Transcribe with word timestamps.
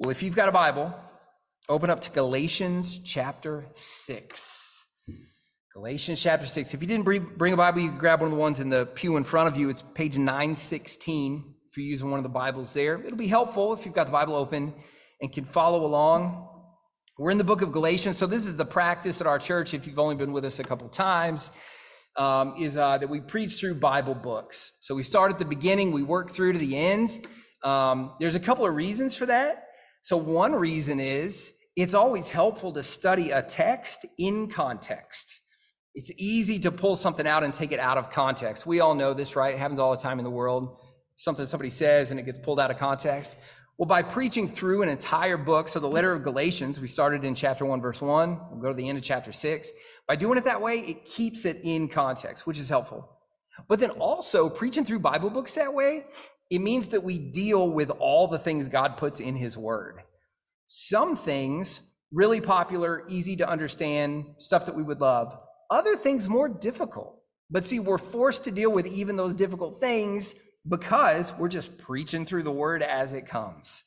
Well, 0.00 0.10
if 0.10 0.22
you've 0.22 0.36
got 0.36 0.48
a 0.48 0.52
Bible, 0.52 0.94
open 1.68 1.90
up 1.90 2.00
to 2.02 2.10
Galatians 2.12 3.00
chapter 3.00 3.66
6. 3.74 4.78
Galatians 5.74 6.22
chapter 6.22 6.46
6. 6.46 6.72
If 6.72 6.80
you 6.80 6.86
didn't 6.86 7.02
bring 7.02 7.52
a 7.52 7.56
Bible, 7.56 7.80
you 7.80 7.88
can 7.88 7.98
grab 7.98 8.20
one 8.20 8.28
of 8.28 8.30
the 8.30 8.38
ones 8.38 8.60
in 8.60 8.70
the 8.70 8.86
pew 8.86 9.16
in 9.16 9.24
front 9.24 9.48
of 9.48 9.56
you. 9.56 9.68
It's 9.70 9.82
page 9.94 10.16
916 10.16 11.52
if 11.68 11.76
you're 11.76 11.84
using 11.84 12.12
one 12.12 12.20
of 12.20 12.22
the 12.22 12.28
Bibles 12.28 12.72
there. 12.74 13.04
It'll 13.04 13.18
be 13.18 13.26
helpful 13.26 13.72
if 13.72 13.84
you've 13.84 13.94
got 13.94 14.06
the 14.06 14.12
Bible 14.12 14.36
open 14.36 14.72
and 15.20 15.32
can 15.32 15.44
follow 15.44 15.84
along. 15.84 16.48
We're 17.18 17.32
in 17.32 17.38
the 17.38 17.42
book 17.42 17.62
of 17.62 17.72
Galatians, 17.72 18.16
so 18.16 18.26
this 18.26 18.46
is 18.46 18.54
the 18.54 18.64
practice 18.64 19.20
at 19.20 19.26
our 19.26 19.40
church, 19.40 19.74
if 19.74 19.88
you've 19.88 19.98
only 19.98 20.14
been 20.14 20.32
with 20.32 20.44
us 20.44 20.60
a 20.60 20.64
couple 20.64 20.88
times, 20.90 21.50
um, 22.16 22.54
is 22.56 22.76
uh, 22.76 22.98
that 22.98 23.10
we 23.10 23.20
preach 23.20 23.58
through 23.58 23.74
Bible 23.74 24.14
books. 24.14 24.74
So 24.80 24.94
we 24.94 25.02
start 25.02 25.32
at 25.32 25.40
the 25.40 25.44
beginning, 25.44 25.90
we 25.90 26.04
work 26.04 26.30
through 26.30 26.52
to 26.52 26.58
the 26.60 26.76
ends. 26.76 27.18
Um, 27.64 28.12
there's 28.20 28.36
a 28.36 28.40
couple 28.40 28.64
of 28.64 28.76
reasons 28.76 29.16
for 29.16 29.26
that. 29.26 29.64
So, 30.08 30.16
one 30.16 30.54
reason 30.54 31.00
is 31.00 31.52
it's 31.76 31.92
always 31.92 32.30
helpful 32.30 32.72
to 32.72 32.82
study 32.82 33.30
a 33.30 33.42
text 33.42 34.06
in 34.16 34.48
context. 34.48 35.42
It's 35.94 36.10
easy 36.16 36.58
to 36.60 36.72
pull 36.72 36.96
something 36.96 37.26
out 37.26 37.44
and 37.44 37.52
take 37.52 37.72
it 37.72 37.78
out 37.78 37.98
of 37.98 38.08
context. 38.08 38.64
We 38.64 38.80
all 38.80 38.94
know 38.94 39.12
this, 39.12 39.36
right? 39.36 39.52
It 39.54 39.58
happens 39.58 39.78
all 39.78 39.94
the 39.94 40.00
time 40.00 40.18
in 40.18 40.24
the 40.24 40.30
world. 40.30 40.78
Something 41.16 41.44
somebody 41.44 41.68
says 41.68 42.10
and 42.10 42.18
it 42.18 42.22
gets 42.22 42.38
pulled 42.38 42.58
out 42.58 42.70
of 42.70 42.78
context. 42.78 43.36
Well, 43.76 43.84
by 43.84 44.00
preaching 44.00 44.48
through 44.48 44.80
an 44.80 44.88
entire 44.88 45.36
book, 45.36 45.68
so 45.68 45.78
the 45.78 45.86
letter 45.86 46.14
of 46.14 46.22
Galatians, 46.22 46.80
we 46.80 46.88
started 46.88 47.22
in 47.22 47.34
chapter 47.34 47.66
1, 47.66 47.82
verse 47.82 48.00
1, 48.00 48.40
we'll 48.50 48.62
go 48.62 48.68
to 48.68 48.74
the 48.74 48.88
end 48.88 48.96
of 48.96 49.04
chapter 49.04 49.30
6. 49.30 49.70
By 50.06 50.16
doing 50.16 50.38
it 50.38 50.44
that 50.44 50.62
way, 50.62 50.78
it 50.78 51.04
keeps 51.04 51.44
it 51.44 51.60
in 51.64 51.86
context, 51.86 52.46
which 52.46 52.58
is 52.58 52.70
helpful. 52.70 53.18
But 53.68 53.78
then 53.78 53.90
also, 53.90 54.48
preaching 54.48 54.86
through 54.86 55.00
Bible 55.00 55.28
books 55.28 55.54
that 55.56 55.74
way, 55.74 56.06
it 56.50 56.60
means 56.60 56.90
that 56.90 57.02
we 57.02 57.18
deal 57.18 57.70
with 57.70 57.90
all 57.90 58.26
the 58.26 58.38
things 58.38 58.68
God 58.68 58.96
puts 58.96 59.20
in 59.20 59.36
His 59.36 59.56
Word. 59.56 60.02
Some 60.66 61.16
things, 61.16 61.80
really 62.10 62.40
popular, 62.40 63.04
easy 63.08 63.36
to 63.36 63.48
understand, 63.48 64.24
stuff 64.38 64.66
that 64.66 64.74
we 64.74 64.82
would 64.82 65.00
love. 65.00 65.36
Other 65.70 65.96
things, 65.96 66.28
more 66.28 66.48
difficult. 66.48 67.20
But 67.50 67.64
see, 67.64 67.80
we're 67.80 67.98
forced 67.98 68.44
to 68.44 68.50
deal 68.50 68.70
with 68.70 68.86
even 68.86 69.16
those 69.16 69.34
difficult 69.34 69.80
things 69.80 70.34
because 70.66 71.32
we're 71.38 71.48
just 71.48 71.76
preaching 71.78 72.24
through 72.24 72.42
the 72.42 72.50
Word 72.50 72.82
as 72.82 73.12
it 73.12 73.26
comes. 73.26 73.84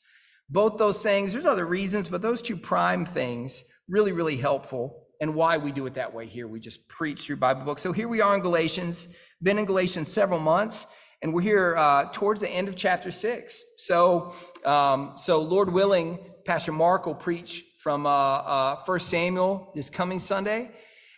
Both 0.50 0.78
those 0.78 1.02
things, 1.02 1.34
there's 1.34 1.46
other 1.46 1.66
reasons, 1.66 2.10
but 2.10 2.22
those 2.22 2.42
two 2.42 2.58
prime 2.58 3.06
things, 3.06 3.64
really, 3.88 4.12
really 4.12 4.38
helpful. 4.38 5.08
And 5.20 5.36
why 5.36 5.58
we 5.58 5.72
do 5.72 5.86
it 5.86 5.94
that 5.96 6.14
way 6.14 6.26
here. 6.26 6.48
We 6.48 6.60
just 6.60 6.88
preach 6.88 7.22
through 7.22 7.38
Bible 7.38 7.64
books. 7.64 7.84
So 7.84 7.94
here 7.94 8.08
we 8.08 8.22
are 8.22 8.34
in 8.34 8.42
Galatians, 8.42 9.08
been 9.42 9.60
in 9.60 9.66
Galatians 9.66 10.12
several 10.12 10.40
months 10.40 10.88
and 11.22 11.34
we're 11.34 11.42
here 11.42 11.76
uh, 11.78 12.06
towards 12.12 12.42
the 12.42 12.50
end 12.50 12.68
of 12.68 12.76
chapter 12.76 13.12
six. 13.12 13.64
So, 13.78 14.34
um, 14.66 15.14
so 15.18 15.42
Lord 15.42 15.72
willing, 15.72 16.20
Pastor 16.46 16.72
Mark 16.72 17.06
will 17.06 17.16
preach 17.16 17.64
from 17.78 18.06
uh, 18.06 18.10
uh, 18.10 18.84
First 18.84 19.10
Samuel 19.10 19.72
this 19.76 19.90
coming 19.90 20.20
Sunday, 20.20 20.72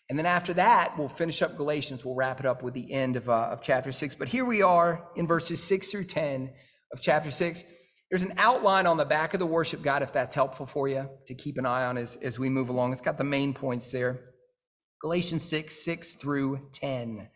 and 0.10 0.20
then 0.20 0.26
after 0.26 0.54
that, 0.56 0.98
we'll 0.98 1.08
finish 1.08 1.42
up 1.42 1.56
Galatians. 1.56 2.04
We'll 2.04 2.16
wrap 2.16 2.40
it 2.40 2.46
up 2.46 2.62
with 2.64 2.74
the 2.74 2.92
end 2.92 3.16
of, 3.16 3.30
uh, 3.30 3.50
of 3.52 3.62
chapter 3.62 3.92
six. 3.92 4.16
But 4.16 4.28
here 4.28 4.46
we 4.46 4.62
are 4.62 5.08
in 5.16 5.26
verses 5.26 5.64
six 5.64 5.90
through 5.90 6.06
ten 6.06 6.52
of 6.92 7.02
chapter 7.02 7.32
six. 7.32 7.64
There's 8.10 8.24
an 8.24 8.34
outline 8.38 8.86
on 8.86 8.98
the 8.98 9.06
back 9.06 9.34
of 9.34 9.40
the 9.40 9.46
worship 9.46 9.82
guide, 9.82 10.04
if 10.04 10.12
that's 10.12 10.36
helpful 10.36 10.68
for 10.68 10.88
you 10.88 11.10
to 11.28 11.34
keep 11.34 11.58
an 11.58 11.66
eye 11.66 11.86
on 11.86 11.98
as, 11.98 12.16
as 12.18 12.38
we 12.38 12.48
move 12.48 12.70
along. 12.70 12.92
It's 12.92 13.02
got 13.02 13.18
the 13.18 13.24
main 13.24 13.54
points 13.54 13.92
there. 13.92 14.20
Galatians 15.02 15.44
6, 15.44 15.84
6 15.84 16.14
through 16.14 16.70
10. 16.74 17.28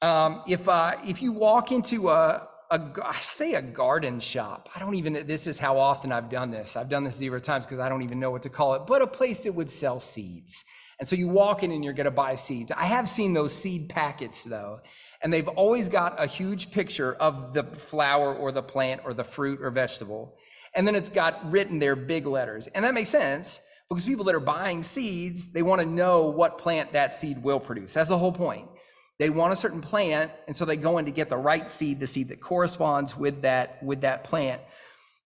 Um, 0.00 0.42
if 0.46 0.68
uh, 0.68 0.92
if 1.04 1.22
you 1.22 1.32
walk 1.32 1.72
into 1.72 2.08
a, 2.10 2.46
a 2.70 2.80
I 3.04 3.16
say 3.20 3.54
a 3.54 3.62
garden 3.62 4.20
shop, 4.20 4.68
I 4.74 4.78
don't 4.78 4.94
even. 4.94 5.26
This 5.26 5.46
is 5.48 5.58
how 5.58 5.78
often 5.78 6.12
I've 6.12 6.28
done 6.28 6.50
this. 6.50 6.76
I've 6.76 6.88
done 6.88 7.02
this 7.02 7.16
zero 7.16 7.40
times 7.40 7.66
because 7.66 7.80
I 7.80 7.88
don't 7.88 8.02
even 8.02 8.20
know 8.20 8.30
what 8.30 8.42
to 8.44 8.48
call 8.48 8.74
it. 8.74 8.82
But 8.86 9.02
a 9.02 9.08
place 9.08 9.42
that 9.42 9.52
would 9.54 9.70
sell 9.70 9.98
seeds, 9.98 10.64
and 11.00 11.08
so 11.08 11.16
you 11.16 11.26
walk 11.26 11.64
in 11.64 11.72
and 11.72 11.82
you're 11.82 11.94
going 11.94 12.04
to 12.04 12.12
buy 12.12 12.36
seeds. 12.36 12.70
I 12.70 12.84
have 12.84 13.08
seen 13.08 13.32
those 13.32 13.52
seed 13.52 13.88
packets 13.88 14.44
though, 14.44 14.80
and 15.20 15.32
they've 15.32 15.48
always 15.48 15.88
got 15.88 16.22
a 16.22 16.26
huge 16.26 16.70
picture 16.70 17.14
of 17.14 17.52
the 17.52 17.64
flower 17.64 18.32
or 18.32 18.52
the 18.52 18.62
plant 18.62 19.00
or 19.04 19.12
the 19.12 19.24
fruit 19.24 19.60
or 19.60 19.70
vegetable, 19.72 20.36
and 20.76 20.86
then 20.86 20.94
it's 20.94 21.10
got 21.10 21.50
written 21.50 21.80
there 21.80 21.96
big 21.96 22.24
letters, 22.24 22.68
and 22.68 22.84
that 22.84 22.94
makes 22.94 23.10
sense 23.10 23.60
because 23.88 24.04
people 24.04 24.26
that 24.26 24.34
are 24.36 24.40
buying 24.40 24.84
seeds 24.84 25.48
they 25.48 25.62
want 25.62 25.80
to 25.80 25.88
know 25.88 26.28
what 26.28 26.56
plant 26.56 26.92
that 26.92 27.16
seed 27.16 27.42
will 27.42 27.58
produce. 27.58 27.94
That's 27.94 28.10
the 28.10 28.18
whole 28.18 28.30
point. 28.30 28.68
They 29.18 29.30
want 29.30 29.52
a 29.52 29.56
certain 29.56 29.80
plant, 29.80 30.30
and 30.46 30.56
so 30.56 30.64
they 30.64 30.76
go 30.76 30.98
in 30.98 31.04
to 31.06 31.10
get 31.10 31.28
the 31.28 31.36
right 31.36 31.70
seed, 31.72 31.98
the 31.98 32.06
seed 32.06 32.28
that 32.28 32.40
corresponds 32.40 33.16
with 33.16 33.42
that, 33.42 33.82
with 33.82 34.02
that 34.02 34.22
plant. 34.22 34.62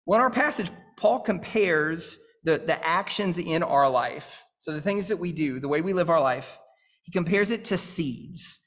Well, 0.06 0.18
in 0.18 0.22
our 0.22 0.30
passage, 0.30 0.70
Paul 0.96 1.20
compares 1.20 2.18
the, 2.44 2.58
the 2.58 2.82
actions 2.86 3.38
in 3.38 3.62
our 3.62 3.88
life. 3.90 4.44
So 4.58 4.72
the 4.72 4.80
things 4.80 5.08
that 5.08 5.18
we 5.18 5.32
do, 5.32 5.60
the 5.60 5.68
way 5.68 5.82
we 5.82 5.92
live 5.92 6.08
our 6.08 6.20
life, 6.20 6.58
he 7.04 7.12
compares 7.12 7.50
it 7.50 7.66
to 7.66 7.76
seeds. 7.76 8.60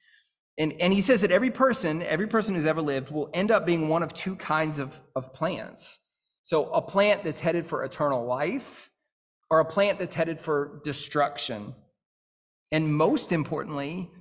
And, 0.60 0.74
and 0.80 0.94
he 0.94 1.02
says 1.02 1.22
that 1.22 1.32
every 1.32 1.52
person, 1.52 2.04
every 2.04 2.28
person 2.28 2.54
who's 2.54 2.66
ever 2.66 2.82
lived 2.82 3.12
will 3.12 3.30
end 3.34 3.52
up 3.52 3.66
being 3.66 3.90
one 3.90 4.04
of 4.04 4.14
two 4.14 4.36
kinds 4.36 4.78
of, 4.78 5.00
of 5.16 5.34
plants. 5.34 6.00
So 6.44 6.66
a 6.72 6.82
plant 6.82 7.24
that's 7.24 7.40
headed 7.40 7.68
for 7.68 7.84
eternal 7.84 8.26
life 8.26 8.90
or 9.50 9.60
a 9.60 9.66
plant 9.66 10.00
that's 10.00 10.16
headed 10.16 10.40
for 10.40 10.82
destruction. 10.84 11.76
And 12.72 12.96
most 12.96 13.32
importantly, 13.32 14.12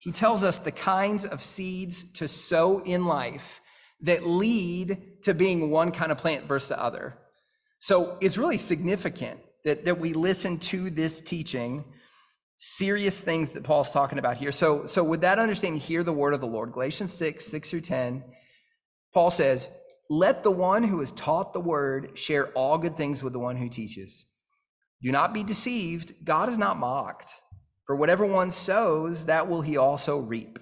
he 0.00 0.10
tells 0.10 0.42
us 0.42 0.58
the 0.58 0.72
kinds 0.72 1.24
of 1.24 1.42
seeds 1.42 2.02
to 2.14 2.26
sow 2.26 2.80
in 2.80 3.04
life 3.04 3.60
that 4.00 4.26
lead 4.26 5.22
to 5.22 5.34
being 5.34 5.70
one 5.70 5.92
kind 5.92 6.10
of 6.10 6.18
plant 6.18 6.44
versus 6.44 6.70
the 6.70 6.82
other. 6.82 7.18
So 7.80 8.16
it's 8.20 8.38
really 8.38 8.56
significant 8.58 9.40
that, 9.64 9.84
that 9.84 10.00
we 10.00 10.14
listen 10.14 10.58
to 10.58 10.88
this 10.88 11.20
teaching, 11.20 11.84
serious 12.56 13.20
things 13.20 13.52
that 13.52 13.62
Paul's 13.62 13.90
talking 13.90 14.18
about 14.18 14.38
here. 14.38 14.52
So, 14.52 14.86
so 14.86 15.04
with 15.04 15.20
that 15.20 15.38
understanding, 15.38 15.80
hear 15.80 16.02
the 16.02 16.14
word 16.14 16.32
of 16.32 16.40
the 16.40 16.46
Lord. 16.46 16.72
Galatians 16.72 17.12
6, 17.12 17.44
6 17.44 17.70
through 17.70 17.80
10, 17.82 18.24
Paul 19.12 19.30
says, 19.30 19.68
Let 20.08 20.42
the 20.42 20.50
one 20.50 20.82
who 20.82 21.02
is 21.02 21.12
taught 21.12 21.52
the 21.52 21.60
word 21.60 22.16
share 22.16 22.48
all 22.52 22.78
good 22.78 22.96
things 22.96 23.22
with 23.22 23.34
the 23.34 23.38
one 23.38 23.56
who 23.56 23.68
teaches. 23.68 24.24
Do 25.02 25.12
not 25.12 25.34
be 25.34 25.42
deceived. 25.42 26.24
God 26.24 26.48
is 26.48 26.56
not 26.56 26.78
mocked. 26.78 27.42
For 27.90 27.96
whatever 27.96 28.24
one 28.24 28.52
sows, 28.52 29.26
that 29.26 29.48
will 29.48 29.62
he 29.62 29.76
also 29.76 30.20
reap. 30.20 30.60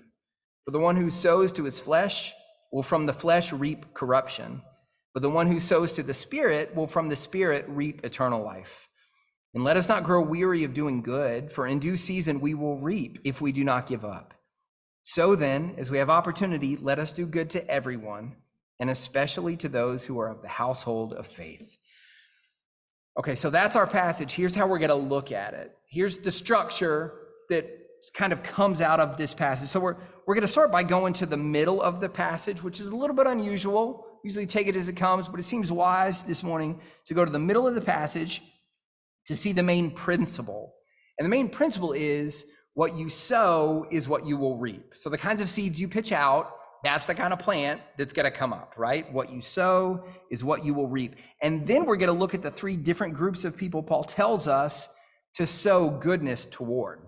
For 0.65 0.71
the 0.71 0.79
one 0.79 0.97
who 0.97 1.11
sows 1.11 1.53
to 1.53 1.65
his 1.65 1.79
flesh 1.79 2.33
will 2.73 2.83
from 2.83 3.05
the 3.05 3.13
flesh 3.13 3.53
reap 3.53 3.93
corruption, 3.93 4.63
but 5.13 5.21
the 5.23 5.29
one 5.29 5.47
who 5.47 5.61
sows 5.61 5.93
to 5.93 6.03
the 6.03 6.15
Spirit 6.15 6.75
will 6.75 6.87
from 6.87 7.11
the 7.11 7.17
Spirit 7.17 7.67
reap 7.69 8.03
eternal 8.03 8.43
life. 8.43 8.89
And 9.53 9.63
let 9.63 9.77
us 9.77 9.91
not 9.91 10.05
grow 10.05 10.23
weary 10.23 10.65
of 10.65 10.73
doing 10.73 11.03
good, 11.03 11.53
for 11.53 11.67
in 11.67 11.81
due 11.81 11.99
season 11.99 12.41
we 12.41 12.55
will 12.55 12.79
reap 12.79 13.19
if 13.25 13.43
we 13.43 13.53
do 13.53 13.63
not 13.63 13.87
give 13.87 14.07
up. 14.07 14.33
So 15.03 15.37
then, 15.37 15.75
as 15.77 15.91
we 15.91 15.99
have 15.99 16.09
opportunity, 16.09 16.77
let 16.77 16.99
us 16.99 17.13
do 17.13 17.27
good 17.27 17.51
to 17.51 17.71
everyone, 17.71 18.37
and 18.81 18.89
especially 18.89 19.55
to 19.59 19.69
those 19.69 20.07
who 20.07 20.19
are 20.19 20.31
of 20.31 20.41
the 20.41 20.49
household 20.49 21.13
of 21.13 21.27
faith. 21.27 21.77
Okay, 23.19 23.35
so 23.35 23.51
that's 23.51 23.77
our 23.77 23.87
passage. 23.87 24.33
Here's 24.33 24.55
how 24.55 24.67
we're 24.67 24.79
going 24.79 24.89
to 24.89 24.95
look 24.95 25.31
at 25.31 25.53
it. 25.53 25.77
Here's 25.91 26.19
the 26.19 26.31
structure 26.31 27.18
that 27.49 27.67
kind 28.15 28.33
of 28.33 28.43
comes 28.43 28.81
out 28.81 29.01
of 29.01 29.17
this 29.17 29.35
passage. 29.35 29.69
So 29.69 29.81
we're 29.81 29.97
we're 30.27 30.35
going 30.35 30.43
to 30.43 30.49
start 30.49 30.71
by 30.71 30.83
going 30.83 31.15
to 31.15 31.27
the 31.27 31.39
middle 31.39 31.81
of 31.81 32.01
the 32.01 32.09
passage, 32.09 32.63
which 32.63 32.81
is 32.81 32.89
a 32.89 32.97
little 32.97 33.17
bit 33.17 33.27
unusual. 33.27 34.05
Usually 34.23 34.47
take 34.47 34.67
it 34.67 34.77
as 34.77 34.87
it 34.87 34.93
comes, 34.93 35.27
but 35.27 35.41
it 35.41 35.45
seems 35.45 35.73
wise 35.73 36.23
this 36.23 36.43
morning 36.43 36.81
to 37.07 37.15
go 37.15 37.25
to 37.25 37.31
the 37.31 37.39
middle 37.39 37.67
of 37.67 37.75
the 37.75 37.81
passage 37.81 38.43
to 39.27 39.35
see 39.35 39.53
the 39.53 39.63
main 39.63 39.91
principle. 39.91 40.75
And 41.19 41.25
the 41.25 41.31
main 41.31 41.49
principle 41.49 41.93
is 41.93 42.45
what 42.75 42.95
you 42.95 43.09
sow 43.09 43.87
is 43.91 44.07
what 44.07 44.27
you 44.27 44.37
will 44.37 44.59
reap. 44.59 44.93
So 44.95 45.09
the 45.09 45.17
kinds 45.17 45.41
of 45.41 45.49
seeds 45.49 45.81
you 45.81 45.89
pitch 45.89 46.13
out 46.13 46.53
that's 46.85 47.07
the 47.07 47.15
kind 47.15 47.33
of 47.33 47.39
plant 47.39 47.81
that's 47.97 48.13
going 48.13 48.25
to 48.25 48.31
come 48.31 48.53
up, 48.53 48.75
right? 48.77 49.13
What 49.13 49.31
you 49.31 49.41
sow 49.41 50.05
is 50.31 50.45
what 50.45 50.65
you 50.65 50.75
will 50.75 50.89
reap. 50.89 51.17
And 51.43 51.67
then 51.67 51.87
we're 51.87 51.97
going 51.97 52.13
to 52.13 52.19
look 52.19 52.35
at 52.35 52.43
the 52.43 52.51
three 52.51 52.77
different 52.77 53.15
groups 53.15 53.45
of 53.45 53.57
people 53.57 53.83
Paul 53.83 54.05
tells 54.05 54.47
us 54.47 54.89
to 55.35 55.47
sow 55.47 55.91
goodness 55.91 56.47
toward, 56.47 57.01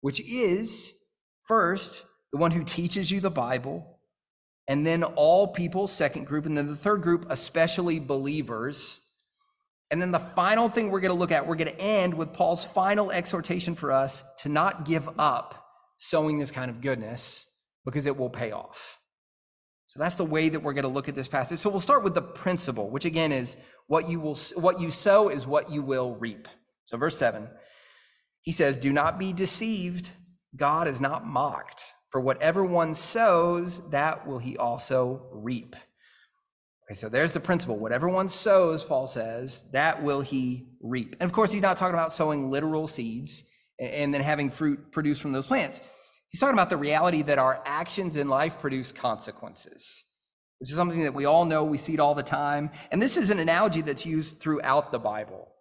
which 0.00 0.20
is 0.20 0.92
first, 1.42 2.04
the 2.32 2.38
one 2.38 2.50
who 2.50 2.64
teaches 2.64 3.10
you 3.10 3.20
the 3.20 3.30
Bible, 3.30 3.98
and 4.68 4.86
then 4.86 5.02
all 5.02 5.48
people, 5.48 5.88
second 5.88 6.26
group, 6.26 6.44
and 6.44 6.56
then 6.56 6.66
the 6.66 6.76
third 6.76 7.02
group, 7.02 7.26
especially 7.30 7.98
believers. 7.98 9.00
And 9.90 10.02
then 10.02 10.12
the 10.12 10.18
final 10.18 10.68
thing 10.68 10.90
we're 10.90 11.00
going 11.00 11.14
to 11.14 11.18
look 11.18 11.32
at, 11.32 11.46
we're 11.46 11.56
going 11.56 11.74
to 11.74 11.80
end 11.80 12.12
with 12.12 12.34
Paul's 12.34 12.66
final 12.66 13.10
exhortation 13.10 13.74
for 13.74 13.90
us 13.90 14.22
to 14.38 14.50
not 14.50 14.84
give 14.84 15.08
up 15.18 15.64
sowing 15.96 16.38
this 16.38 16.50
kind 16.50 16.70
of 16.70 16.82
goodness 16.82 17.46
because 17.86 18.04
it 18.04 18.16
will 18.16 18.28
pay 18.28 18.52
off. 18.52 18.98
So 19.86 19.98
that's 19.98 20.16
the 20.16 20.24
way 20.24 20.50
that 20.50 20.60
we're 20.60 20.74
going 20.74 20.84
to 20.84 20.90
look 20.90 21.08
at 21.08 21.14
this 21.14 21.28
passage. 21.28 21.60
So 21.60 21.70
we'll 21.70 21.80
start 21.80 22.04
with 22.04 22.14
the 22.14 22.20
principle, 22.20 22.90
which 22.90 23.06
again 23.06 23.32
is 23.32 23.56
what 23.86 24.06
you 24.06 24.20
will 24.20 24.36
what 24.54 24.80
you 24.80 24.90
sow 24.90 25.30
is 25.30 25.46
what 25.46 25.70
you 25.70 25.80
will 25.80 26.14
reap. 26.16 26.46
So 26.84 26.98
verse 26.98 27.16
7. 27.16 27.48
He 28.48 28.52
says, 28.52 28.78
"Do 28.78 28.94
not 28.94 29.18
be 29.18 29.34
deceived. 29.34 30.08
God 30.56 30.88
is 30.88 31.02
not 31.02 31.26
mocked. 31.26 31.84
For 32.08 32.18
whatever 32.18 32.64
one 32.64 32.94
sows, 32.94 33.86
that 33.90 34.26
will 34.26 34.38
he 34.38 34.56
also 34.56 35.28
reap." 35.30 35.76
Okay, 36.86 36.94
so 36.94 37.10
there's 37.10 37.32
the 37.32 37.40
principle. 37.40 37.76
Whatever 37.76 38.08
one 38.08 38.30
sows, 38.30 38.82
Paul 38.82 39.06
says, 39.06 39.64
that 39.72 40.02
will 40.02 40.22
he 40.22 40.70
reap. 40.80 41.14
And 41.20 41.28
of 41.28 41.34
course, 41.34 41.52
he's 41.52 41.60
not 41.60 41.76
talking 41.76 41.92
about 41.92 42.10
sowing 42.10 42.50
literal 42.50 42.88
seeds 42.88 43.44
and 43.78 44.14
then 44.14 44.22
having 44.22 44.48
fruit 44.48 44.92
produced 44.92 45.20
from 45.20 45.32
those 45.32 45.44
plants. 45.44 45.82
He's 46.30 46.40
talking 46.40 46.54
about 46.54 46.70
the 46.70 46.78
reality 46.78 47.20
that 47.20 47.38
our 47.38 47.62
actions 47.66 48.16
in 48.16 48.30
life 48.30 48.60
produce 48.60 48.92
consequences, 48.92 50.04
which 50.58 50.70
is 50.70 50.76
something 50.76 51.02
that 51.02 51.12
we 51.12 51.26
all 51.26 51.44
know, 51.44 51.64
we 51.64 51.76
see 51.76 51.92
it 51.92 52.00
all 52.00 52.14
the 52.14 52.22
time. 52.22 52.70
And 52.90 53.02
this 53.02 53.18
is 53.18 53.28
an 53.28 53.40
analogy 53.40 53.82
that's 53.82 54.06
used 54.06 54.40
throughout 54.40 54.90
the 54.90 54.98
Bible. 54.98 55.52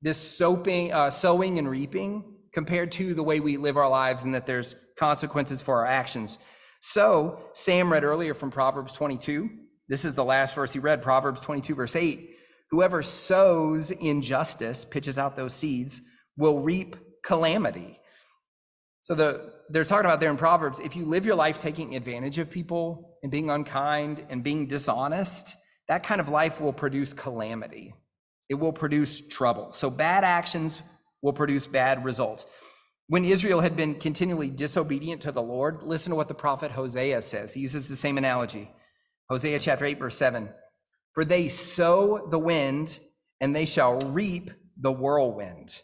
This 0.00 0.16
soaping, 0.16 0.94
uh, 0.94 1.10
sowing 1.10 1.58
and 1.58 1.68
reaping 1.68 2.29
compared 2.52 2.92
to 2.92 3.14
the 3.14 3.22
way 3.22 3.40
we 3.40 3.56
live 3.56 3.76
our 3.76 3.88
lives 3.88 4.24
and 4.24 4.34
that 4.34 4.46
there's 4.46 4.74
consequences 4.96 5.62
for 5.62 5.78
our 5.78 5.86
actions. 5.86 6.38
So, 6.80 7.40
Sam 7.52 7.92
read 7.92 8.04
earlier 8.04 8.34
from 8.34 8.50
Proverbs 8.50 8.92
22. 8.94 9.50
This 9.88 10.04
is 10.04 10.14
the 10.14 10.24
last 10.24 10.54
verse 10.54 10.72
he 10.72 10.78
read, 10.78 11.02
Proverbs 11.02 11.40
22, 11.40 11.74
verse 11.74 11.96
8. 11.96 12.30
Whoever 12.70 13.02
sows 13.02 13.90
injustice, 13.90 14.84
pitches 14.84 15.18
out 15.18 15.36
those 15.36 15.52
seeds, 15.52 16.00
will 16.36 16.60
reap 16.60 16.96
calamity. 17.22 17.98
So 19.02 19.14
the, 19.14 19.52
they're 19.68 19.84
talking 19.84 20.06
about 20.06 20.20
there 20.20 20.30
in 20.30 20.36
Proverbs, 20.36 20.78
if 20.78 20.94
you 20.94 21.04
live 21.04 21.26
your 21.26 21.34
life 21.34 21.58
taking 21.58 21.96
advantage 21.96 22.38
of 22.38 22.50
people 22.50 23.18
and 23.22 23.30
being 23.30 23.50
unkind 23.50 24.24
and 24.30 24.42
being 24.44 24.66
dishonest, 24.66 25.56
that 25.88 26.04
kind 26.04 26.20
of 26.20 26.28
life 26.28 26.60
will 26.60 26.72
produce 26.72 27.12
calamity. 27.12 27.94
It 28.48 28.54
will 28.54 28.72
produce 28.72 29.26
trouble. 29.26 29.72
So 29.72 29.90
bad 29.90 30.24
actions 30.24 30.82
will 31.22 31.32
produce 31.32 31.66
bad 31.66 32.04
results. 32.04 32.46
When 33.08 33.24
Israel 33.24 33.60
had 33.60 33.76
been 33.76 33.96
continually 33.96 34.50
disobedient 34.50 35.22
to 35.22 35.32
the 35.32 35.42
Lord, 35.42 35.82
listen 35.82 36.10
to 36.10 36.16
what 36.16 36.28
the 36.28 36.34
prophet 36.34 36.70
Hosea 36.70 37.22
says. 37.22 37.52
He 37.52 37.60
uses 37.60 37.88
the 37.88 37.96
same 37.96 38.18
analogy. 38.18 38.70
Hosea 39.28 39.58
chapter 39.58 39.84
8, 39.84 39.98
verse 39.98 40.16
7. 40.16 40.48
For 41.12 41.24
they 41.24 41.48
sow 41.48 42.28
the 42.30 42.38
wind, 42.38 43.00
and 43.40 43.54
they 43.54 43.66
shall 43.66 43.98
reap 43.98 44.50
the 44.80 44.92
whirlwind. 44.92 45.82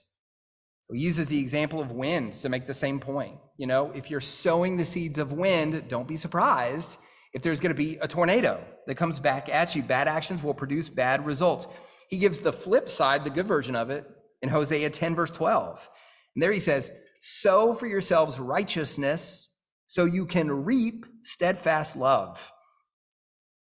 He 0.92 1.00
uses 1.00 1.26
the 1.26 1.40
example 1.40 1.80
of 1.80 1.90
wind 1.90 2.34
to 2.34 2.48
make 2.48 2.66
the 2.66 2.74
same 2.74 3.00
point. 3.00 3.38
You 3.56 3.66
know, 3.66 3.90
if 3.94 4.10
you're 4.10 4.20
sowing 4.20 4.76
the 4.76 4.86
seeds 4.86 5.18
of 5.18 5.32
wind, 5.32 5.88
don't 5.88 6.06
be 6.06 6.16
surprised 6.16 6.96
if 7.32 7.42
there's 7.42 7.60
going 7.60 7.74
to 7.74 7.76
be 7.76 7.96
a 8.00 8.06
tornado 8.06 8.62
that 8.86 8.94
comes 8.94 9.18
back 9.18 9.48
at 9.48 9.74
you. 9.74 9.82
Bad 9.82 10.06
actions 10.06 10.42
will 10.42 10.54
produce 10.54 10.88
bad 10.88 11.26
results. 11.26 11.66
He 12.08 12.18
gives 12.18 12.40
the 12.40 12.52
flip 12.52 12.88
side, 12.88 13.24
the 13.24 13.30
good 13.30 13.48
version 13.48 13.74
of 13.74 13.90
it, 13.90 14.06
in 14.42 14.48
Hosea 14.48 14.90
10, 14.90 15.14
verse 15.14 15.30
12. 15.30 15.88
And 16.34 16.42
there 16.42 16.52
he 16.52 16.60
says, 16.60 16.90
Sow 17.20 17.74
for 17.74 17.86
yourselves 17.86 18.38
righteousness 18.38 19.48
so 19.86 20.04
you 20.04 20.26
can 20.26 20.64
reap 20.64 21.06
steadfast 21.22 21.96
love. 21.96 22.52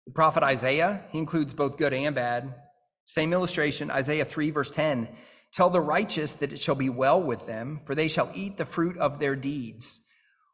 The 0.06 0.14
prophet 0.14 0.44
Isaiah, 0.44 1.04
he 1.12 1.20
includes 1.20 1.54
both 1.54 1.78
good 1.78 1.94
and 1.94 2.16
bad. 2.16 2.54
Same 3.06 3.34
illustration, 3.34 3.90
Isaiah 3.90 4.26
3, 4.26 4.52
verse 4.52 4.72
10. 4.72 5.08
Tell 5.52 5.70
the 5.70 5.82
righteous 5.82 6.36
that 6.36 6.54
it 6.54 6.60
shall 6.60 6.76
be 6.76 6.90
well 6.90 7.22
with 7.22 7.48
them, 7.48 7.82
for 7.86 7.96
they 7.96 8.08
shall 8.08 8.32
eat 8.36 8.58
the 8.58 8.66
fruit 8.66 8.98
of 8.98 9.20
their 9.20 9.36
deeds. 9.36 10.02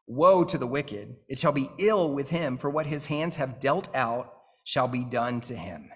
Woe 0.06 0.44
to 0.44 0.56
the 0.56 0.66
wicked! 0.66 1.16
It 1.28 1.38
shall 1.38 1.52
be 1.52 1.70
ill 1.78 2.12
with 2.12 2.30
him, 2.30 2.56
for 2.56 2.70
what 2.70 2.86
his 2.86 3.06
hands 3.06 3.36
have 3.36 3.60
dealt 3.60 3.94
out 3.94 4.32
shall 4.64 4.88
be 4.88 5.04
done 5.04 5.40
to 5.42 5.56
him. 5.56 5.90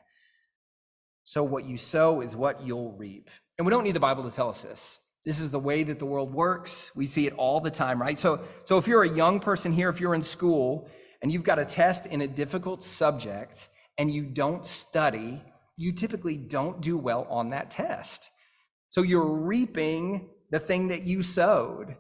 So, 1.23 1.45
what 1.45 1.65
you 1.65 1.79
sow 1.79 2.21
is 2.21 2.35
what 2.35 2.61
you'll 2.61 2.97
reap. 2.97 3.31
And 3.61 3.67
we 3.67 3.73
don't 3.73 3.85
need 3.85 3.95
the 3.95 4.01
Bible 4.01 4.23
to 4.23 4.35
tell 4.35 4.49
us 4.49 4.63
this. 4.63 5.01
This 5.27 5.39
is 5.39 5.51
the 5.51 5.59
way 5.59 5.83
that 5.83 5.99
the 5.99 6.07
world 6.07 6.33
works. 6.33 6.91
We 6.97 7.07
see 7.07 7.27
it 7.27 7.35
all 7.35 7.61
the 7.61 7.71
time, 7.71 8.01
right? 8.01 8.19
So, 8.19 8.41
so 8.65 8.79
if 8.79 8.89
you're 8.89 9.03
a 9.03 9.09
young 9.11 9.39
person 9.39 9.71
here, 9.71 9.91
if 9.91 10.01
you're 10.01 10.15
in 10.15 10.23
school 10.23 10.89
and 11.21 11.31
you've 11.31 11.45
got 11.45 11.59
a 11.59 11.67
test 11.67 12.07
in 12.07 12.23
a 12.23 12.27
difficult 12.27 12.83
subject 12.83 13.69
and 13.99 14.11
you 14.11 14.23
don't 14.23 14.65
study, 14.65 15.43
you 15.77 15.93
typically 15.93 16.39
don't 16.39 16.81
do 16.81 16.97
well 16.97 17.27
on 17.29 17.51
that 17.51 17.71
test. 17.71 18.31
So 18.89 19.03
you're 19.03 19.31
reaping 19.31 20.31
the 20.51 20.59
thing 20.59 20.89
that 20.89 21.03
you 21.03 21.23
sowed. 21.23 21.97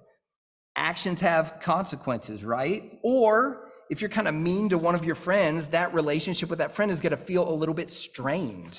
Actions 0.76 1.20
have 1.20 1.60
consequences, 1.60 2.42
right? 2.42 2.98
Or 3.02 3.68
if 3.90 4.00
you're 4.00 4.08
kind 4.08 4.28
of 4.28 4.34
mean 4.34 4.70
to 4.70 4.78
one 4.78 4.94
of 4.94 5.04
your 5.04 5.14
friends, 5.14 5.68
that 5.68 5.92
relationship 5.92 6.48
with 6.48 6.60
that 6.60 6.74
friend 6.74 6.90
is 6.90 7.02
going 7.02 7.10
to 7.10 7.22
feel 7.22 7.46
a 7.46 7.52
little 7.52 7.74
bit 7.74 7.90
strained. 7.90 8.78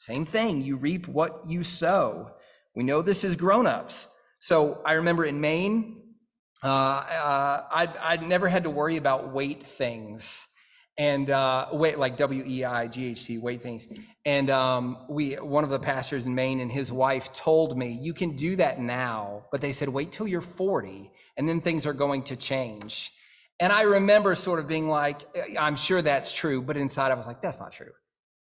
Same 0.00 0.24
thing, 0.24 0.62
you 0.62 0.78
reap 0.78 1.06
what 1.08 1.42
you 1.46 1.62
sow. 1.62 2.30
We 2.74 2.84
know 2.84 3.02
this 3.02 3.22
is 3.22 3.36
grown-ups. 3.36 4.06
So 4.38 4.80
I 4.86 4.94
remember 4.94 5.26
in 5.26 5.42
Maine, 5.42 6.00
uh, 6.64 6.66
uh, 6.66 7.64
I 7.70 7.86
I 8.00 8.16
never 8.16 8.48
had 8.48 8.64
to 8.64 8.70
worry 8.70 8.96
about 8.96 9.30
weight 9.30 9.66
things 9.66 10.48
and 10.96 11.28
uh, 11.28 11.66
wait 11.72 11.98
like 11.98 12.16
W 12.16 12.42
E 12.46 12.64
I 12.64 12.86
G 12.86 13.08
H 13.08 13.26
T 13.26 13.36
weight 13.36 13.60
things. 13.60 13.88
And 14.24 14.48
um, 14.48 15.04
we 15.10 15.34
one 15.34 15.64
of 15.64 15.70
the 15.70 15.78
pastors 15.78 16.24
in 16.24 16.34
Maine 16.34 16.60
and 16.60 16.72
his 16.72 16.90
wife 16.90 17.30
told 17.34 17.76
me 17.76 17.90
you 17.90 18.14
can 18.14 18.36
do 18.36 18.56
that 18.56 18.80
now, 18.80 19.44
but 19.52 19.60
they 19.60 19.72
said 19.72 19.90
wait 19.90 20.12
till 20.12 20.26
you're 20.26 20.40
40 20.40 21.10
and 21.36 21.46
then 21.46 21.60
things 21.60 21.84
are 21.84 21.92
going 21.92 22.22
to 22.22 22.36
change. 22.36 23.12
And 23.60 23.70
I 23.70 23.82
remember 23.82 24.34
sort 24.34 24.60
of 24.60 24.66
being 24.66 24.88
like, 24.88 25.20
I'm 25.58 25.76
sure 25.76 26.00
that's 26.00 26.32
true, 26.32 26.62
but 26.62 26.78
inside 26.78 27.12
I 27.12 27.14
was 27.16 27.26
like, 27.26 27.42
that's 27.42 27.60
not 27.60 27.72
true. 27.72 27.92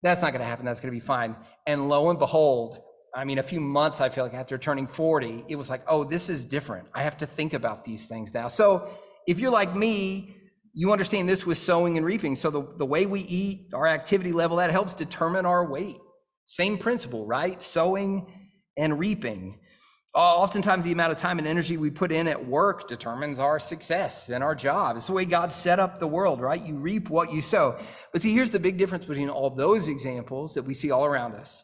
That's 0.02 0.22
not 0.22 0.32
going 0.32 0.42
to 0.42 0.48
happen. 0.48 0.66
That's 0.66 0.80
going 0.80 0.94
to 0.94 1.00
be 1.00 1.06
fine. 1.06 1.36
And 1.68 1.90
lo 1.90 2.10
and 2.10 2.18
behold, 2.18 2.82
I 3.14 3.26
mean, 3.26 3.40
a 3.40 3.44
few 3.44 3.60
months, 3.60 4.02
I 4.02 4.10
feel 4.10 4.24
like 4.24 4.34
after 4.34 4.58
turning 4.58 4.88
40, 4.88 5.46
it 5.48 5.56
was 5.56 5.70
like, 5.70 5.82
oh, 5.88 6.04
this 6.04 6.30
is 6.30 6.46
different. 6.46 6.88
I 6.94 7.04
have 7.04 7.18
to 7.18 7.26
think 7.26 7.54
about 7.54 7.84
these 7.84 8.08
things 8.08 8.34
now. 8.34 8.48
So 8.48 8.90
if 9.28 9.40
you're 9.40 9.52
like 9.52 9.76
me, 9.76 10.36
you 10.74 10.92
understand 10.92 11.28
this 11.28 11.46
with 11.46 11.58
sowing 11.58 11.98
and 11.98 12.06
reaping. 12.06 12.36
So 12.36 12.50
the, 12.50 12.66
the 12.78 12.86
way 12.86 13.06
we 13.06 13.22
eat, 13.22 13.74
our 13.74 13.88
activity 13.88 14.32
level, 14.32 14.58
that 14.58 14.72
helps 14.72 14.94
determine 14.94 15.46
our 15.46 15.66
weight. 15.70 15.98
Same 16.46 16.78
principle, 16.78 17.26
right? 17.26 17.62
Sowing 17.62 18.52
and 18.78 18.98
reaping. 18.98 19.60
Uh, 20.16 20.38
oftentimes, 20.38 20.84
the 20.84 20.92
amount 20.92 21.12
of 21.12 21.20
time 21.20 21.38
and 21.38 21.48
energy 21.48 21.78
we 21.78 21.92
put 21.92 22.12
in 22.12 22.28
at 22.28 22.48
work 22.48 22.88
determines 22.88 23.38
our 23.38 23.60
success 23.60 24.30
and 24.30 24.44
our 24.44 24.56
job. 24.56 24.98
It's 24.98 25.06
the 25.06 25.14
way 25.14 25.26
God 25.26 25.52
set 25.52 25.80
up 25.80 26.00
the 26.00 26.08
world, 26.08 26.42
right? 26.42 26.66
You 26.66 26.76
reap 26.78 27.10
what 27.10 27.32
you 27.32 27.42
sow. 27.42 27.78
But 28.12 28.24
see, 28.24 28.34
here's 28.34 28.50
the 28.50 28.60
big 28.60 28.78
difference 28.78 29.06
between 29.06 29.30
all 29.30 29.52
those 29.52 29.88
examples 29.88 30.56
that 30.56 30.64
we 30.64 30.74
see 30.74 30.90
all 30.90 31.06
around 31.06 31.36
us 31.36 31.64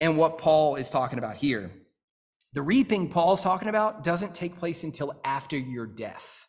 and 0.00 0.18
what 0.18 0.36
Paul 0.36 0.76
is 0.76 0.90
talking 0.90 1.18
about 1.18 1.36
here. 1.36 1.70
The 2.52 2.62
reaping 2.62 3.08
Paul's 3.08 3.42
talking 3.42 3.68
about 3.68 4.04
doesn't 4.04 4.34
take 4.34 4.58
place 4.58 4.84
until 4.84 5.18
after 5.24 5.56
your 5.56 5.86
death. 5.86 6.46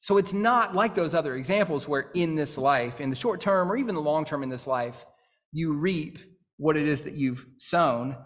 So 0.00 0.16
it's 0.16 0.32
not 0.32 0.74
like 0.74 0.94
those 0.94 1.14
other 1.14 1.36
examples 1.36 1.88
where 1.88 2.10
in 2.14 2.34
this 2.34 2.58
life, 2.58 3.00
in 3.00 3.10
the 3.10 3.16
short 3.16 3.40
term 3.40 3.70
or 3.70 3.76
even 3.76 3.94
the 3.94 4.00
long 4.00 4.24
term 4.24 4.42
in 4.42 4.48
this 4.48 4.66
life, 4.66 5.06
you 5.52 5.74
reap 5.74 6.18
what 6.56 6.76
it 6.76 6.86
is 6.86 7.04
that 7.04 7.14
you've 7.14 7.46
sown. 7.56 8.16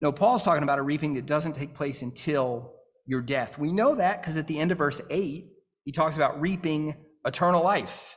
No, 0.00 0.12
Paul's 0.12 0.42
talking 0.42 0.62
about 0.62 0.78
a 0.78 0.82
reaping 0.82 1.14
that 1.14 1.26
doesn't 1.26 1.54
take 1.54 1.74
place 1.74 2.02
until 2.02 2.74
your 3.06 3.20
death. 3.20 3.58
We 3.58 3.72
know 3.72 3.96
that 3.96 4.20
because 4.20 4.36
at 4.36 4.46
the 4.46 4.58
end 4.58 4.70
of 4.70 4.78
verse 4.78 5.00
8, 5.10 5.46
he 5.84 5.92
talks 5.92 6.16
about 6.16 6.40
reaping 6.40 6.94
eternal 7.24 7.62
life, 7.62 8.16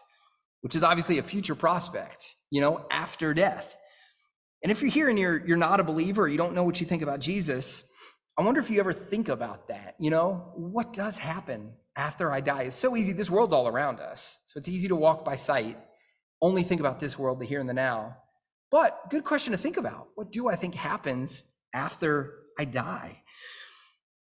which 0.62 0.76
is 0.76 0.84
obviously 0.84 1.18
a 1.18 1.24
future 1.24 1.56
prospect, 1.56 2.36
you 2.50 2.62
know, 2.62 2.86
after 2.92 3.34
death. 3.34 3.78
And 4.64 4.72
if 4.72 4.82
you're 4.82 4.92
here 4.92 5.10
and 5.10 5.18
you're, 5.18 5.46
you're 5.46 5.58
not 5.58 5.80
a 5.80 5.84
believer, 5.84 6.28
you 6.28 6.38
don't 6.38 6.54
know 6.54 6.64
what 6.64 6.80
you 6.80 6.86
think 6.86 7.02
about 7.02 7.20
Jesus, 7.20 7.84
I 8.38 8.44
wonder 8.44 8.60
if 8.60 8.70
you 8.70 8.80
ever 8.80 8.94
think 8.94 9.28
about 9.28 9.70
that. 9.70 9.96
You 10.00 10.12
know, 10.12 10.52
what 10.56 10.94
does 10.94 11.18
happen 11.18 11.72
after 11.96 12.32
I 12.32 12.42
die. 12.42 12.64
It's 12.64 12.76
so 12.76 12.96
easy. 12.96 13.14
This 13.14 13.30
world's 13.30 13.54
all 13.54 13.68
around 13.68 14.00
us. 14.00 14.40
So 14.46 14.58
it's 14.58 14.68
easy 14.68 14.88
to 14.88 14.96
walk 14.96 15.26
by 15.26 15.36
sight, 15.36 15.78
only 16.42 16.64
think 16.64 16.80
about 16.80 17.00
this 17.00 17.18
world, 17.18 17.40
the 17.40 17.46
here 17.46 17.60
and 17.60 17.70
the 17.70 17.74
now. 17.74 18.18
But 18.70 19.10
good 19.10 19.24
question 19.24 19.52
to 19.52 19.58
think 19.58 19.78
about. 19.78 20.08
What 20.16 20.32
do 20.32 20.48
I 20.48 20.56
think 20.56 20.76
happens 20.76 21.44
after 21.74 22.36
I 22.60 22.66
die? 22.66 23.24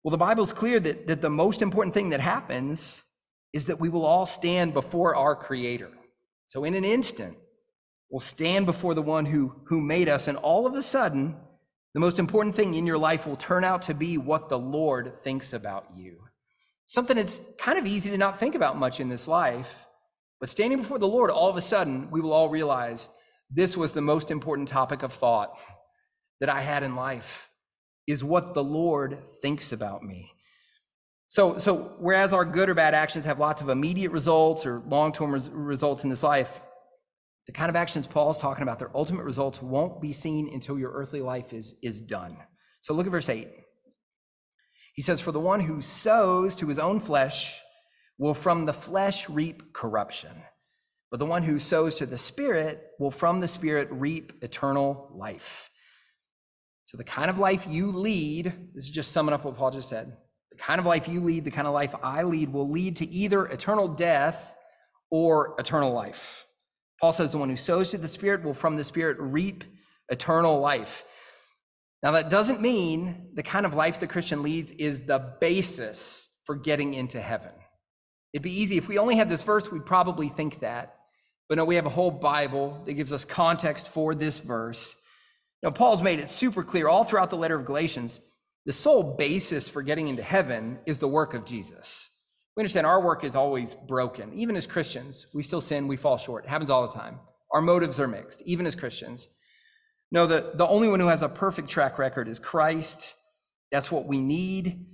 Well, 0.04 0.12
the 0.12 0.18
Bible's 0.18 0.54
clear 0.54 0.80
that, 0.80 1.08
that 1.08 1.22
the 1.22 1.30
most 1.30 1.62
important 1.62 1.94
thing 1.94 2.10
that 2.10 2.20
happens 2.20 3.06
is 3.54 3.68
that 3.68 3.80
we 3.80 3.90
will 3.90 4.06
all 4.06 4.26
stand 4.26 4.74
before 4.74 5.16
our 5.16 5.36
Creator. 5.36 5.92
So 6.48 6.64
in 6.66 6.74
an 6.74 6.84
instant, 6.84 7.38
we'll 8.10 8.20
stand 8.20 8.66
before 8.66 8.94
the 8.94 9.02
one 9.02 9.26
who, 9.26 9.56
who 9.68 9.80
made 9.80 10.10
us, 10.10 10.28
and 10.28 10.38
all 10.38 10.68
of 10.68 10.76
a 10.76 10.82
sudden, 10.82 11.36
the 11.94 12.00
most 12.00 12.20
important 12.20 12.56
thing 12.56 12.74
in 12.74 12.88
your 12.88 12.98
life 12.98 13.28
will 13.28 13.36
turn 13.36 13.64
out 13.64 13.84
to 13.84 13.94
be 13.94 14.18
what 14.18 14.50
the 14.50 14.58
Lord 14.60 15.20
thinks 15.20 15.54
about 15.54 15.86
you. 15.96 16.20
Something 16.86 17.18
that's 17.18 17.40
kind 17.58 17.78
of 17.78 17.86
easy 17.86 18.10
to 18.10 18.18
not 18.18 18.40
think 18.40 18.56
about 18.56 18.78
much 18.78 19.00
in 19.00 19.10
this 19.10 19.28
life. 19.28 19.86
But 20.40 20.50
standing 20.50 20.80
before 20.80 21.00
the 21.00 21.08
Lord, 21.08 21.32
all 21.32 21.50
of 21.50 21.56
a 21.56 21.62
sudden, 21.62 22.12
we 22.12 22.20
will 22.20 22.34
all 22.34 22.50
realize 22.50 23.08
this 23.50 23.78
was 23.78 23.94
the 23.94 24.02
most 24.02 24.32
important 24.32 24.68
topic 24.68 25.04
of 25.04 25.14
thought 25.14 25.58
that 26.44 26.50
I 26.50 26.60
had 26.60 26.84
in 26.84 26.98
life 26.98 27.50
is 28.06 28.22
what 28.22 28.54
the 28.54 28.64
Lord 28.64 29.18
thinks 29.42 29.72
about 29.72 30.04
me. 30.04 30.34
So, 31.30 31.58
so 31.58 31.94
whereas 32.00 32.34
our 32.34 32.44
good 32.44 32.68
or 32.68 32.74
bad 32.74 32.94
actions 32.94 33.24
have 33.24 33.40
lots 33.40 33.62
of 33.62 33.70
immediate 33.70 34.12
results 34.12 34.66
or 34.66 34.80
long-term 34.80 35.32
res- 35.32 35.50
results 35.50 36.04
in 36.04 36.10
this 36.10 36.22
life, 36.22 36.60
the 37.48 37.54
kind 37.54 37.70
of 37.70 37.78
actions 37.78 38.08
Paul's 38.08 38.40
talking 38.40 38.62
about, 38.62 38.78
their 38.78 38.92
ultimate 38.94 39.24
results 39.24 39.62
won't 39.62 40.02
be 40.02 40.12
seen 40.12 40.50
until 40.52 40.78
your 40.78 40.92
earthly 40.92 41.22
life 41.22 41.54
is, 41.54 41.76
is 41.82 42.02
done. 42.02 42.36
So 42.82 42.94
look 42.94 43.06
at 43.06 43.14
verse 43.14 43.30
8. 43.30 43.48
He 44.96 45.02
says, 45.02 45.22
For 45.22 45.32
the 45.32 45.40
one 45.40 45.62
who 45.62 45.82
sows 45.82 46.58
to 46.58 46.68
his 46.68 46.78
own 46.78 47.00
flesh 47.00 47.62
will 48.18 48.34
from 48.34 48.66
the 48.66 48.74
flesh 48.74 49.30
reap 49.30 49.72
corruption. 49.72 50.44
But 51.10 51.22
the 51.22 51.26
one 51.26 51.44
who 51.44 51.58
sows 51.58 51.96
to 51.96 52.06
the 52.06 52.18
Spirit 52.18 52.86
will 53.00 53.12
from 53.12 53.40
the 53.40 53.48
Spirit 53.48 53.88
reap 53.92 54.44
eternal 54.44 55.10
life. 55.16 55.70
So, 56.94 56.98
the 56.98 57.04
kind 57.06 57.32
of 57.32 57.40
life 57.40 57.66
you 57.68 57.88
lead, 57.88 58.54
this 58.76 58.84
is 58.84 58.90
just 58.92 59.12
summing 59.12 59.34
up 59.34 59.44
what 59.44 59.58
Paul 59.58 59.72
just 59.72 59.90
said. 59.90 60.16
The 60.52 60.58
kind 60.58 60.80
of 60.80 60.86
life 60.86 61.08
you 61.08 61.22
lead, 61.22 61.44
the 61.44 61.50
kind 61.50 61.66
of 61.68 61.74
life 61.74 61.96
I 62.04 62.22
lead, 62.22 62.54
will 62.54 62.70
lead 62.70 62.98
to 62.98 63.10
either 63.10 63.48
eternal 63.48 63.88
death 63.88 64.56
or 65.10 65.56
eternal 65.58 65.92
life. 65.92 66.46
Paul 67.02 67.12
says 67.12 67.32
the 67.32 67.40
one 67.40 67.50
who 67.50 67.56
sows 67.56 67.90
to 67.90 67.98
the 67.98 68.08
Spirit 68.08 68.44
will 68.44 68.54
from 68.54 68.76
the 68.76 68.84
Spirit 68.84 69.18
reap 69.20 69.64
eternal 70.10 70.60
life. 70.60 71.04
Now, 72.04 72.12
that 72.12 72.30
doesn't 72.30 72.62
mean 72.62 73.32
the 73.34 73.42
kind 73.42 73.66
of 73.66 73.74
life 73.74 74.00
the 74.00 74.06
Christian 74.06 74.44
leads 74.44 74.70
is 74.70 75.02
the 75.02 75.34
basis 75.42 76.30
for 76.44 76.56
getting 76.56 76.94
into 76.94 77.20
heaven. 77.20 77.54
It'd 78.34 78.44
be 78.44 78.62
easy 78.62 78.78
if 78.78 78.88
we 78.88 79.00
only 79.00 79.16
had 79.16 79.30
this 79.30 79.42
verse, 79.42 79.72
we'd 79.72 79.86
probably 79.86 80.30
think 80.30 80.60
that. 80.60 80.94
But 81.50 81.58
no, 81.58 81.66
we 81.66 81.76
have 81.76 81.88
a 81.88 81.90
whole 81.90 82.12
Bible 82.12 82.84
that 82.86 82.94
gives 82.94 83.12
us 83.12 83.26
context 83.26 83.88
for 83.88 84.14
this 84.14 84.42
verse. 84.42 84.96
Now, 85.64 85.72
Paul's 85.72 86.04
made 86.04 86.20
it 86.20 86.30
super 86.30 86.62
clear 86.62 86.88
all 86.88 87.06
throughout 87.06 87.30
the 87.30 87.38
letter 87.38 87.56
of 87.56 87.66
Galatians 87.66 88.20
the 88.66 88.74
sole 88.74 89.16
basis 89.18 89.68
for 89.68 89.82
getting 89.82 90.08
into 90.08 90.24
heaven 90.24 90.80
is 90.86 91.00
the 91.00 91.08
work 91.08 91.34
of 91.34 91.46
Jesus. 91.46 92.10
We 92.56 92.62
understand 92.62 92.88
our 92.88 93.02
work 93.02 93.24
is 93.24 93.36
always 93.36 93.76
broken. 93.76 94.34
Even 94.34 94.56
as 94.56 94.68
Christians, 94.68 95.28
we 95.34 95.44
still 95.44 95.60
sin, 95.60 95.88
we 95.88 95.98
fall 95.98 96.18
short. 96.18 96.46
It 96.46 96.50
happens 96.50 96.70
all 96.70 96.88
the 96.88 96.94
time. 96.94 97.20
Our 97.52 97.62
motives 97.62 98.00
are 98.00 98.08
mixed, 98.08 98.42
even 98.46 98.66
as 98.66 98.76
Christians. 98.76 99.28
No, 100.12 100.28
the, 100.28 100.52
the 100.54 100.68
only 100.68 100.88
one 100.88 101.00
who 101.00 101.08
has 101.08 101.24
a 101.24 101.30
perfect 101.30 101.68
track 101.68 101.98
record 101.98 102.28
is 102.28 102.40
Christ. 102.40 103.16
That's 103.72 103.92
what 103.92 104.06
we 104.06 104.20
need. 104.20 104.88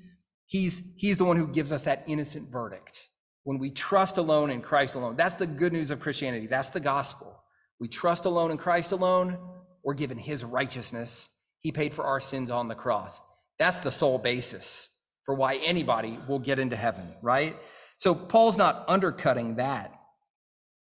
He's, 0.46 0.82
he's 0.98 1.18
the 1.18 1.26
one 1.26 1.38
who 1.38 1.48
gives 1.48 1.72
us 1.72 1.84
that 1.84 2.04
innocent 2.08 2.50
verdict. 2.50 3.08
When 3.44 3.60
we 3.60 3.70
trust 3.70 4.18
alone 4.18 4.50
in 4.50 4.62
Christ 4.62 4.96
alone, 4.96 5.16
that's 5.16 5.36
the 5.36 5.48
good 5.48 5.74
news 5.74 5.92
of 5.92 6.00
Christianity. 6.00 6.48
That's 6.48 6.70
the 6.70 6.80
gospel. 6.80 7.44
We 7.80 7.88
trust 7.88 8.26
alone 8.26 8.52
in 8.52 8.58
Christ 8.58 8.92
alone. 8.94 9.38
We're 9.84 9.94
given 9.94 10.18
his 10.18 10.44
righteousness. 10.44 11.30
He 11.60 11.72
paid 11.72 11.94
for 11.94 12.06
our 12.06 12.20
sins 12.20 12.50
on 12.50 12.68
the 12.68 12.76
cross. 12.76 13.20
That's 13.58 13.82
the 13.82 13.92
sole 13.92 14.18
basis 14.18 14.90
for 15.26 15.36
why 15.36 15.56
anybody 15.58 16.18
will 16.28 16.40
get 16.40 16.60
into 16.60 16.76
heaven, 16.76 17.14
right? 17.22 17.56
So 17.98 18.16
Paul's 18.16 18.58
not 18.58 18.86
undercutting 18.88 19.56
that. 19.56 19.94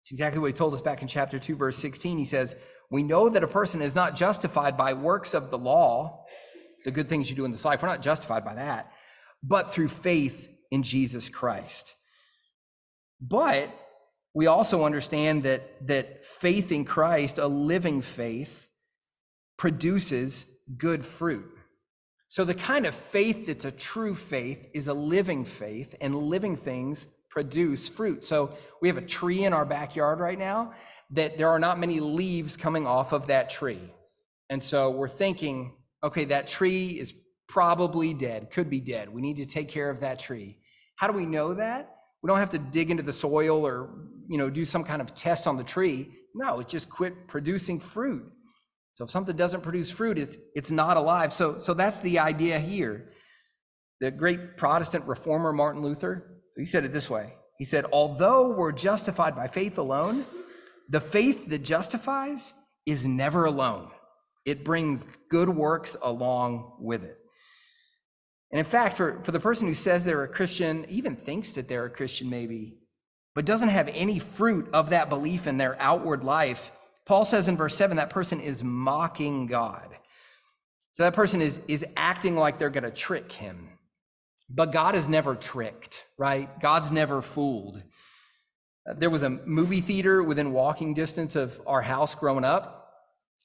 It's 0.02 0.10
exactly 0.10 0.40
what 0.40 0.48
he 0.48 0.52
told 0.52 0.74
us 0.74 0.80
back 0.80 1.02
in 1.02 1.08
chapter 1.08 1.38
2, 1.38 1.56
verse 1.56 1.76
16. 1.78 2.18
He 2.18 2.24
says, 2.24 2.54
We 2.90 3.02
know 3.02 3.28
that 3.28 3.42
a 3.42 3.48
person 3.48 3.80
is 3.80 3.94
not 3.94 4.14
justified 4.14 4.76
by 4.76 4.92
works 4.92 5.34
of 5.34 5.50
the 5.50 5.58
law, 5.58 6.24
the 6.84 6.90
good 6.90 7.08
things 7.08 7.30
you 7.30 7.36
do 7.36 7.44
in 7.44 7.50
this 7.50 7.64
life. 7.64 7.82
We're 7.82 7.88
not 7.88 8.02
justified 8.02 8.44
by 8.44 8.54
that, 8.54 8.92
but 9.42 9.72
through 9.72 9.88
faith 9.88 10.48
in 10.70 10.82
Jesus 10.82 11.28
Christ. 11.28 11.96
But 13.20 13.70
we 14.34 14.46
also 14.46 14.84
understand 14.84 15.44
that, 15.44 15.86
that 15.86 16.26
faith 16.26 16.70
in 16.70 16.84
Christ, 16.84 17.38
a 17.38 17.46
living 17.46 18.02
faith, 18.02 18.65
produces 19.56 20.46
good 20.76 21.04
fruit. 21.04 21.46
So, 22.28 22.44
the 22.44 22.54
kind 22.54 22.86
of 22.86 22.94
faith 22.94 23.46
that's 23.46 23.64
a 23.64 23.70
true 23.70 24.14
faith 24.14 24.68
is 24.74 24.88
a 24.88 24.94
living 24.94 25.44
faith, 25.44 25.94
and 26.00 26.14
living 26.14 26.56
things 26.56 27.06
produce 27.30 27.88
fruit. 27.88 28.24
So, 28.24 28.52
we 28.82 28.88
have 28.88 28.96
a 28.96 29.02
tree 29.02 29.44
in 29.44 29.52
our 29.52 29.64
backyard 29.64 30.18
right 30.18 30.38
now 30.38 30.72
that 31.10 31.38
there 31.38 31.48
are 31.48 31.58
not 31.58 31.78
many 31.78 32.00
leaves 32.00 32.56
coming 32.56 32.86
off 32.86 33.12
of 33.12 33.28
that 33.28 33.48
tree. 33.48 33.92
And 34.50 34.62
so, 34.62 34.90
we're 34.90 35.08
thinking, 35.08 35.72
okay, 36.02 36.24
that 36.26 36.48
tree 36.48 36.90
is 36.90 37.14
probably 37.48 38.12
dead, 38.12 38.50
could 38.50 38.68
be 38.68 38.80
dead. 38.80 39.08
We 39.08 39.22
need 39.22 39.36
to 39.36 39.46
take 39.46 39.68
care 39.68 39.88
of 39.88 40.00
that 40.00 40.18
tree. 40.18 40.58
How 40.96 41.06
do 41.06 41.12
we 41.12 41.26
know 41.26 41.54
that? 41.54 41.94
We 42.22 42.28
don't 42.28 42.38
have 42.38 42.50
to 42.50 42.58
dig 42.58 42.90
into 42.90 43.02
the 43.02 43.12
soil 43.12 43.64
or, 43.64 43.90
you 44.28 44.38
know, 44.38 44.50
do 44.50 44.64
some 44.64 44.82
kind 44.82 45.00
of 45.00 45.14
test 45.14 45.46
on 45.46 45.56
the 45.56 45.64
tree. 45.64 46.10
No, 46.34 46.60
it 46.60 46.68
just 46.68 46.90
quit 46.90 47.28
producing 47.28 47.78
fruit. 47.78 48.32
So 48.96 49.04
if 49.04 49.10
something 49.10 49.36
doesn't 49.36 49.60
produce 49.60 49.90
fruit, 49.90 50.16
it's, 50.16 50.38
it's 50.54 50.70
not 50.70 50.96
alive. 50.96 51.30
So, 51.30 51.58
so 51.58 51.74
that's 51.74 52.00
the 52.00 52.18
idea 52.18 52.58
here. 52.58 53.10
The 54.00 54.10
great 54.10 54.56
Protestant 54.56 55.04
reformer 55.04 55.52
Martin 55.52 55.82
Luther, 55.82 56.40
he 56.56 56.64
said 56.64 56.86
it 56.86 56.94
this 56.94 57.10
way. 57.10 57.34
He 57.58 57.66
said, 57.66 57.84
although 57.92 58.48
we're 58.48 58.72
justified 58.72 59.36
by 59.36 59.48
faith 59.48 59.76
alone, 59.76 60.24
the 60.88 61.02
faith 61.02 61.50
that 61.50 61.58
justifies 61.58 62.54
is 62.86 63.04
never 63.04 63.44
alone. 63.44 63.90
It 64.46 64.64
brings 64.64 65.04
good 65.28 65.50
works 65.50 65.94
along 66.00 66.78
with 66.80 67.04
it. 67.04 67.18
And 68.50 68.58
in 68.58 68.64
fact, 68.64 68.96
for, 68.96 69.20
for 69.20 69.30
the 69.30 69.40
person 69.40 69.66
who 69.66 69.74
says 69.74 70.06
they're 70.06 70.22
a 70.22 70.28
Christian, 70.28 70.86
even 70.88 71.16
thinks 71.16 71.52
that 71.52 71.68
they're 71.68 71.84
a 71.84 71.90
Christian 71.90 72.30
maybe, 72.30 72.78
but 73.34 73.44
doesn't 73.44 73.68
have 73.68 73.90
any 73.92 74.20
fruit 74.20 74.70
of 74.72 74.88
that 74.88 75.10
belief 75.10 75.46
in 75.46 75.58
their 75.58 75.76
outward 75.82 76.24
life, 76.24 76.72
Paul 77.06 77.24
says 77.24 77.46
in 77.46 77.56
verse 77.56 77.76
7 77.76 77.96
that 77.96 78.10
person 78.10 78.40
is 78.40 78.62
mocking 78.62 79.46
God. 79.46 79.96
So 80.92 81.04
that 81.04 81.14
person 81.14 81.40
is, 81.40 81.60
is 81.68 81.84
acting 81.96 82.36
like 82.36 82.58
they're 82.58 82.70
going 82.70 82.84
to 82.84 82.90
trick 82.90 83.30
him. 83.30 83.68
But 84.48 84.72
God 84.72 84.94
is 84.94 85.08
never 85.08 85.34
tricked, 85.34 86.04
right? 86.18 86.48
God's 86.60 86.90
never 86.90 87.22
fooled. 87.22 87.82
Uh, 88.88 88.94
there 88.96 89.10
was 89.10 89.22
a 89.22 89.30
movie 89.30 89.80
theater 89.80 90.22
within 90.22 90.52
walking 90.52 90.94
distance 90.94 91.36
of 91.36 91.60
our 91.66 91.82
house 91.82 92.14
growing 92.14 92.44
up. 92.44 92.94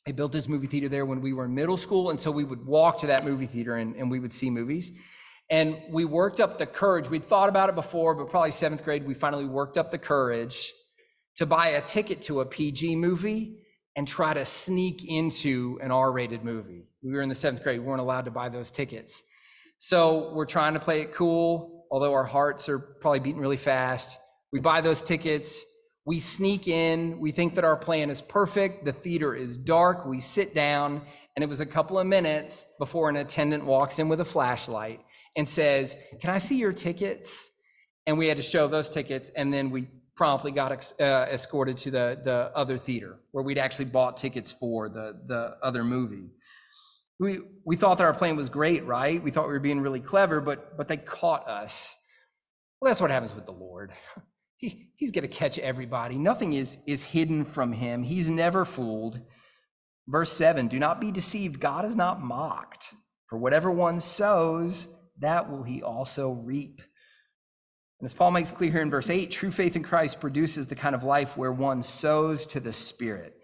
They 0.05 0.11
built 0.11 0.31
this 0.31 0.47
movie 0.47 0.67
theater 0.67 0.89
there 0.89 1.05
when 1.05 1.21
we 1.21 1.33
were 1.33 1.45
in 1.45 1.53
middle 1.53 1.77
school. 1.77 2.09
And 2.09 2.19
so 2.19 2.31
we 2.31 2.43
would 2.43 2.65
walk 2.65 2.99
to 2.99 3.07
that 3.07 3.25
movie 3.25 3.47
theater 3.47 3.75
and, 3.75 3.95
and 3.95 4.09
we 4.09 4.19
would 4.19 4.33
see 4.33 4.49
movies. 4.49 4.91
And 5.49 5.77
we 5.89 6.05
worked 6.05 6.39
up 6.39 6.57
the 6.57 6.65
courage. 6.65 7.09
We'd 7.09 7.25
thought 7.25 7.49
about 7.49 7.69
it 7.69 7.75
before, 7.75 8.15
but 8.15 8.29
probably 8.29 8.51
seventh 8.51 8.83
grade, 8.83 9.05
we 9.05 9.13
finally 9.13 9.45
worked 9.45 9.77
up 9.77 9.91
the 9.91 9.97
courage 9.97 10.73
to 11.37 11.45
buy 11.45 11.69
a 11.69 11.81
ticket 11.81 12.21
to 12.23 12.41
a 12.41 12.45
PG 12.45 12.95
movie 12.95 13.57
and 13.95 14.07
try 14.07 14.33
to 14.33 14.45
sneak 14.45 15.03
into 15.03 15.79
an 15.81 15.91
R 15.91 16.11
rated 16.11 16.43
movie. 16.43 16.87
We 17.03 17.11
were 17.11 17.21
in 17.21 17.29
the 17.29 17.35
seventh 17.35 17.63
grade, 17.63 17.79
we 17.79 17.85
weren't 17.85 18.01
allowed 18.01 18.25
to 18.25 18.31
buy 18.31 18.49
those 18.49 18.71
tickets. 18.71 19.23
So 19.79 20.31
we're 20.33 20.45
trying 20.45 20.75
to 20.75 20.79
play 20.79 21.01
it 21.01 21.13
cool, 21.13 21.87
although 21.91 22.13
our 22.13 22.23
hearts 22.23 22.69
are 22.69 22.79
probably 22.79 23.19
beating 23.19 23.41
really 23.41 23.57
fast. 23.57 24.19
We 24.53 24.59
buy 24.59 24.81
those 24.81 25.01
tickets, 25.01 25.65
we 26.05 26.19
sneak 26.19 26.67
in, 26.67 27.19
we 27.19 27.31
think 27.31 27.55
that 27.55 27.63
our 27.63 27.75
plan 27.75 28.09
is 28.09 28.21
perfect. 28.21 28.85
The 28.85 28.91
theater 28.91 29.35
is 29.35 29.55
dark, 29.55 30.05
we 30.05 30.19
sit 30.19 30.53
down, 30.53 31.01
and 31.35 31.43
it 31.43 31.47
was 31.47 31.59
a 31.59 31.65
couple 31.65 31.99
of 31.99 32.07
minutes 32.07 32.65
before 32.79 33.09
an 33.09 33.15
attendant 33.15 33.65
walks 33.65 33.99
in 33.99 34.09
with 34.09 34.19
a 34.19 34.25
flashlight 34.25 35.01
and 35.35 35.47
says, 35.47 35.95
Can 36.19 36.29
I 36.29 36.39
see 36.39 36.57
your 36.57 36.73
tickets? 36.73 37.49
And 38.07 38.17
we 38.17 38.27
had 38.27 38.37
to 38.37 38.43
show 38.43 38.67
those 38.67 38.89
tickets, 38.89 39.29
and 39.35 39.53
then 39.53 39.69
we 39.69 39.87
promptly 40.15 40.51
got 40.51 40.71
uh, 40.99 41.03
escorted 41.03 41.77
to 41.77 41.91
the, 41.91 42.19
the 42.23 42.51
other 42.55 42.77
theater 42.77 43.17
where 43.31 43.43
we'd 43.43 43.57
actually 43.57 43.85
bought 43.85 44.17
tickets 44.17 44.51
for 44.51 44.89
the, 44.89 45.19
the 45.25 45.57
other 45.63 45.83
movie. 45.83 46.29
We, 47.19 47.39
we 47.65 47.75
thought 47.75 47.97
that 47.99 48.03
our 48.03 48.13
plan 48.13 48.35
was 48.35 48.49
great, 48.49 48.85
right? 48.85 49.21
We 49.21 49.31
thought 49.31 49.47
we 49.47 49.53
were 49.53 49.59
being 49.59 49.81
really 49.81 49.99
clever, 49.99 50.41
but, 50.41 50.77
but 50.77 50.87
they 50.87 50.97
caught 50.97 51.47
us. 51.47 51.95
Well, 52.79 52.89
that's 52.89 53.01
what 53.01 53.11
happens 53.11 53.33
with 53.33 53.45
the 53.45 53.51
Lord. 53.51 53.93
He, 54.57 54.89
he's 54.95 55.09
going 55.09 55.23
to 55.23 55.27
catch 55.27 55.57
everybody. 55.57 56.19
Nothing 56.19 56.53
is, 56.53 56.77
is 56.85 57.03
hidden 57.03 57.45
from 57.45 57.73
him. 57.73 58.03
He's 58.03 58.29
never 58.29 58.63
fooled. 58.63 59.19
Verse 60.07 60.31
7 60.31 60.67
Do 60.67 60.77
not 60.77 61.01
be 61.01 61.11
deceived. 61.11 61.59
God 61.59 61.83
is 61.83 61.95
not 61.95 62.21
mocked. 62.21 62.93
For 63.25 63.39
whatever 63.39 63.71
one 63.71 63.99
sows, 63.99 64.87
that 65.17 65.49
will 65.49 65.63
he 65.63 65.81
also 65.81 66.29
reap. 66.29 66.81
And 68.01 68.07
as 68.07 68.15
Paul 68.15 68.31
makes 68.31 68.49
clear 68.49 68.71
here 68.71 68.81
in 68.81 68.89
verse 68.89 69.11
8, 69.11 69.29
true 69.29 69.51
faith 69.51 69.75
in 69.75 69.83
Christ 69.83 70.19
produces 70.19 70.65
the 70.65 70.75
kind 70.75 70.95
of 70.95 71.03
life 71.03 71.37
where 71.37 71.51
one 71.51 71.83
sows 71.83 72.47
to 72.47 72.59
the 72.59 72.73
Spirit. 72.73 73.39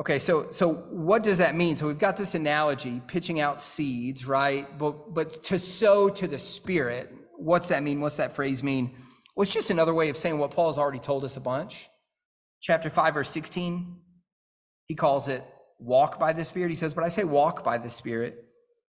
Okay, 0.00 0.18
so 0.18 0.48
so 0.50 0.72
what 0.72 1.22
does 1.22 1.36
that 1.36 1.54
mean? 1.54 1.76
So 1.76 1.86
we've 1.86 1.98
got 1.98 2.16
this 2.16 2.34
analogy, 2.34 3.02
pitching 3.06 3.38
out 3.38 3.60
seeds, 3.60 4.24
right? 4.26 4.66
But 4.78 5.12
but 5.12 5.44
to 5.44 5.58
sow 5.58 6.08
to 6.08 6.26
the 6.26 6.38
Spirit, 6.38 7.12
what's 7.36 7.68
that 7.68 7.82
mean? 7.82 8.00
What's 8.00 8.16
that 8.16 8.34
phrase 8.34 8.62
mean? 8.62 8.94
Well, 9.34 9.42
it's 9.42 9.52
just 9.52 9.68
another 9.68 9.92
way 9.92 10.08
of 10.08 10.16
saying 10.16 10.38
what 10.38 10.52
Paul's 10.52 10.78
already 10.78 10.98
told 10.98 11.22
us 11.22 11.36
a 11.36 11.40
bunch. 11.40 11.90
Chapter 12.62 12.88
5, 12.88 13.12
verse 13.12 13.28
16, 13.28 13.98
he 14.86 14.94
calls 14.94 15.28
it 15.28 15.44
walk 15.78 16.18
by 16.18 16.32
the 16.32 16.42
Spirit. 16.42 16.70
He 16.70 16.76
says, 16.76 16.94
But 16.94 17.04
I 17.04 17.08
say 17.08 17.24
walk 17.24 17.62
by 17.62 17.76
the 17.76 17.90
Spirit. 17.90 18.44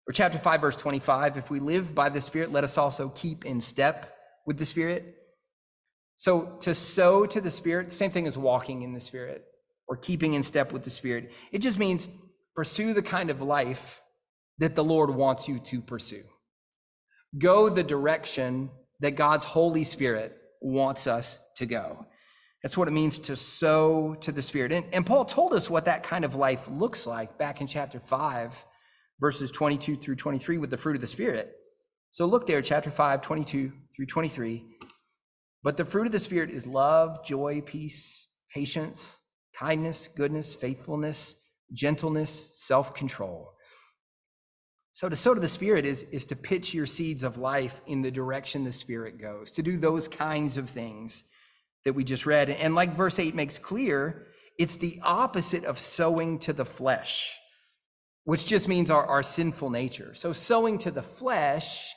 Or 0.07 0.13
chapter 0.13 0.39
5, 0.39 0.61
verse 0.61 0.75
25, 0.75 1.37
if 1.37 1.51
we 1.51 1.59
live 1.59 1.93
by 1.93 2.09
the 2.09 2.21
Spirit, 2.21 2.51
let 2.51 2.63
us 2.63 2.75
also 2.75 3.09
keep 3.09 3.45
in 3.45 3.61
step 3.61 4.17
with 4.45 4.57
the 4.57 4.65
Spirit. 4.65 5.15
So 6.17 6.57
to 6.61 6.75
sow 6.75 7.25
to 7.25 7.41
the 7.41 7.51
Spirit, 7.51 7.91
same 7.91 8.11
thing 8.11 8.27
as 8.27 8.37
walking 8.37 8.83
in 8.83 8.93
the 8.93 9.01
Spirit 9.01 9.45
or 9.87 9.97
keeping 9.97 10.33
in 10.33 10.43
step 10.43 10.71
with 10.71 10.83
the 10.83 10.89
Spirit. 10.89 11.31
It 11.51 11.59
just 11.59 11.79
means 11.79 12.07
pursue 12.55 12.93
the 12.93 13.01
kind 13.01 13.29
of 13.29 13.41
life 13.41 14.01
that 14.59 14.75
the 14.75 14.83
Lord 14.83 15.09
wants 15.09 15.47
you 15.47 15.59
to 15.59 15.81
pursue. 15.81 16.23
Go 17.37 17.69
the 17.69 17.83
direction 17.83 18.69
that 18.99 19.11
God's 19.11 19.45
Holy 19.45 19.83
Spirit 19.83 20.37
wants 20.61 21.07
us 21.07 21.39
to 21.55 21.65
go. 21.65 22.05
That's 22.61 22.77
what 22.77 22.87
it 22.87 22.91
means 22.91 23.17
to 23.19 23.35
sow 23.35 24.15
to 24.21 24.31
the 24.31 24.41
Spirit. 24.41 24.71
And, 24.71 24.85
and 24.93 25.05
Paul 25.05 25.25
told 25.25 25.53
us 25.53 25.69
what 25.69 25.85
that 25.85 26.03
kind 26.03 26.23
of 26.23 26.35
life 26.35 26.67
looks 26.69 27.07
like 27.07 27.37
back 27.37 27.59
in 27.59 27.67
chapter 27.67 27.99
5, 27.99 28.65
verses 29.19 29.51
22 29.51 29.95
through 29.95 30.15
23 30.15 30.59
with 30.59 30.69
the 30.69 30.77
fruit 30.77 30.95
of 30.95 31.01
the 31.01 31.07
Spirit. 31.07 31.55
So 32.11 32.25
look 32.25 32.45
there, 32.45 32.61
chapter 32.61 32.91
5, 32.91 33.21
22 33.21 33.71
through 33.95 34.05
23. 34.05 34.65
But 35.63 35.77
the 35.77 35.85
fruit 35.85 36.07
of 36.07 36.11
the 36.11 36.19
Spirit 36.19 36.49
is 36.49 36.67
love, 36.67 37.23
joy, 37.23 37.61
peace, 37.65 38.27
patience, 38.53 39.21
kindness, 39.55 40.09
goodness, 40.13 40.53
faithfulness, 40.53 41.35
gentleness, 41.71 42.51
self 42.53 42.93
control. 42.93 43.53
So 44.91 45.07
to 45.07 45.15
sow 45.15 45.33
to 45.33 45.39
the 45.39 45.47
Spirit 45.47 45.85
is, 45.85 46.03
is 46.11 46.25
to 46.25 46.35
pitch 46.35 46.73
your 46.73 46.85
seeds 46.85 47.23
of 47.23 47.37
life 47.37 47.79
in 47.87 48.01
the 48.01 48.11
direction 48.11 48.65
the 48.65 48.73
Spirit 48.73 49.17
goes, 49.17 49.49
to 49.51 49.63
do 49.63 49.77
those 49.77 50.09
kinds 50.09 50.57
of 50.57 50.69
things 50.69 51.23
that 51.85 51.93
we 51.93 52.03
just 52.03 52.25
read. 52.25 52.49
And 52.49 52.75
like 52.75 52.93
verse 52.93 53.19
8 53.19 53.33
makes 53.33 53.57
clear, 53.57 54.27
it's 54.59 54.75
the 54.75 54.99
opposite 55.03 55.63
of 55.63 55.79
sowing 55.79 56.39
to 56.39 56.51
the 56.51 56.65
flesh, 56.65 57.39
which 58.25 58.45
just 58.45 58.67
means 58.67 58.91
our, 58.91 59.05
our 59.05 59.23
sinful 59.23 59.69
nature. 59.69 60.13
So 60.13 60.33
sowing 60.33 60.77
to 60.79 60.91
the 60.91 61.01
flesh 61.01 61.95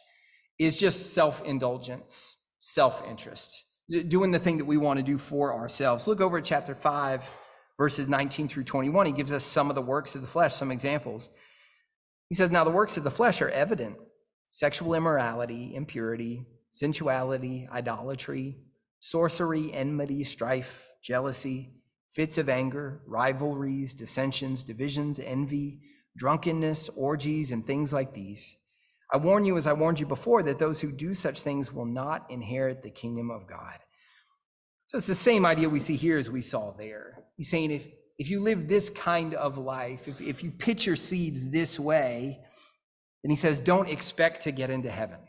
is 0.59 0.77
just 0.77 1.13
self 1.15 1.43
indulgence, 1.43 2.37
self 2.61 3.03
interest, 3.09 3.65
doing 4.09 4.31
the 4.31 4.39
thing 4.39 4.59
that 4.59 4.65
we 4.65 4.77
want 4.77 4.99
to 4.99 5.05
do 5.05 5.19
for 5.19 5.55
ourselves. 5.55 6.07
Look 6.07 6.21
over 6.21 6.39
at 6.39 6.45
chapter 6.45 6.75
5, 6.75 7.31
verses 7.77 8.09
19 8.09 8.49
through 8.49 8.65
21. 8.65 9.07
He 9.07 9.13
gives 9.13 9.33
us 9.33 9.45
some 9.45 9.69
of 9.69 9.75
the 9.75 9.83
works 9.83 10.15
of 10.15 10.21
the 10.21 10.27
flesh, 10.27 10.55
some 10.55 10.71
examples. 10.71 11.31
He 12.29 12.35
says, 12.35 12.51
Now 12.51 12.65
the 12.65 12.71
works 12.71 12.97
of 12.97 13.05
the 13.05 13.11
flesh 13.11 13.43
are 13.43 13.51
evident 13.51 13.97
sexual 14.49 14.95
immorality, 14.95 15.75
impurity, 15.75 16.47
sensuality, 16.71 17.69
idolatry, 17.73 18.57
sorcery, 19.01 19.73
enmity, 19.73 20.23
strife, 20.23 20.91
jealousy, 21.03 21.73
fits 22.09 22.39
of 22.39 22.49
anger, 22.49 23.03
rivalries, 23.07 23.93
dissensions, 23.95 24.63
divisions, 24.63 25.19
envy, 25.19 25.81
drunkenness, 26.17 26.89
orgies, 26.91 27.51
and 27.51 27.67
things 27.67 27.93
like 27.93 28.15
these. 28.15 28.57
I 29.15 29.17
warn 29.17 29.45
you, 29.45 29.57
as 29.57 29.69
I 29.69 29.73
warned 29.75 30.01
you 30.01 30.07
before, 30.07 30.43
that 30.43 30.59
those 30.59 30.81
who 30.81 30.91
do 30.91 31.15
such 31.15 31.43
things 31.43 31.73
will 31.73 31.85
not 31.87 32.29
inherit 32.33 32.83
the 32.83 32.91
kingdom 32.91 33.31
of 33.31 33.47
God. 33.47 33.79
So 34.87 34.99
it's 34.99 35.07
the 35.07 35.15
same 35.15 35.47
idea 35.47 35.69
we 35.69 35.79
see 35.79 35.95
here 35.95 36.19
as 36.19 36.29
we 36.29 36.41
saw 36.41 36.73
there. 36.73 37.23
He's 37.37 37.49
saying 37.49 37.71
if, 37.71 37.87
if 38.19 38.29
you 38.29 38.41
live 38.41 38.67
this 38.67 38.91
kind 38.91 39.35
of 39.35 39.57
life, 39.57 40.09
if, 40.09 40.21
if 40.21 40.43
you 40.43 40.51
pitch 40.51 40.85
your 40.85 40.97
seeds 40.97 41.53
this 41.53 41.79
way, 41.79 42.41
then 43.23 43.31
he 43.31 43.37
says, 43.37 43.61
don't 43.61 43.89
expect 43.89 44.43
to 44.43 44.51
get 44.51 44.69
into 44.69 44.91
heaven. 44.91 45.21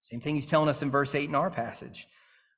Same 0.00 0.20
thing 0.20 0.34
he's 0.34 0.46
telling 0.46 0.70
us 0.70 0.80
in 0.80 0.90
verse 0.90 1.14
8 1.14 1.28
in 1.28 1.34
our 1.34 1.50
passage. 1.50 2.06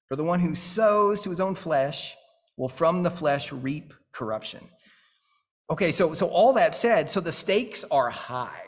For 0.07 0.15
the 0.15 0.23
one 0.23 0.39
who 0.39 0.55
sows 0.55 1.21
to 1.23 1.31
his 1.31 1.41
own 1.41 1.57
flesh 1.57 2.15
will 2.57 2.69
from 2.69 3.03
the 3.03 3.11
flesh 3.11 3.51
reap 3.51 3.93
corruption. 4.13 4.69
Okay, 5.69 5.91
so, 5.91 6.15
so 6.15 6.29
all 6.29 6.53
that 6.53 6.77
said, 6.77 7.11
so 7.11 7.19
the 7.19 7.33
stakes 7.33 7.85
are 7.91 8.11
high 8.11 8.62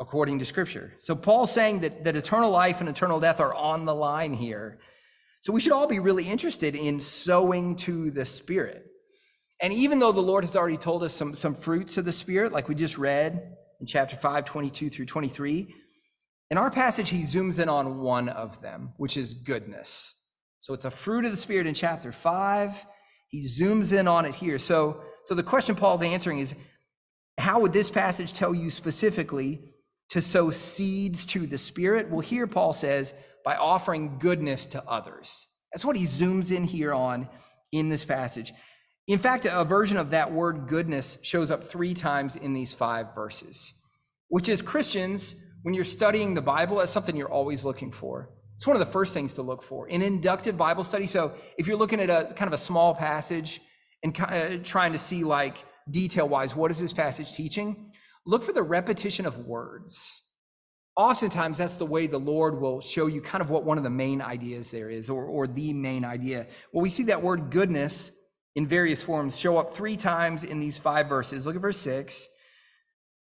according 0.00 0.38
to 0.38 0.44
scripture. 0.44 0.94
So 0.98 1.14
Paul's 1.16 1.52
saying 1.52 1.80
that, 1.80 2.04
that 2.04 2.16
eternal 2.16 2.50
life 2.50 2.80
and 2.80 2.88
eternal 2.88 3.20
death 3.20 3.40
are 3.40 3.54
on 3.54 3.84
the 3.84 3.94
line 3.94 4.32
here. 4.32 4.78
So 5.40 5.52
we 5.52 5.60
should 5.60 5.72
all 5.72 5.86
be 5.86 5.98
really 5.98 6.28
interested 6.28 6.74
in 6.74 7.00
sowing 7.00 7.76
to 7.76 8.10
the 8.10 8.24
Spirit. 8.24 8.84
And 9.60 9.72
even 9.72 9.98
though 9.98 10.12
the 10.12 10.20
Lord 10.20 10.44
has 10.44 10.54
already 10.54 10.76
told 10.76 11.02
us 11.02 11.12
some, 11.14 11.34
some 11.34 11.54
fruits 11.54 11.96
of 11.96 12.04
the 12.04 12.12
Spirit, 12.12 12.52
like 12.52 12.68
we 12.68 12.74
just 12.74 12.98
read 12.98 13.54
in 13.80 13.86
chapter 13.86 14.16
5, 14.16 14.44
22 14.44 14.90
through 14.90 15.06
23, 15.06 15.74
in 16.50 16.58
our 16.58 16.70
passage, 16.70 17.10
he 17.10 17.22
zooms 17.22 17.58
in 17.58 17.68
on 17.68 18.00
one 18.00 18.28
of 18.28 18.60
them, 18.62 18.94
which 18.96 19.16
is 19.16 19.34
goodness. 19.34 20.14
So 20.60 20.74
it's 20.74 20.84
a 20.84 20.90
fruit 20.90 21.24
of 21.24 21.30
the 21.30 21.36
Spirit 21.36 21.66
in 21.66 21.74
chapter 21.74 22.10
5. 22.10 22.86
He 23.28 23.44
zooms 23.46 23.96
in 23.96 24.08
on 24.08 24.24
it 24.24 24.34
here. 24.34 24.58
So, 24.58 25.02
so 25.24 25.34
the 25.34 25.42
question 25.42 25.74
Paul's 25.74 26.02
answering 26.02 26.38
is 26.38 26.54
how 27.36 27.60
would 27.60 27.72
this 27.72 27.90
passage 27.90 28.32
tell 28.32 28.54
you 28.54 28.70
specifically 28.70 29.74
to 30.10 30.22
sow 30.22 30.50
seeds 30.50 31.24
to 31.26 31.46
the 31.46 31.58
Spirit? 31.58 32.10
Well, 32.10 32.20
here 32.20 32.46
Paul 32.46 32.72
says, 32.72 33.12
by 33.44 33.56
offering 33.56 34.18
goodness 34.18 34.66
to 34.66 34.84
others. 34.84 35.46
That's 35.72 35.84
what 35.84 35.96
he 35.96 36.06
zooms 36.06 36.54
in 36.54 36.64
here 36.64 36.92
on 36.92 37.28
in 37.72 37.88
this 37.88 38.04
passage. 38.04 38.52
In 39.06 39.18
fact, 39.18 39.46
a 39.50 39.64
version 39.64 39.96
of 39.96 40.10
that 40.10 40.32
word 40.32 40.66
goodness 40.66 41.18
shows 41.22 41.50
up 41.50 41.64
three 41.64 41.94
times 41.94 42.36
in 42.36 42.52
these 42.52 42.74
five 42.74 43.14
verses, 43.14 43.74
which 44.28 44.48
is 44.48 44.60
Christians, 44.60 45.34
when 45.62 45.74
you're 45.74 45.84
studying 45.84 46.34
the 46.34 46.42
Bible, 46.42 46.76
that's 46.76 46.92
something 46.92 47.16
you're 47.16 47.30
always 47.30 47.64
looking 47.64 47.90
for. 47.90 48.30
It's 48.56 48.66
one 48.66 48.76
of 48.76 48.80
the 48.80 48.92
first 48.92 49.14
things 49.14 49.32
to 49.34 49.42
look 49.42 49.62
for 49.62 49.88
in 49.88 50.02
inductive 50.02 50.56
Bible 50.56 50.84
study. 50.84 51.06
So 51.06 51.32
if 51.56 51.66
you're 51.66 51.76
looking 51.76 52.00
at 52.00 52.10
a 52.10 52.32
kind 52.34 52.48
of 52.48 52.52
a 52.52 52.62
small 52.62 52.94
passage 52.94 53.60
and 54.02 54.18
uh, 54.20 54.58
trying 54.64 54.92
to 54.92 54.98
see 54.98 55.24
like 55.24 55.64
detail 55.90 56.28
wise, 56.28 56.54
what 56.54 56.70
is 56.70 56.78
this 56.78 56.92
passage 56.92 57.32
teaching? 57.32 57.92
Look 58.28 58.42
for 58.42 58.52
the 58.52 58.62
repetition 58.62 59.24
of 59.24 59.46
words. 59.46 60.22
Oftentimes, 60.96 61.56
that's 61.56 61.76
the 61.76 61.86
way 61.86 62.06
the 62.06 62.18
Lord 62.18 62.60
will 62.60 62.82
show 62.82 63.06
you 63.06 63.22
kind 63.22 63.40
of 63.40 63.48
what 63.48 63.64
one 63.64 63.78
of 63.78 63.84
the 63.84 63.90
main 63.90 64.20
ideas 64.20 64.70
there 64.70 64.90
is, 64.90 65.08
or, 65.08 65.24
or 65.24 65.46
the 65.46 65.72
main 65.72 66.04
idea. 66.04 66.46
Well, 66.70 66.82
we 66.82 66.90
see 66.90 67.04
that 67.04 67.22
word 67.22 67.48
goodness 67.48 68.10
in 68.54 68.66
various 68.66 69.02
forms 69.02 69.38
show 69.38 69.56
up 69.56 69.72
three 69.72 69.96
times 69.96 70.44
in 70.44 70.60
these 70.60 70.76
five 70.76 71.08
verses. 71.08 71.46
Look 71.46 71.56
at 71.56 71.62
verse 71.62 71.78
six. 71.78 72.28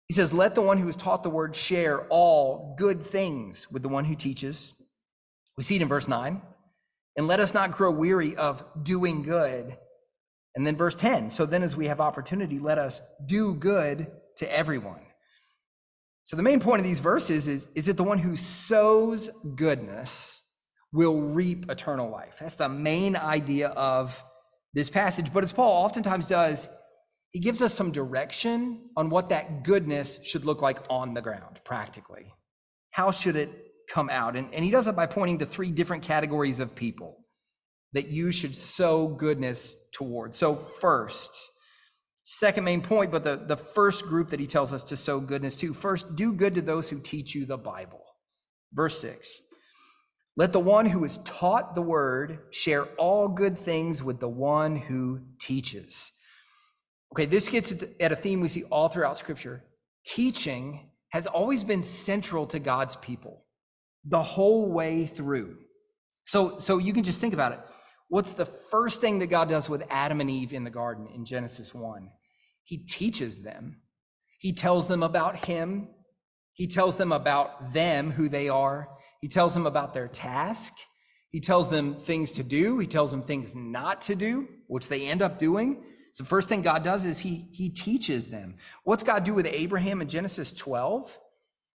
He 0.09 0.15
says, 0.15 0.35
Let 0.35 0.57
the 0.57 0.63
one 0.63 0.79
who 0.79 0.89
is 0.89 0.97
taught 0.97 1.23
the 1.23 1.31
word 1.31 1.55
share 1.55 2.05
all 2.09 2.75
good 2.77 3.01
things 3.01 3.71
with 3.71 3.83
the 3.83 3.89
one 3.89 4.05
who 4.05 4.17
teaches. 4.17 4.73
We 5.57 5.63
see 5.63 5.77
it 5.77 5.83
in 5.83 5.87
verse 5.87 6.09
nine. 6.09 6.43
And 7.17 7.29
let 7.29 7.39
us 7.39 7.55
not 7.55 7.71
grow 7.71 7.93
weary 7.93 8.35
of 8.35 8.65
doing 8.83 9.23
good. 9.23 9.79
And 10.57 10.67
then 10.67 10.75
verse 10.75 10.97
10. 10.97 11.31
So 11.31 11.47
then, 11.47 11.63
as 11.63 11.77
we 11.77 11.87
have 11.87 12.01
opportunity, 12.01 12.59
let 12.59 12.79
us 12.79 13.01
do 13.25 13.55
good 13.55 14.09
to 14.39 14.57
everyone. 14.57 15.01
So 16.25 16.37
the 16.37 16.43
main 16.43 16.61
point 16.61 16.81
of 16.81 16.85
these 16.85 17.01
verses 17.01 17.49
is, 17.49 17.69
is 17.75 17.87
that 17.87 17.97
the 17.97 18.05
one 18.05 18.19
who 18.19 18.37
sows 18.37 19.31
goodness 19.55 20.43
will 20.93 21.21
reap 21.21 21.71
eternal 21.71 22.11
life. 22.11 22.37
That's 22.41 22.57
the 22.57 22.69
main 22.69 23.17
idea 23.17 23.69
of 23.69 24.23
this 24.75 24.91
passage. 24.91 25.33
But 25.33 25.45
as 25.45 25.53
Paul 25.53 25.85
oftentimes 25.85 26.27
does, 26.27 26.69
he 27.31 27.41
gives 27.41 27.61
us 27.63 27.75
some 27.75 27.93
direction 27.93 28.91
on 28.97 29.11
what 29.11 29.29
that 29.31 29.65
goodness 29.65 30.19
should 30.23 30.45
look 30.45 30.63
like 30.63 30.81
on 30.89 31.15
the 31.15 31.23
ground, 31.23 31.61
practically. 31.65 32.33
How 32.91 33.11
should 33.11 33.37
it 33.37 33.51
come 33.89 34.09
out? 34.11 34.37
And, 34.37 34.53
and 34.55 34.65
he 34.65 34.71
does 34.71 34.87
it 34.87 34.97
by 34.97 35.07
pointing 35.07 35.39
to 35.39 35.47
three 35.47 35.71
different 35.71 36.03
categories 36.03 36.59
of 36.61 36.75
people 36.75 37.25
that 37.93 38.09
you 38.09 38.33
should 38.33 38.55
sow 38.55 39.09
goodness 39.09 39.75
towards. 39.93 40.37
So, 40.37 40.55
first, 40.55 41.51
Second 42.31 42.65
main 42.65 42.83
point, 42.83 43.11
but 43.11 43.25
the, 43.25 43.37
the 43.37 43.57
first 43.57 44.05
group 44.05 44.29
that 44.29 44.39
he 44.39 44.47
tells 44.47 44.75
us 44.75 44.83
to 44.83 44.99
sow 44.99 45.19
goodness 45.19 45.57
to 45.57 45.73
first, 45.73 46.15
do 46.15 46.35
good 46.35 46.57
to 46.57 46.61
those 46.61 46.91
who 46.91 47.01
teach 47.01 47.35
you 47.35 47.47
the 47.47 47.57
Bible. 47.57 48.05
Verse 48.71 49.01
six 49.01 49.41
let 50.37 50.53
the 50.53 50.61
one 50.61 50.85
who 50.85 51.05
is 51.05 51.21
taught 51.25 51.75
the 51.75 51.81
word 51.81 52.41
share 52.51 52.85
all 52.99 53.29
good 53.29 53.57
things 53.57 54.03
with 54.03 54.21
the 54.21 54.29
one 54.29 54.77
who 54.77 55.23
teaches. 55.41 56.13
Okay, 57.15 57.25
this 57.25 57.49
gets 57.49 57.83
at 57.99 58.13
a 58.13 58.17
theme 58.17 58.41
we 58.41 58.49
see 58.49 58.65
all 58.65 58.91
throughout 58.91 59.17
Scripture. 59.17 59.65
Teaching 60.05 60.91
has 61.13 61.27
always 61.27 61.65
been 61.65 61.83
central 61.83 62.47
to 62.49 62.59
God's 62.59 62.97
people 62.97 63.47
the 64.05 64.23
whole 64.23 64.71
way 64.71 65.07
through. 65.07 65.57
So, 66.25 66.59
so 66.59 66.77
you 66.77 66.93
can 66.93 67.05
just 67.05 67.23
think 67.23 67.33
about 67.33 67.53
it. 67.53 67.61
What's 68.09 68.35
the 68.35 68.45
first 68.45 69.01
thing 69.01 69.19
that 69.21 69.29
God 69.29 69.49
does 69.49 69.71
with 69.71 69.83
Adam 69.89 70.21
and 70.21 70.29
Eve 70.29 70.53
in 70.53 70.65
the 70.65 70.71
garden 70.71 71.09
in 71.15 71.25
Genesis 71.25 71.73
1? 71.73 72.11
He 72.69 72.77
teaches 72.77 73.41
them. 73.41 73.79
He 74.39 74.53
tells 74.53 74.89
them 74.89 75.03
about 75.03 75.47
him. 75.47 75.89
He 76.53 76.67
tells 76.67 76.99
them 76.99 77.13
about 77.13 77.73
them, 77.73 78.11
who 78.11 78.29
they 78.29 78.51
are. 78.51 78.91
He 79.23 79.29
tells 79.29 79.55
them 79.55 79.67
about 79.67 79.95
their 79.95 80.07
task. 80.07 80.75
He 81.31 81.41
tells 81.41 81.71
them 81.71 81.95
things 81.99 82.33
to 82.33 82.43
do. 82.43 82.79
He 82.79 82.87
tells 82.87 83.11
them 83.11 83.23
things 83.23 83.55
not 83.57 84.03
to 84.03 84.15
do, 84.15 84.49
which 84.67 84.89
they 84.89 85.07
end 85.07 85.23
up 85.23 85.39
doing. 85.39 85.83
So 86.13 86.25
the 86.25 86.29
first 86.29 86.51
thing 86.51 86.61
God 86.61 86.85
does 86.85 87.07
is 87.07 87.21
he, 87.21 87.49
he 87.53 87.71
teaches 87.71 88.29
them. 88.29 88.57
What's 88.85 89.03
God 89.03 89.25
do 89.25 89.33
with 89.33 89.47
Abraham 89.47 90.03
in 90.03 90.09
Genesis 90.11 90.53
12? 90.53 91.19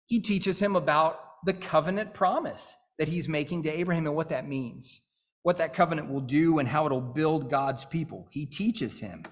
He 0.08 0.20
teaches 0.20 0.60
him 0.60 0.76
about 0.76 1.20
the 1.46 1.54
covenant 1.54 2.16
promise 2.16 2.76
that 2.98 3.10
he's 3.10 3.30
making 3.30 3.62
to 3.64 3.70
Abraham 3.70 4.08
and 4.08 4.16
what 4.16 4.30
that 4.30 4.48
means, 4.48 5.02
what 5.44 5.60
that 5.60 5.76
covenant 5.76 6.10
will 6.10 6.22
do 6.22 6.58
and 6.58 6.68
how 6.68 6.88
it'll 6.88 7.00
build 7.00 7.52
God's 7.52 7.86
people. 7.86 8.28
He 8.32 8.48
teaches 8.48 9.00
him. 9.00 9.24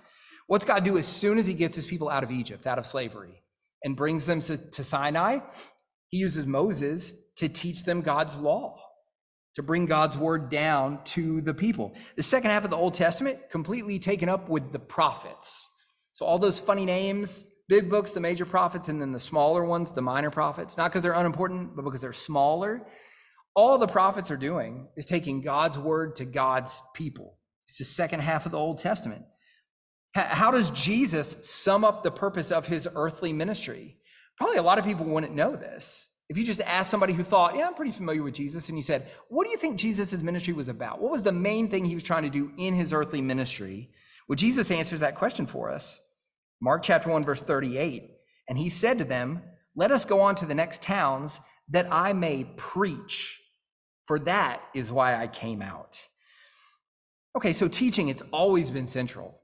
What's 0.48 0.66
God 0.66 0.84
do 0.84 0.98
as 0.98 1.06
soon 1.06 1.38
as 1.38 1.46
he 1.46 1.54
gets 1.54 1.76
his 1.76 1.86
people 1.86 2.10
out 2.10 2.24
of 2.24 2.32
Egypt, 2.32 2.66
out 2.66 2.80
of 2.80 2.86
slavery, 2.86 3.44
and 3.84 3.96
brings 3.96 4.26
them 4.26 4.40
to, 4.42 4.58
to 4.58 4.84
Sinai? 4.84 5.40
He 6.10 6.18
uses 6.18 6.48
Moses 6.48 7.14
to 7.36 7.50
teach 7.50 7.84
them 7.84 8.02
God's 8.02 8.38
law, 8.38 8.80
to 9.56 9.64
bring 9.64 9.86
God's 9.86 10.18
word 10.18 10.50
down 10.50 11.04
to 11.06 11.42
the 11.42 11.54
people. 11.54 11.94
The 12.16 12.24
second 12.24 12.52
half 12.52 12.64
of 12.64 12.72
the 12.72 12.78
Old 12.78 12.94
Testament, 12.94 13.50
completely 13.52 14.00
taken 14.00 14.30
up 14.30 14.50
with 14.50 14.72
the 14.72 14.80
prophets. 14.80 15.70
So 16.14 16.26
all 16.26 16.40
those 16.40 16.60
funny 16.60 16.86
names, 16.86 17.46
big 17.68 17.90
books, 17.90 18.12
the 18.12 18.22
major 18.22 18.46
prophets, 18.46 18.88
and 18.88 19.02
then 19.02 19.12
the 19.12 19.20
smaller 19.20 19.66
ones, 19.66 19.92
the 19.92 20.02
minor 20.02 20.32
prophets, 20.32 20.78
not 20.78 20.92
because 20.92 21.04
they're 21.04 21.14
unimportant, 21.14 21.76
but 21.76 21.84
because 21.84 22.02
they're 22.02 22.14
smaller. 22.14 22.88
All 23.54 23.78
the 23.78 23.88
prophets 23.88 24.32
are 24.32 24.38
doing 24.38 24.88
is 24.96 25.06
taking 25.06 25.42
God's 25.42 25.78
word 25.78 26.16
to 26.18 26.26
God's 26.26 26.80
people. 26.94 27.38
It's 27.68 27.80
the 27.80 27.84
second 27.84 28.22
half 28.22 28.46
of 28.46 28.54
the 28.54 28.58
Old 28.58 28.80
Testament. 28.80 29.26
How 30.14 30.52
does 30.52 30.72
Jesus 30.72 31.38
sum 31.42 31.84
up 31.84 32.04
the 32.04 32.12
purpose 32.12 32.52
of 32.52 32.68
his 32.68 32.88
earthly 32.96 33.34
ministry? 33.34 33.98
Probably 34.38 34.58
a 34.58 34.64
lot 34.64 34.80
of 34.80 34.86
people 34.86 35.06
wouldn't 35.06 35.36
know 35.36 35.56
this. 35.56 36.10
If 36.30 36.38
you 36.38 36.44
just 36.44 36.62
asked 36.62 36.92
somebody 36.92 37.14
who 37.14 37.24
thought, 37.24 37.56
yeah, 37.56 37.68
I'm 37.68 37.74
pretty 37.74 37.92
familiar 37.92 38.22
with 38.22 38.34
Jesus, 38.34 38.68
and 38.68 38.78
you 38.78 38.82
said, 38.82 39.08
what 39.30 39.46
do 39.46 39.52
you 39.52 39.58
think 39.58 39.78
Jesus' 39.78 40.22
ministry 40.22 40.54
was 40.54 40.68
about? 40.68 41.02
What 41.02 41.12
was 41.12 41.24
the 41.24 41.32
main 41.32 41.70
thing 41.70 41.86
he 41.86 41.96
was 41.96 42.04
trying 42.04 42.24
to 42.24 42.30
do 42.30 42.52
in 42.58 42.74
his 42.74 42.92
earthly 42.92 43.22
ministry? 43.22 43.90
Well, 44.28 44.36
Jesus 44.36 44.70
answers 44.72 45.00
that 45.00 45.16
question 45.16 45.46
for 45.46 45.70
us. 45.70 46.02
Mark 46.60 46.84
chapter 46.84 47.10
1, 47.10 47.24
verse 47.24 47.42
38. 47.42 48.12
And 48.50 48.58
he 48.58 48.70
said 48.70 48.98
to 48.98 49.06
them, 49.06 49.42
Let 49.76 49.92
us 49.92 50.04
go 50.04 50.22
on 50.22 50.36
to 50.36 50.46
the 50.46 50.56
next 50.56 50.82
towns 50.82 51.40
that 51.70 51.88
I 51.92 52.14
may 52.14 52.46
preach, 52.56 53.42
for 54.06 54.20
that 54.20 54.62
is 54.74 54.92
why 54.92 55.16
I 55.16 55.28
came 55.28 55.62
out. 55.62 56.08
Okay, 57.36 57.54
so 57.54 57.68
teaching, 57.68 58.10
it's 58.10 58.24
always 58.32 58.72
been 58.72 58.88
central 58.88 59.40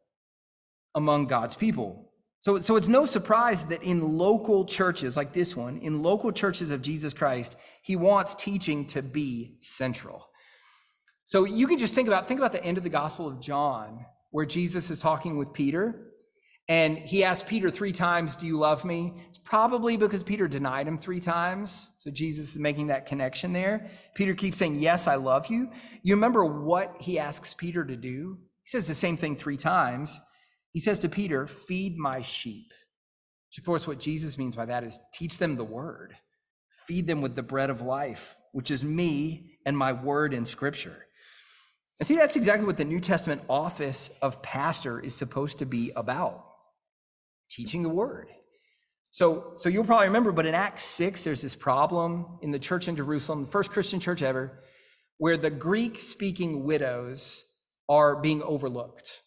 among 0.95 1.27
God's 1.27 1.55
people. 1.55 2.11
So, 2.39 2.59
so 2.59 2.75
it's 2.75 2.89
no 2.89 3.05
surprise 3.05 3.65
that 3.67 3.83
in 3.83 4.17
local 4.17 4.65
churches 4.65 5.15
like 5.15 5.31
this 5.31 5.55
one, 5.55 5.77
in 5.77 6.03
local 6.03 6.31
churches 6.31 6.71
of 6.71 6.81
Jesus 6.81 7.13
Christ, 7.13 7.55
he 7.81 7.95
wants 7.95 8.35
teaching 8.35 8.85
to 8.87 9.01
be 9.01 9.55
central. 9.61 10.27
So 11.23 11.45
you 11.45 11.67
can 11.67 11.77
just 11.79 11.95
think 11.95 12.09
about 12.09 12.27
think 12.27 12.39
about 12.39 12.51
the 12.51 12.63
end 12.63 12.77
of 12.77 12.83
the 12.83 12.89
Gospel 12.89 13.27
of 13.27 13.39
John, 13.39 14.05
where 14.31 14.45
Jesus 14.45 14.89
is 14.89 14.99
talking 14.99 15.37
with 15.37 15.53
Peter, 15.53 16.13
and 16.69 16.97
he 16.97 17.23
asked 17.23 17.47
Peter 17.47 17.69
three 17.69 17.91
times, 17.91 18.35
Do 18.35 18.45
you 18.45 18.57
love 18.57 18.85
me? 18.85 19.13
It's 19.29 19.37
probably 19.37 19.97
because 19.97 20.23
Peter 20.23 20.47
denied 20.47 20.87
him 20.87 20.97
three 20.97 21.19
times. 21.19 21.91
So 21.97 22.09
Jesus 22.09 22.51
is 22.51 22.59
making 22.59 22.87
that 22.87 23.05
connection 23.05 23.53
there. 23.53 23.89
Peter 24.15 24.33
keeps 24.33 24.57
saying, 24.57 24.75
Yes, 24.75 25.07
I 25.07 25.15
love 25.15 25.47
you. 25.47 25.69
You 26.03 26.15
remember 26.15 26.45
what 26.45 26.95
he 26.99 27.19
asks 27.19 27.53
Peter 27.53 27.83
to 27.83 27.95
do? 27.95 28.37
He 28.63 28.69
says 28.69 28.87
the 28.87 28.95
same 28.95 29.17
thing 29.17 29.35
three 29.35 29.57
times. 29.57 30.19
He 30.73 30.79
says 30.79 30.99
to 30.99 31.09
Peter, 31.09 31.47
Feed 31.47 31.97
my 31.97 32.21
sheep. 32.21 32.73
Which, 33.49 33.59
of 33.59 33.65
course, 33.65 33.87
what 33.87 33.99
Jesus 33.99 34.37
means 34.37 34.55
by 34.55 34.65
that 34.65 34.83
is 34.83 34.99
teach 35.13 35.37
them 35.37 35.55
the 35.55 35.63
word, 35.63 36.15
feed 36.87 37.07
them 37.07 37.21
with 37.21 37.35
the 37.35 37.43
bread 37.43 37.69
of 37.69 37.81
life, 37.81 38.35
which 38.51 38.71
is 38.71 38.83
me 38.83 39.59
and 39.65 39.77
my 39.77 39.93
word 39.93 40.33
in 40.33 40.45
scripture. 40.45 41.05
And 41.99 42.07
see, 42.07 42.15
that's 42.15 42.35
exactly 42.35 42.65
what 42.65 42.77
the 42.77 42.85
New 42.85 42.99
Testament 42.99 43.43
office 43.47 44.09
of 44.21 44.41
pastor 44.41 44.99
is 44.99 45.15
supposed 45.15 45.59
to 45.59 45.65
be 45.65 45.91
about 45.95 46.43
teaching 47.49 47.83
the 47.83 47.89
word. 47.89 48.29
So, 49.11 49.51
so 49.55 49.69
you'll 49.69 49.83
probably 49.83 50.07
remember, 50.07 50.31
but 50.31 50.47
in 50.47 50.55
Acts 50.55 50.83
6, 50.85 51.23
there's 51.23 51.43
this 51.43 51.55
problem 51.55 52.39
in 52.41 52.49
the 52.49 52.57
church 52.57 52.87
in 52.87 52.95
Jerusalem, 52.95 53.45
the 53.45 53.51
first 53.51 53.69
Christian 53.69 53.99
church 53.99 54.23
ever, 54.23 54.63
where 55.19 55.37
the 55.37 55.51
Greek 55.51 55.99
speaking 55.99 56.63
widows 56.63 57.45
are 57.87 58.15
being 58.15 58.41
overlooked. 58.41 59.21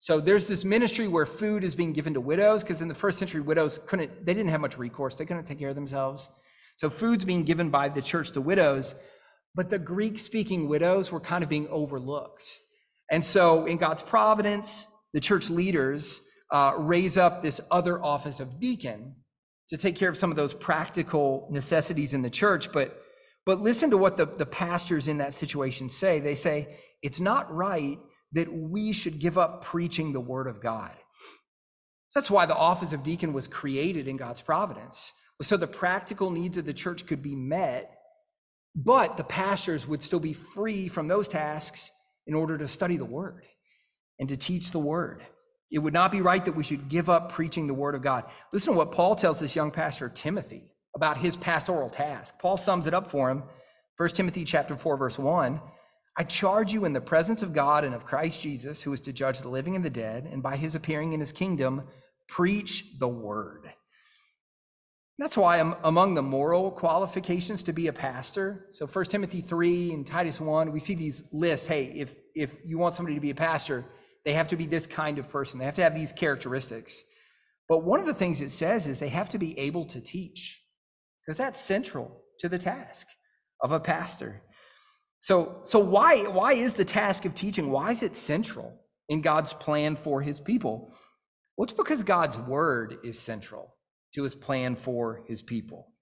So 0.00 0.18
there's 0.18 0.48
this 0.48 0.64
ministry 0.64 1.08
where 1.08 1.26
food 1.26 1.62
is 1.62 1.74
being 1.74 1.92
given 1.92 2.14
to 2.14 2.22
widows, 2.22 2.62
because 2.64 2.80
in 2.80 2.88
the 2.88 2.94
first 2.94 3.18
century, 3.18 3.42
widows 3.42 3.78
couldn't, 3.84 4.24
they 4.24 4.32
didn't 4.32 4.50
have 4.50 4.62
much 4.62 4.78
recourse, 4.78 5.14
they 5.14 5.26
couldn't 5.26 5.44
take 5.44 5.58
care 5.58 5.68
of 5.68 5.74
themselves. 5.74 6.30
So 6.76 6.88
food's 6.88 7.26
being 7.26 7.44
given 7.44 7.68
by 7.68 7.90
the 7.90 8.00
church 8.00 8.32
to 8.32 8.40
widows, 8.40 8.94
but 9.54 9.68
the 9.68 9.78
Greek 9.78 10.18
speaking 10.18 10.68
widows 10.68 11.12
were 11.12 11.20
kind 11.20 11.44
of 11.44 11.50
being 11.50 11.68
overlooked. 11.68 12.60
And 13.10 13.22
so 13.22 13.66
in 13.66 13.76
God's 13.76 14.02
providence, 14.02 14.86
the 15.12 15.20
church 15.20 15.50
leaders 15.50 16.22
uh, 16.50 16.72
raise 16.78 17.18
up 17.18 17.42
this 17.42 17.60
other 17.70 18.02
office 18.02 18.40
of 18.40 18.58
deacon 18.58 19.16
to 19.68 19.76
take 19.76 19.96
care 19.96 20.08
of 20.08 20.16
some 20.16 20.30
of 20.30 20.36
those 20.36 20.54
practical 20.54 21.46
necessities 21.50 22.14
in 22.14 22.22
the 22.22 22.30
church. 22.30 22.72
But, 22.72 23.02
but 23.44 23.60
listen 23.60 23.90
to 23.90 23.98
what 23.98 24.16
the, 24.16 24.24
the 24.24 24.46
pastors 24.46 25.08
in 25.08 25.18
that 25.18 25.34
situation 25.34 25.90
say. 25.90 26.20
They 26.20 26.34
say, 26.34 26.78
it's 27.02 27.20
not 27.20 27.52
right 27.54 27.98
that 28.32 28.52
we 28.52 28.92
should 28.92 29.18
give 29.18 29.36
up 29.36 29.64
preaching 29.64 30.12
the 30.12 30.20
word 30.20 30.46
of 30.46 30.60
God. 30.60 30.94
That's 32.14 32.30
why 32.30 32.46
the 32.46 32.56
office 32.56 32.92
of 32.92 33.02
deacon 33.02 33.32
was 33.32 33.46
created 33.46 34.08
in 34.08 34.16
God's 34.16 34.42
providence, 34.42 35.12
so 35.42 35.56
the 35.56 35.66
practical 35.66 36.30
needs 36.30 36.58
of 36.58 36.66
the 36.66 36.74
church 36.74 37.06
could 37.06 37.22
be 37.22 37.34
met, 37.34 37.96
but 38.74 39.16
the 39.16 39.24
pastors 39.24 39.86
would 39.86 40.02
still 40.02 40.20
be 40.20 40.34
free 40.34 40.88
from 40.88 41.08
those 41.08 41.28
tasks 41.28 41.90
in 42.26 42.34
order 42.34 42.58
to 42.58 42.68
study 42.68 42.96
the 42.96 43.04
word 43.04 43.44
and 44.18 44.28
to 44.28 44.36
teach 44.36 44.70
the 44.70 44.78
word. 44.78 45.22
It 45.70 45.78
would 45.78 45.94
not 45.94 46.12
be 46.12 46.20
right 46.20 46.44
that 46.44 46.56
we 46.56 46.64
should 46.64 46.88
give 46.88 47.08
up 47.08 47.32
preaching 47.32 47.66
the 47.66 47.74
word 47.74 47.94
of 47.94 48.02
God. 48.02 48.24
Listen 48.52 48.72
to 48.72 48.78
what 48.78 48.92
Paul 48.92 49.14
tells 49.14 49.40
this 49.40 49.56
young 49.56 49.70
pastor 49.70 50.08
Timothy 50.08 50.64
about 50.94 51.18
his 51.18 51.36
pastoral 51.36 51.88
task. 51.88 52.38
Paul 52.38 52.56
sums 52.56 52.86
it 52.86 52.94
up 52.94 53.08
for 53.08 53.30
him. 53.30 53.44
1 53.96 54.08
Timothy 54.10 54.44
chapter 54.44 54.76
4 54.76 54.96
verse 54.96 55.18
1. 55.18 55.60
I 56.20 56.24
charge 56.24 56.70
you 56.70 56.84
in 56.84 56.92
the 56.92 57.00
presence 57.00 57.42
of 57.42 57.54
God 57.54 57.82
and 57.82 57.94
of 57.94 58.04
Christ 58.04 58.42
Jesus, 58.42 58.82
who 58.82 58.92
is 58.92 59.00
to 59.00 59.12
judge 59.12 59.38
the 59.38 59.48
living 59.48 59.74
and 59.74 59.82
the 59.82 59.88
dead, 59.88 60.28
and 60.30 60.42
by 60.42 60.58
his 60.58 60.74
appearing 60.74 61.14
in 61.14 61.20
his 61.20 61.32
kingdom, 61.32 61.84
preach 62.28 62.98
the 62.98 63.08
word. 63.08 63.72
That's 65.18 65.38
why 65.38 65.56
among 65.82 66.12
the 66.12 66.22
moral 66.22 66.72
qualifications 66.72 67.62
to 67.62 67.72
be 67.72 67.86
a 67.86 67.94
pastor, 67.94 68.66
so 68.70 68.86
1 68.86 69.06
Timothy 69.06 69.40
3 69.40 69.94
and 69.94 70.06
Titus 70.06 70.38
1, 70.38 70.70
we 70.72 70.78
see 70.78 70.94
these 70.94 71.22
lists. 71.32 71.66
Hey, 71.66 71.84
if 71.86 72.14
if 72.34 72.52
you 72.66 72.76
want 72.76 72.96
somebody 72.96 73.14
to 73.14 73.20
be 73.22 73.30
a 73.30 73.34
pastor, 73.34 73.86
they 74.26 74.34
have 74.34 74.48
to 74.48 74.56
be 74.56 74.66
this 74.66 74.86
kind 74.86 75.18
of 75.18 75.30
person. 75.30 75.58
They 75.58 75.64
have 75.64 75.76
to 75.76 75.82
have 75.82 75.94
these 75.94 76.12
characteristics. 76.12 77.02
But 77.66 77.82
one 77.82 77.98
of 77.98 78.04
the 78.04 78.12
things 78.12 78.42
it 78.42 78.50
says 78.50 78.86
is 78.86 78.98
they 78.98 79.08
have 79.08 79.30
to 79.30 79.38
be 79.38 79.58
able 79.58 79.86
to 79.86 80.02
teach, 80.02 80.62
because 81.24 81.38
that's 81.38 81.58
central 81.58 82.20
to 82.40 82.48
the 82.50 82.58
task 82.58 83.06
of 83.62 83.72
a 83.72 83.80
pastor. 83.80 84.42
So, 85.20 85.60
so 85.64 85.78
why, 85.78 86.22
why 86.22 86.54
is 86.54 86.74
the 86.74 86.84
task 86.84 87.24
of 87.24 87.34
teaching, 87.34 87.70
why 87.70 87.90
is 87.90 88.02
it 88.02 88.16
central 88.16 88.74
in 89.08 89.20
God's 89.20 89.52
plan 89.52 89.96
for 89.96 90.22
his 90.22 90.40
people? 90.40 90.92
Well, 91.56 91.64
it's 91.64 91.74
because 91.74 92.02
God's 92.02 92.38
word 92.38 92.98
is 93.04 93.18
central 93.18 93.74
to 94.14 94.22
his 94.22 94.34
plan 94.34 94.76
for 94.76 95.22
his 95.26 95.42
people. 95.42 95.92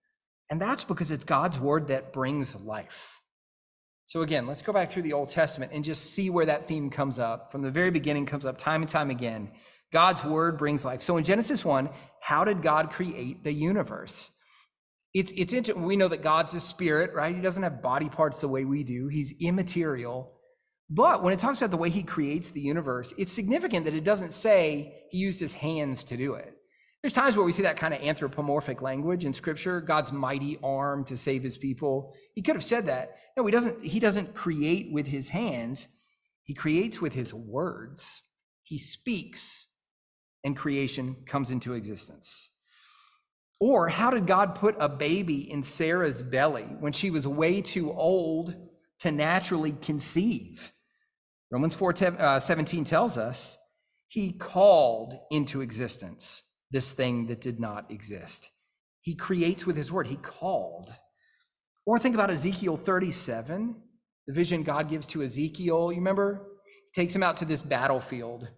And 0.50 0.60
that's 0.60 0.84
because 0.84 1.10
it's 1.10 1.24
God's 1.24 1.58
word 1.60 1.88
that 1.88 2.12
brings 2.12 2.54
life. 2.54 3.20
So 4.04 4.22
again, 4.22 4.46
let's 4.46 4.62
go 4.62 4.72
back 4.72 4.90
through 4.90 5.02
the 5.02 5.12
Old 5.12 5.28
Testament 5.28 5.72
and 5.74 5.84
just 5.84 6.14
see 6.14 6.30
where 6.30 6.46
that 6.46 6.66
theme 6.66 6.88
comes 6.88 7.18
up. 7.18 7.52
From 7.52 7.60
the 7.60 7.70
very 7.70 7.90
beginning 7.90 8.24
comes 8.24 8.46
up 8.46 8.56
time 8.56 8.80
and 8.80 8.90
time 8.90 9.10
again. 9.10 9.50
God's 9.92 10.24
word 10.24 10.56
brings 10.56 10.84
life. 10.84 11.02
So 11.02 11.16
in 11.16 11.24
Genesis 11.24 11.64
1, 11.64 11.90
how 12.20 12.44
did 12.44 12.62
God 12.62 12.90
create 12.90 13.44
the 13.44 13.52
universe? 13.52 14.30
It's 15.14 15.32
it's 15.36 15.52
interesting. 15.52 15.84
We 15.84 15.96
know 15.96 16.08
that 16.08 16.22
God's 16.22 16.54
a 16.54 16.60
spirit, 16.60 17.14
right? 17.14 17.34
He 17.34 17.40
doesn't 17.40 17.62
have 17.62 17.82
body 17.82 18.08
parts 18.08 18.40
the 18.40 18.48
way 18.48 18.64
we 18.64 18.84
do. 18.84 19.08
He's 19.08 19.32
immaterial. 19.40 20.32
But 20.90 21.22
when 21.22 21.34
it 21.34 21.38
talks 21.38 21.58
about 21.58 21.70
the 21.70 21.76
way 21.76 21.90
he 21.90 22.02
creates 22.02 22.50
the 22.50 22.60
universe, 22.60 23.12
it's 23.18 23.32
significant 23.32 23.84
that 23.84 23.94
it 23.94 24.04
doesn't 24.04 24.32
say 24.32 25.04
he 25.10 25.18
used 25.18 25.40
his 25.40 25.54
hands 25.54 26.04
to 26.04 26.16
do 26.16 26.34
it. 26.34 26.54
There's 27.02 27.14
times 27.14 27.36
where 27.36 27.44
we 27.44 27.52
see 27.52 27.62
that 27.62 27.76
kind 27.76 27.94
of 27.94 28.02
anthropomorphic 28.02 28.82
language 28.82 29.24
in 29.24 29.32
scripture, 29.32 29.80
God's 29.80 30.12
mighty 30.12 30.58
arm 30.62 31.04
to 31.04 31.16
save 31.16 31.42
his 31.42 31.56
people. 31.56 32.14
He 32.34 32.42
could 32.42 32.56
have 32.56 32.64
said 32.64 32.86
that. 32.86 33.16
No, 33.36 33.46
he 33.46 33.52
doesn't 33.52 33.84
he 33.84 34.00
doesn't 34.00 34.34
create 34.34 34.92
with 34.92 35.08
his 35.08 35.28
hands. 35.28 35.88
He 36.42 36.54
creates 36.54 37.00
with 37.00 37.14
his 37.14 37.32
words. 37.32 38.22
He 38.62 38.78
speaks 38.78 39.68
and 40.42 40.56
creation 40.56 41.16
comes 41.26 41.50
into 41.50 41.74
existence. 41.74 42.50
Or 43.60 43.88
how 43.88 44.10
did 44.10 44.26
God 44.26 44.54
put 44.54 44.76
a 44.78 44.88
baby 44.88 45.50
in 45.50 45.62
Sarah's 45.62 46.22
belly 46.22 46.76
when 46.78 46.92
she 46.92 47.10
was 47.10 47.26
way 47.26 47.60
too 47.60 47.92
old 47.92 48.54
to 49.00 49.10
naturally 49.10 49.72
conceive? 49.72 50.72
Romans 51.50 51.74
4 51.74 51.94
uh, 52.18 52.40
17 52.40 52.84
tells 52.84 53.18
us 53.18 53.58
he 54.06 54.32
called 54.32 55.18
into 55.30 55.60
existence 55.60 56.44
this 56.70 56.92
thing 56.92 57.26
that 57.26 57.40
did 57.40 57.58
not 57.58 57.90
exist. 57.90 58.50
He 59.00 59.14
creates 59.14 59.66
with 59.66 59.76
his 59.76 59.90
word, 59.90 60.06
he 60.06 60.16
called. 60.16 60.92
Or 61.86 61.98
think 61.98 62.14
about 62.14 62.30
Ezekiel 62.30 62.76
37, 62.76 63.74
the 64.26 64.32
vision 64.34 64.62
God 64.62 64.90
gives 64.90 65.06
to 65.06 65.22
Ezekiel. 65.22 65.90
You 65.90 65.98
remember? 65.98 66.46
He 66.92 67.00
takes 67.00 67.14
him 67.14 67.22
out 67.22 67.38
to 67.38 67.44
this 67.44 67.62
battlefield 67.62 68.48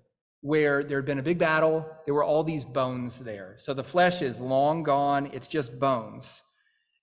where 0.42 0.82
there 0.82 0.98
had 0.98 1.06
been 1.06 1.18
a 1.18 1.22
big 1.22 1.38
battle. 1.38 1.86
There 2.04 2.14
were 2.14 2.24
all 2.24 2.44
these 2.44 2.64
bones 2.64 3.20
there. 3.20 3.54
So 3.58 3.74
the 3.74 3.84
flesh 3.84 4.22
is 4.22 4.40
long 4.40 4.82
gone, 4.82 5.30
it's 5.32 5.46
just 5.46 5.78
bones. 5.78 6.42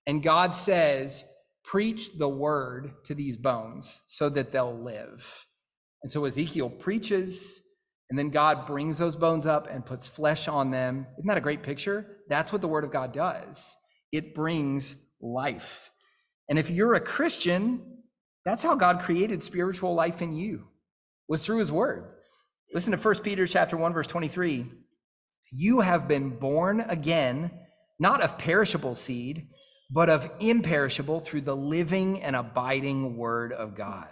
And 0.06 0.22
God 0.22 0.54
says, 0.54 1.24
Preach 1.64 2.16
the 2.16 2.28
word 2.28 2.92
to 3.04 3.14
these 3.14 3.36
bones 3.36 4.00
so 4.06 4.30
that 4.30 4.52
they'll 4.52 4.82
live. 4.82 5.44
And 6.02 6.10
so 6.10 6.24
Ezekiel 6.24 6.70
preaches, 6.70 7.60
and 8.08 8.18
then 8.18 8.30
God 8.30 8.66
brings 8.66 8.96
those 8.96 9.16
bones 9.16 9.44
up 9.44 9.68
and 9.70 9.84
puts 9.84 10.06
flesh 10.06 10.48
on 10.48 10.70
them. 10.70 11.06
Isn't 11.18 11.28
that 11.28 11.36
a 11.36 11.42
great 11.42 11.62
picture? 11.62 12.06
That's 12.28 12.52
what 12.52 12.62
the 12.62 12.68
Word 12.68 12.84
of 12.84 12.90
God 12.90 13.12
does. 13.12 13.76
It 14.12 14.34
brings 14.34 14.96
life. 15.20 15.90
And 16.48 16.58
if 16.58 16.70
you're 16.70 16.94
a 16.94 17.00
Christian, 17.00 17.98
that's 18.46 18.62
how 18.62 18.74
God 18.74 19.00
created 19.00 19.42
spiritual 19.42 19.94
life 19.94 20.22
in 20.22 20.32
you, 20.32 20.68
was 21.28 21.44
through 21.44 21.58
His 21.58 21.70
Word. 21.70 22.14
Listen 22.72 22.92
to 22.92 22.98
1 22.98 23.20
Peter 23.20 23.46
chapter 23.46 23.76
1, 23.76 23.92
verse 23.92 24.06
23. 24.06 24.66
You 25.52 25.80
have 25.80 26.06
been 26.06 26.30
born 26.30 26.80
again, 26.80 27.50
not 27.98 28.22
of 28.22 28.38
perishable 28.38 28.94
seed, 28.94 29.48
but 29.90 30.10
of 30.10 30.30
imperishable 30.38 31.20
through 31.20 31.40
the 31.42 31.56
living 31.56 32.22
and 32.22 32.36
abiding 32.36 33.16
Word 33.16 33.52
of 33.52 33.74
God. 33.74 34.10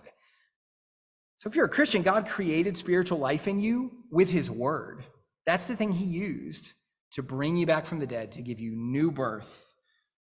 So 1.36 1.50
if 1.50 1.54
you're 1.54 1.66
a 1.66 1.70
Christian, 1.70 2.02
God 2.02 2.26
created 2.26 2.76
spiritual 2.76 3.18
life 3.18 3.46
in 3.46 3.60
you 3.60 3.92
with 4.10 4.30
his 4.30 4.50
word. 4.50 5.04
That's 5.44 5.66
the 5.66 5.76
thing 5.76 5.92
he 5.92 6.06
used 6.06 6.72
to 7.12 7.22
bring 7.22 7.56
you 7.56 7.66
back 7.66 7.84
from 7.84 7.98
the 7.98 8.06
dead, 8.06 8.32
to 8.32 8.42
give 8.42 8.58
you 8.58 8.72
new 8.74 9.10
birth 9.10 9.66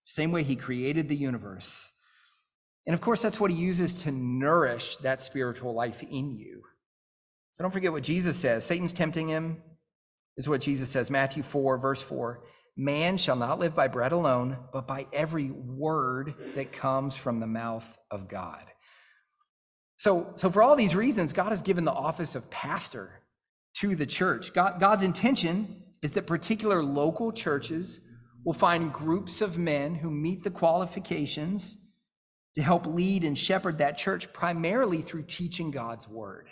same 0.04 0.32
way 0.32 0.42
he 0.42 0.56
created 0.56 1.08
the 1.08 1.16
universe. 1.16 1.92
And 2.86 2.94
of 2.94 3.00
course, 3.00 3.22
that's 3.22 3.38
what 3.38 3.50
he 3.50 3.56
uses 3.56 4.02
to 4.02 4.12
nourish 4.12 4.96
that 4.98 5.20
spiritual 5.20 5.74
life 5.74 6.02
in 6.02 6.32
you. 6.36 6.64
So 7.52 7.62
don't 7.62 7.70
forget 7.70 7.92
what 7.92 8.02
Jesus 8.02 8.36
says. 8.36 8.64
Satan's 8.64 8.92
tempting 8.92 9.28
him, 9.28 9.62
is 10.36 10.48
what 10.48 10.60
Jesus 10.60 10.88
says, 10.88 11.10
Matthew 11.10 11.42
4, 11.42 11.78
verse 11.78 12.02
4. 12.02 12.42
Man 12.76 13.18
shall 13.18 13.36
not 13.36 13.58
live 13.58 13.74
by 13.74 13.88
bread 13.88 14.12
alone, 14.12 14.56
but 14.72 14.86
by 14.86 15.06
every 15.12 15.50
word 15.50 16.34
that 16.54 16.72
comes 16.72 17.14
from 17.14 17.38
the 17.38 17.46
mouth 17.46 17.98
of 18.10 18.28
God. 18.28 18.64
So, 19.98 20.32
so 20.36 20.50
for 20.50 20.62
all 20.62 20.74
these 20.74 20.96
reasons, 20.96 21.32
God 21.32 21.50
has 21.50 21.62
given 21.62 21.84
the 21.84 21.92
office 21.92 22.34
of 22.34 22.50
pastor 22.50 23.20
to 23.74 23.94
the 23.94 24.06
church. 24.06 24.54
God, 24.54 24.80
God's 24.80 25.02
intention 25.02 25.82
is 26.02 26.14
that 26.14 26.26
particular 26.26 26.82
local 26.82 27.30
churches 27.30 28.00
will 28.44 28.54
find 28.54 28.92
groups 28.92 29.40
of 29.40 29.58
men 29.58 29.94
who 29.94 30.10
meet 30.10 30.42
the 30.42 30.50
qualifications 30.50 31.76
to 32.54 32.62
help 32.62 32.86
lead 32.86 33.22
and 33.22 33.38
shepherd 33.38 33.78
that 33.78 33.98
church 33.98 34.32
primarily 34.32 35.02
through 35.02 35.22
teaching 35.22 35.70
God's 35.70 36.08
word. 36.08 36.48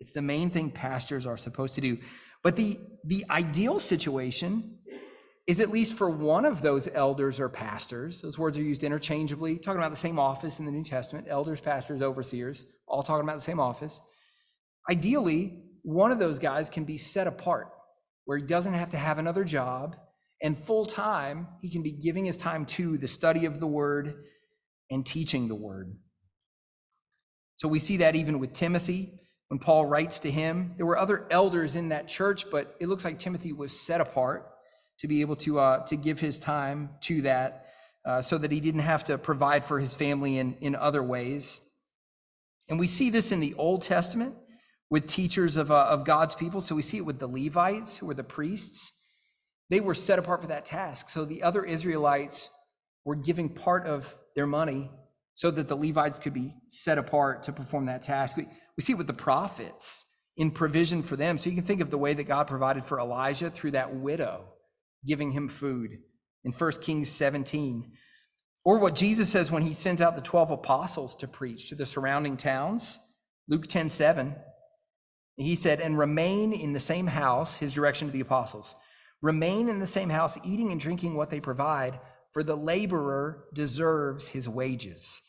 It's 0.00 0.12
the 0.12 0.22
main 0.22 0.50
thing 0.50 0.70
pastors 0.70 1.26
are 1.26 1.36
supposed 1.36 1.74
to 1.76 1.80
do. 1.80 1.98
But 2.42 2.56
the, 2.56 2.78
the 3.04 3.24
ideal 3.30 3.78
situation 3.78 4.78
is 5.46 5.60
at 5.60 5.70
least 5.70 5.94
for 5.94 6.08
one 6.08 6.44
of 6.44 6.62
those 6.62 6.88
elders 6.94 7.38
or 7.38 7.48
pastors, 7.48 8.20
those 8.22 8.38
words 8.38 8.56
are 8.56 8.62
used 8.62 8.82
interchangeably, 8.82 9.58
talking 9.58 9.80
about 9.80 9.90
the 9.90 9.96
same 9.96 10.18
office 10.18 10.58
in 10.58 10.64
the 10.64 10.70
New 10.70 10.84
Testament 10.84 11.26
elders, 11.28 11.60
pastors, 11.60 12.02
overseers, 12.02 12.64
all 12.86 13.02
talking 13.02 13.24
about 13.24 13.36
the 13.36 13.42
same 13.42 13.60
office. 13.60 14.00
Ideally, 14.88 15.64
one 15.82 16.10
of 16.10 16.18
those 16.18 16.38
guys 16.38 16.70
can 16.70 16.84
be 16.84 16.96
set 16.96 17.26
apart 17.26 17.68
where 18.24 18.38
he 18.38 18.44
doesn't 18.44 18.74
have 18.74 18.90
to 18.90 18.96
have 18.96 19.18
another 19.18 19.44
job 19.44 19.96
and 20.42 20.56
full 20.56 20.86
time, 20.86 21.48
he 21.60 21.68
can 21.68 21.82
be 21.82 21.92
giving 21.92 22.24
his 22.24 22.36
time 22.36 22.64
to 22.66 22.96
the 22.96 23.08
study 23.08 23.44
of 23.44 23.60
the 23.60 23.66
word 23.66 24.24
and 24.90 25.04
teaching 25.04 25.48
the 25.48 25.54
word. 25.54 25.96
So 27.56 27.68
we 27.68 27.78
see 27.78 27.98
that 27.98 28.16
even 28.16 28.38
with 28.38 28.54
Timothy 28.54 29.19
when 29.50 29.58
Paul 29.58 29.84
writes 29.84 30.20
to 30.20 30.30
him. 30.30 30.74
There 30.76 30.86
were 30.86 30.96
other 30.96 31.26
elders 31.28 31.74
in 31.74 31.88
that 31.88 32.06
church, 32.06 32.48
but 32.50 32.76
it 32.78 32.86
looks 32.86 33.04
like 33.04 33.18
Timothy 33.18 33.52
was 33.52 33.78
set 33.78 34.00
apart 34.00 34.48
to 35.00 35.08
be 35.08 35.22
able 35.22 35.34
to 35.36 35.58
uh, 35.58 35.84
to 35.86 35.96
give 35.96 36.20
his 36.20 36.38
time 36.38 36.90
to 37.02 37.22
that, 37.22 37.66
uh, 38.06 38.22
so 38.22 38.38
that 38.38 38.52
he 38.52 38.60
didn't 38.60 38.82
have 38.82 39.02
to 39.04 39.18
provide 39.18 39.64
for 39.64 39.80
his 39.80 39.92
family 39.92 40.38
in 40.38 40.56
in 40.60 40.76
other 40.76 41.02
ways. 41.02 41.60
And 42.68 42.78
we 42.78 42.86
see 42.86 43.10
this 43.10 43.32
in 43.32 43.40
the 43.40 43.54
Old 43.54 43.82
Testament 43.82 44.36
with 44.88 45.08
teachers 45.08 45.56
of 45.56 45.72
uh, 45.72 45.86
of 45.90 46.04
God's 46.04 46.36
people. 46.36 46.60
So 46.60 46.76
we 46.76 46.82
see 46.82 46.98
it 46.98 47.04
with 47.04 47.18
the 47.18 47.26
Levites, 47.26 47.96
who 47.96 48.06
were 48.06 48.14
the 48.14 48.22
priests. 48.22 48.92
They 49.68 49.80
were 49.80 49.96
set 49.96 50.20
apart 50.20 50.42
for 50.42 50.48
that 50.48 50.64
task. 50.64 51.08
So 51.08 51.24
the 51.24 51.42
other 51.42 51.64
Israelites 51.64 52.50
were 53.04 53.16
giving 53.16 53.48
part 53.48 53.86
of 53.86 54.16
their 54.36 54.46
money 54.46 54.90
so 55.34 55.50
that 55.50 55.66
the 55.68 55.76
Levites 55.76 56.18
could 56.18 56.34
be 56.34 56.54
set 56.68 56.98
apart 56.98 57.44
to 57.44 57.52
perform 57.52 57.86
that 57.86 58.02
task. 58.02 58.38
We 58.76 58.82
see 58.82 58.92
it 58.92 58.98
with 58.98 59.06
the 59.06 59.12
prophets 59.12 60.04
in 60.36 60.50
provision 60.50 61.02
for 61.02 61.16
them. 61.16 61.38
So 61.38 61.50
you 61.50 61.56
can 61.56 61.64
think 61.64 61.80
of 61.80 61.90
the 61.90 61.98
way 61.98 62.14
that 62.14 62.24
God 62.24 62.46
provided 62.46 62.84
for 62.84 62.98
Elijah 62.98 63.50
through 63.50 63.72
that 63.72 63.94
widow 63.94 64.44
giving 65.06 65.32
him 65.32 65.48
food 65.48 65.98
in 66.44 66.52
1 66.52 66.72
Kings 66.80 67.08
17. 67.08 67.92
Or 68.64 68.78
what 68.78 68.94
Jesus 68.94 69.30
says 69.30 69.50
when 69.50 69.62
he 69.62 69.72
sends 69.72 70.02
out 70.02 70.16
the 70.16 70.22
12 70.22 70.50
apostles 70.50 71.14
to 71.16 71.28
preach 71.28 71.68
to 71.68 71.74
the 71.74 71.86
surrounding 71.86 72.36
towns. 72.36 72.98
Luke 73.48 73.66
10 73.66 73.88
7. 73.88 74.36
He 75.36 75.54
said, 75.54 75.80
and 75.80 75.98
remain 75.98 76.52
in 76.52 76.74
the 76.74 76.80
same 76.80 77.06
house, 77.06 77.56
his 77.56 77.72
direction 77.72 78.08
to 78.08 78.12
the 78.12 78.20
apostles 78.20 78.74
Remain 79.22 79.68
in 79.68 79.78
the 79.78 79.86
same 79.86 80.08
house, 80.08 80.38
eating 80.44 80.70
and 80.70 80.80
drinking 80.80 81.14
what 81.14 81.30
they 81.30 81.40
provide, 81.40 82.00
for 82.32 82.42
the 82.42 82.56
laborer 82.56 83.44
deserves 83.52 84.28
his 84.28 84.48
wages. 84.48 85.22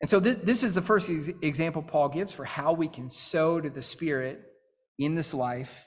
And 0.00 0.08
so, 0.08 0.18
this, 0.18 0.36
this 0.42 0.62
is 0.62 0.74
the 0.74 0.82
first 0.82 1.10
ex- 1.10 1.30
example 1.42 1.82
Paul 1.82 2.08
gives 2.08 2.32
for 2.32 2.44
how 2.44 2.72
we 2.72 2.88
can 2.88 3.10
sow 3.10 3.60
to 3.60 3.68
the 3.68 3.82
Spirit 3.82 4.42
in 4.98 5.14
this 5.14 5.34
life 5.34 5.86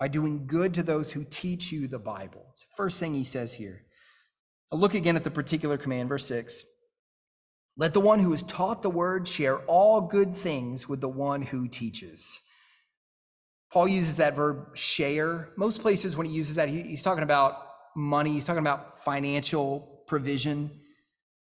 by 0.00 0.08
doing 0.08 0.46
good 0.46 0.74
to 0.74 0.82
those 0.82 1.12
who 1.12 1.24
teach 1.24 1.70
you 1.70 1.86
the 1.86 1.98
Bible. 1.98 2.46
It's 2.52 2.62
the 2.62 2.76
first 2.76 2.98
thing 2.98 3.14
he 3.14 3.24
says 3.24 3.54
here. 3.54 3.84
I'll 4.72 4.78
look 4.78 4.94
again 4.94 5.16
at 5.16 5.24
the 5.24 5.30
particular 5.30 5.76
command, 5.76 6.08
verse 6.08 6.26
6. 6.26 6.64
Let 7.76 7.94
the 7.94 8.00
one 8.00 8.18
who 8.18 8.32
is 8.32 8.42
taught 8.42 8.82
the 8.82 8.90
word 8.90 9.26
share 9.28 9.58
all 9.66 10.00
good 10.00 10.34
things 10.34 10.88
with 10.88 11.00
the 11.00 11.08
one 11.08 11.42
who 11.42 11.68
teaches. 11.68 12.42
Paul 13.72 13.88
uses 13.88 14.16
that 14.16 14.36
verb 14.36 14.76
share. 14.76 15.50
Most 15.56 15.80
places, 15.80 16.16
when 16.16 16.26
he 16.26 16.32
uses 16.32 16.56
that, 16.56 16.68
he, 16.68 16.82
he's 16.82 17.02
talking 17.02 17.22
about 17.22 17.56
money, 17.96 18.32
he's 18.32 18.44
talking 18.44 18.60
about 18.60 19.04
financial 19.04 20.02
provision. 20.06 20.70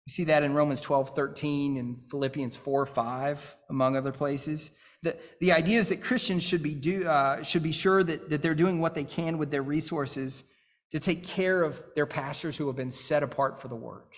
You 0.05 0.11
see 0.11 0.23
that 0.25 0.43
in 0.43 0.53
Romans 0.53 0.81
12, 0.81 1.15
13, 1.15 1.77
and 1.77 1.97
Philippians 2.09 2.57
4, 2.57 2.85
5, 2.85 3.57
among 3.69 3.95
other 3.95 4.11
places. 4.11 4.71
The, 5.03 5.15
the 5.39 5.51
idea 5.51 5.79
is 5.79 5.89
that 5.89 6.01
Christians 6.01 6.43
should 6.43 6.63
be, 6.63 6.75
do, 6.75 7.07
uh, 7.07 7.43
should 7.43 7.63
be 7.63 7.71
sure 7.71 8.03
that, 8.03 8.29
that 8.29 8.41
they're 8.41 8.55
doing 8.55 8.79
what 8.79 8.95
they 8.95 9.03
can 9.03 9.37
with 9.37 9.51
their 9.51 9.61
resources 9.61 10.43
to 10.91 10.99
take 10.99 11.23
care 11.23 11.63
of 11.63 11.81
their 11.95 12.05
pastors 12.05 12.57
who 12.57 12.67
have 12.67 12.75
been 12.75 12.91
set 12.91 13.23
apart 13.23 13.61
for 13.61 13.67
the 13.67 13.75
work. 13.75 14.15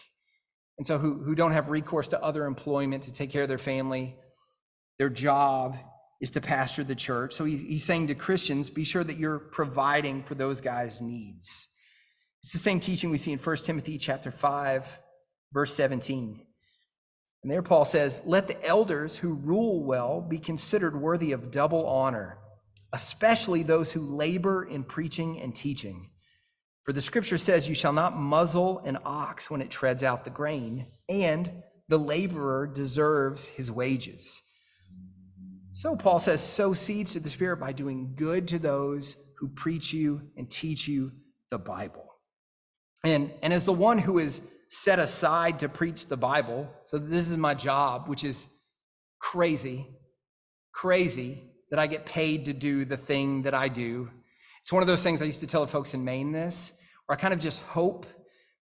And 0.77 0.87
so, 0.87 0.97
who, 0.97 1.21
who 1.21 1.35
don't 1.35 1.51
have 1.51 1.69
recourse 1.69 2.07
to 2.09 2.23
other 2.23 2.45
employment 2.45 3.03
to 3.03 3.13
take 3.13 3.29
care 3.29 3.43
of 3.43 3.49
their 3.49 3.57
family, 3.57 4.15
their 4.97 5.09
job, 5.09 5.77
is 6.23 6.31
to 6.31 6.39
pastor 6.41 6.85
the 6.85 6.95
church. 6.95 7.33
So 7.33 7.43
he's 7.43 7.83
saying 7.83 8.07
to 8.07 8.15
Christians, 8.15 8.69
be 8.69 8.85
sure 8.85 9.03
that 9.03 9.17
you're 9.17 9.39
providing 9.39 10.23
for 10.23 10.35
those 10.35 10.61
guys' 10.61 11.01
needs. 11.01 11.67
It's 12.41 12.53
the 12.53 12.59
same 12.59 12.79
teaching 12.79 13.09
we 13.09 13.17
see 13.17 13.33
in 13.33 13.39
1 13.39 13.57
Timothy 13.57 13.97
chapter 13.97 14.31
5, 14.31 14.99
verse 15.53 15.75
17. 15.75 16.41
And 17.43 17.51
there 17.51 17.61
Paul 17.61 17.85
says, 17.85 18.21
Let 18.25 18.47
the 18.47 18.65
elders 18.65 19.17
who 19.17 19.33
rule 19.33 19.83
well 19.83 20.21
be 20.21 20.39
considered 20.39 20.99
worthy 20.99 21.31
of 21.31 21.51
double 21.51 21.85
honor, 21.85 22.37
especially 22.93 23.63
those 23.63 23.91
who 23.91 24.01
labor 24.01 24.63
in 24.63 24.83
preaching 24.83 25.39
and 25.39 25.55
teaching. 25.55 26.09
For 26.83 26.93
the 26.93 27.01
scripture 27.01 27.37
says, 27.37 27.69
You 27.69 27.75
shall 27.75 27.93
not 27.93 28.17
muzzle 28.17 28.79
an 28.79 28.97
ox 29.05 29.49
when 29.49 29.61
it 29.61 29.69
treads 29.69 30.03
out 30.03 30.23
the 30.23 30.29
grain, 30.29 30.87
and 31.07 31.63
the 31.89 31.99
laborer 31.99 32.67
deserves 32.67 33.45
his 33.45 33.69
wages. 33.69 34.41
So 35.73 35.95
Paul 35.95 36.19
says, 36.19 36.41
sow 36.41 36.73
seeds 36.73 37.13
to 37.13 37.19
the 37.19 37.29
Spirit 37.29 37.57
by 37.57 37.71
doing 37.71 38.13
good 38.15 38.47
to 38.49 38.59
those 38.59 39.15
who 39.39 39.47
preach 39.49 39.91
you 39.91 40.21
and 40.37 40.49
teach 40.49 40.87
you 40.87 41.11
the 41.49 41.57
Bible. 41.57 42.05
And, 43.03 43.31
and 43.41 43.51
as 43.51 43.65
the 43.65 43.73
one 43.73 43.97
who 43.97 44.19
is 44.19 44.41
set 44.73 44.97
aside 44.97 45.59
to 45.59 45.69
preach 45.69 46.07
the 46.07 46.17
Bible, 46.17 46.67
so 46.87 46.97
this 46.97 47.29
is 47.29 47.37
my 47.37 47.53
job, 47.53 48.09
which 48.09 48.23
is 48.23 48.47
crazy, 49.19 49.85
crazy 50.71 51.43
that 51.69 51.77
I 51.77 51.85
get 51.85 52.07
paid 52.07 52.45
to 52.45 52.53
do 52.53 52.83
the 52.83 52.97
thing 52.97 53.43
that 53.43 53.53
I 53.53 53.67
do. 53.67 54.09
It's 54.61 54.73
one 54.73 54.81
of 54.81 54.87
those 54.87 55.03
things 55.03 55.21
I 55.21 55.25
used 55.25 55.41
to 55.41 55.47
tell 55.47 55.61
the 55.61 55.71
folks 55.71 55.93
in 55.93 56.03
Maine 56.03 56.31
this, 56.31 56.73
where 57.05 57.15
I 57.15 57.21
kind 57.21 57.35
of 57.35 57.39
just 57.39 57.61
hope 57.61 58.07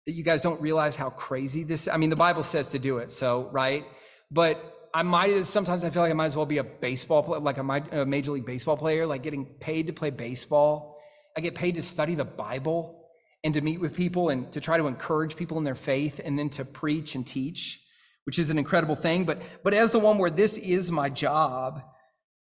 that 0.04 0.12
you 0.12 0.22
guys 0.22 0.42
don't 0.42 0.60
realize 0.60 0.96
how 0.96 1.08
crazy 1.08 1.64
this 1.64 1.88
I 1.88 1.96
mean, 1.96 2.10
the 2.10 2.16
Bible 2.16 2.42
says 2.42 2.68
to 2.68 2.78
do 2.78 2.98
it, 2.98 3.10
so, 3.10 3.48
right? 3.50 3.86
But 4.30 4.90
I 4.92 5.02
might 5.04 5.46
sometimes 5.46 5.82
I 5.82 5.88
feel 5.88 6.02
like 6.02 6.10
I 6.10 6.14
might 6.14 6.26
as 6.26 6.36
well 6.36 6.44
be 6.44 6.58
a 6.58 6.64
baseball 6.64 7.22
player, 7.22 7.40
like 7.40 7.56
a, 7.56 8.04
major 8.04 8.32
league 8.32 8.44
baseball 8.44 8.76
player, 8.76 9.06
like 9.06 9.22
getting 9.22 9.46
paid 9.46 9.86
to 9.86 9.94
play 9.94 10.10
baseball. 10.10 10.98
I 11.38 11.40
get 11.40 11.54
paid 11.54 11.76
to 11.76 11.82
study 11.82 12.14
the 12.14 12.26
Bible 12.26 13.01
and 13.44 13.54
to 13.54 13.60
meet 13.60 13.80
with 13.80 13.94
people 13.94 14.28
and 14.28 14.52
to 14.52 14.60
try 14.60 14.76
to 14.76 14.86
encourage 14.86 15.36
people 15.36 15.58
in 15.58 15.64
their 15.64 15.74
faith 15.74 16.20
and 16.24 16.38
then 16.38 16.48
to 16.50 16.64
preach 16.64 17.14
and 17.14 17.26
teach, 17.26 17.82
which 18.24 18.38
is 18.38 18.50
an 18.50 18.58
incredible 18.58 18.94
thing. 18.94 19.24
But 19.24 19.42
but 19.62 19.74
as 19.74 19.92
the 19.92 19.98
one 19.98 20.18
where 20.18 20.30
this 20.30 20.56
is 20.58 20.90
my 20.90 21.08
job, 21.08 21.82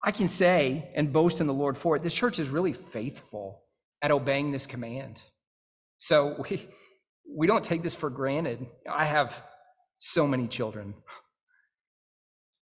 I 0.04 0.12
can 0.12 0.28
say 0.28 0.91
and 0.96 1.13
boast 1.13 1.39
in 1.41 1.48
the 1.48 1.54
Lord 1.54 1.78
for 1.78 1.96
it. 1.96 2.04
This 2.04 2.13
church 2.13 2.39
is 2.39 2.50
really 2.50 2.74
faithful 2.74 3.63
at 4.02 4.12
obeying 4.12 4.52
this 4.52 4.67
command. 4.67 5.22
So 6.00 6.36
we 6.50 6.67
we 7.36 7.48
don't 7.48 7.63
take 7.63 7.84
this 7.84 7.96
for 7.96 8.10
granted. 8.10 8.65
I 8.89 9.06
have 9.06 9.41
so 9.98 10.28
many 10.28 10.48
children. 10.48 10.93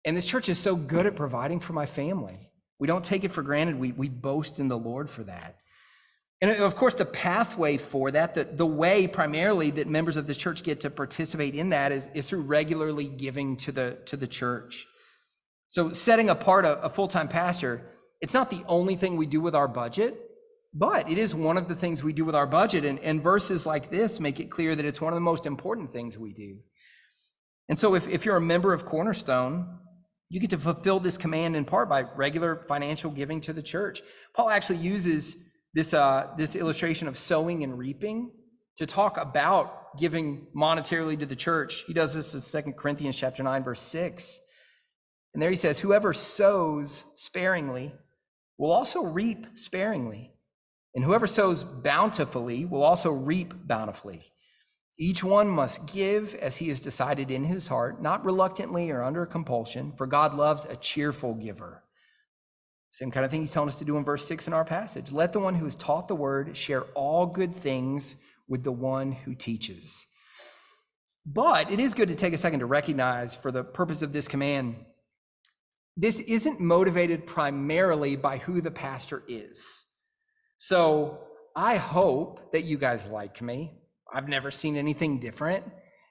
And 0.05 0.15
this 0.15 0.25
church 0.25 0.47
is 0.47 0.57
so 0.57 0.75
good 0.75 1.05
at 1.05 1.17
providing 1.17 1.59
for 1.59 1.73
my 1.73 1.85
family. 1.85 2.49
We 2.79 2.87
don't 2.87 3.03
take 3.03 3.25
it 3.25 3.31
for 3.31 3.41
granted. 3.41 3.77
We, 3.77 3.91
we 3.91 4.07
boast 4.07 4.59
in 4.59 4.69
the 4.69 4.77
Lord 4.77 5.09
for 5.09 5.23
that. 5.23 5.57
And 6.39 6.51
of 6.51 6.75
course, 6.75 6.93
the 6.93 7.05
pathway 7.05 7.77
for 7.77 8.11
that, 8.11 8.35
the, 8.35 8.43
the 8.43 8.65
way 8.65 9.07
primarily 9.07 9.71
that 9.71 9.87
members 9.87 10.17
of 10.17 10.27
this 10.27 10.37
church 10.37 10.61
get 10.61 10.81
to 10.81 10.89
participate 10.91 11.55
in 11.55 11.69
that 11.69 11.91
is, 11.91 12.09
is 12.13 12.29
through 12.29 12.41
regularly 12.41 13.05
giving 13.07 13.57
to 13.57 13.71
the, 13.71 13.97
to 14.05 14.15
the 14.15 14.27
church. 14.27 14.85
So, 15.69 15.91
setting 15.91 16.29
apart 16.29 16.63
a, 16.63 16.79
a 16.83 16.89
full 16.89 17.07
time 17.07 17.27
pastor, 17.27 17.81
it's 18.21 18.33
not 18.33 18.51
the 18.51 18.63
only 18.67 18.95
thing 18.95 19.17
we 19.17 19.25
do 19.25 19.41
with 19.41 19.55
our 19.55 19.67
budget, 19.67 20.15
but 20.73 21.09
it 21.09 21.17
is 21.17 21.33
one 21.33 21.57
of 21.57 21.67
the 21.67 21.75
things 21.75 22.03
we 22.03 22.13
do 22.13 22.23
with 22.23 22.35
our 22.35 22.47
budget. 22.47 22.85
And, 22.85 22.99
and 22.99 23.21
verses 23.21 23.65
like 23.65 23.89
this 23.89 24.19
make 24.19 24.39
it 24.39 24.51
clear 24.51 24.75
that 24.75 24.85
it's 24.85 25.01
one 25.01 25.13
of 25.13 25.17
the 25.17 25.21
most 25.21 25.47
important 25.47 25.91
things 25.91 26.19
we 26.19 26.33
do. 26.33 26.59
And 27.67 27.79
so, 27.79 27.95
if, 27.95 28.07
if 28.07 28.25
you're 28.25 28.37
a 28.37 28.41
member 28.41 28.73
of 28.73 28.85
Cornerstone, 28.85 29.79
you 30.29 30.39
get 30.39 30.51
to 30.51 30.57
fulfill 30.57 30.99
this 30.99 31.17
command 31.17 31.55
in 31.55 31.65
part 31.65 31.89
by 31.89 32.03
regular 32.15 32.63
financial 32.67 33.09
giving 33.09 33.41
to 33.41 33.53
the 33.53 33.63
church. 33.63 34.01
Paul 34.35 34.51
actually 34.51 34.77
uses 34.77 35.35
this, 35.77 35.93
uh, 35.93 36.27
this 36.35 36.55
illustration 36.55 37.07
of 37.07 37.15
sowing 37.15 37.63
and 37.63 37.77
reaping 37.77 38.31
to 38.77 38.87
talk 38.87 39.19
about 39.19 39.95
giving 39.99 40.47
monetarily 40.55 41.19
to 41.19 41.25
the 41.27 41.35
church. 41.35 41.83
He 41.85 41.93
does 41.93 42.15
this 42.15 42.33
in 42.33 42.39
Second 42.39 42.73
Corinthians 42.73 43.15
chapter 43.15 43.43
9, 43.43 43.63
verse 43.63 43.79
6. 43.81 44.39
And 45.35 45.43
there 45.43 45.51
he 45.51 45.55
says, 45.55 45.79
Whoever 45.79 46.13
sows 46.13 47.03
sparingly 47.13 47.93
will 48.57 48.71
also 48.71 49.03
reap 49.03 49.45
sparingly. 49.53 50.31
And 50.95 51.05
whoever 51.05 51.27
sows 51.27 51.63
bountifully 51.63 52.65
will 52.65 52.81
also 52.81 53.11
reap 53.11 53.53
bountifully. 53.67 54.31
Each 54.97 55.23
one 55.23 55.47
must 55.47 55.85
give 55.85 56.33
as 56.33 56.57
he 56.57 56.69
has 56.69 56.79
decided 56.79 57.29
in 57.29 57.43
his 57.43 57.67
heart, 57.67 58.01
not 58.01 58.25
reluctantly 58.25 58.89
or 58.89 59.03
under 59.03 59.27
compulsion, 59.27 59.91
for 59.91 60.07
God 60.07 60.33
loves 60.33 60.65
a 60.65 60.75
cheerful 60.75 61.35
giver. 61.35 61.83
Same 62.89 63.11
kind 63.11 63.25
of 63.25 63.31
thing 63.31 63.41
he's 63.41 63.51
telling 63.51 63.69
us 63.69 63.79
to 63.79 63.85
do 63.85 63.97
in 63.97 64.03
verse 64.03 64.25
6 64.27 64.47
in 64.47 64.53
our 64.53 64.65
passage. 64.65 65.11
Let 65.11 65.33
the 65.33 65.39
one 65.39 65.55
who 65.55 65.65
is 65.65 65.75
taught 65.75 66.07
the 66.07 66.15
word 66.15 66.55
share 66.57 66.83
all 66.95 67.25
good 67.25 67.53
things 67.53 68.15
with 68.47 68.63
the 68.63 68.71
one 68.71 69.11
who 69.11 69.35
teaches. 69.35 70.07
But 71.25 71.69
it 71.71 71.79
is 71.79 71.93
good 71.93 72.07
to 72.07 72.15
take 72.15 72.33
a 72.33 72.37
second 72.37 72.59
to 72.59 72.65
recognize, 72.65 73.35
for 73.35 73.51
the 73.51 73.63
purpose 73.63 74.01
of 74.01 74.13
this 74.13 74.27
command, 74.27 74.77
this 75.97 76.19
isn't 76.21 76.59
motivated 76.59 77.27
primarily 77.27 78.15
by 78.15 78.37
who 78.37 78.61
the 78.61 78.71
pastor 78.71 79.23
is. 79.27 79.85
So 80.57 81.19
I 81.55 81.75
hope 81.75 82.53
that 82.53 82.63
you 82.63 82.77
guys 82.77 83.07
like 83.07 83.41
me. 83.41 83.73
I've 84.13 84.29
never 84.29 84.51
seen 84.51 84.77
anything 84.77 85.19
different. 85.19 85.65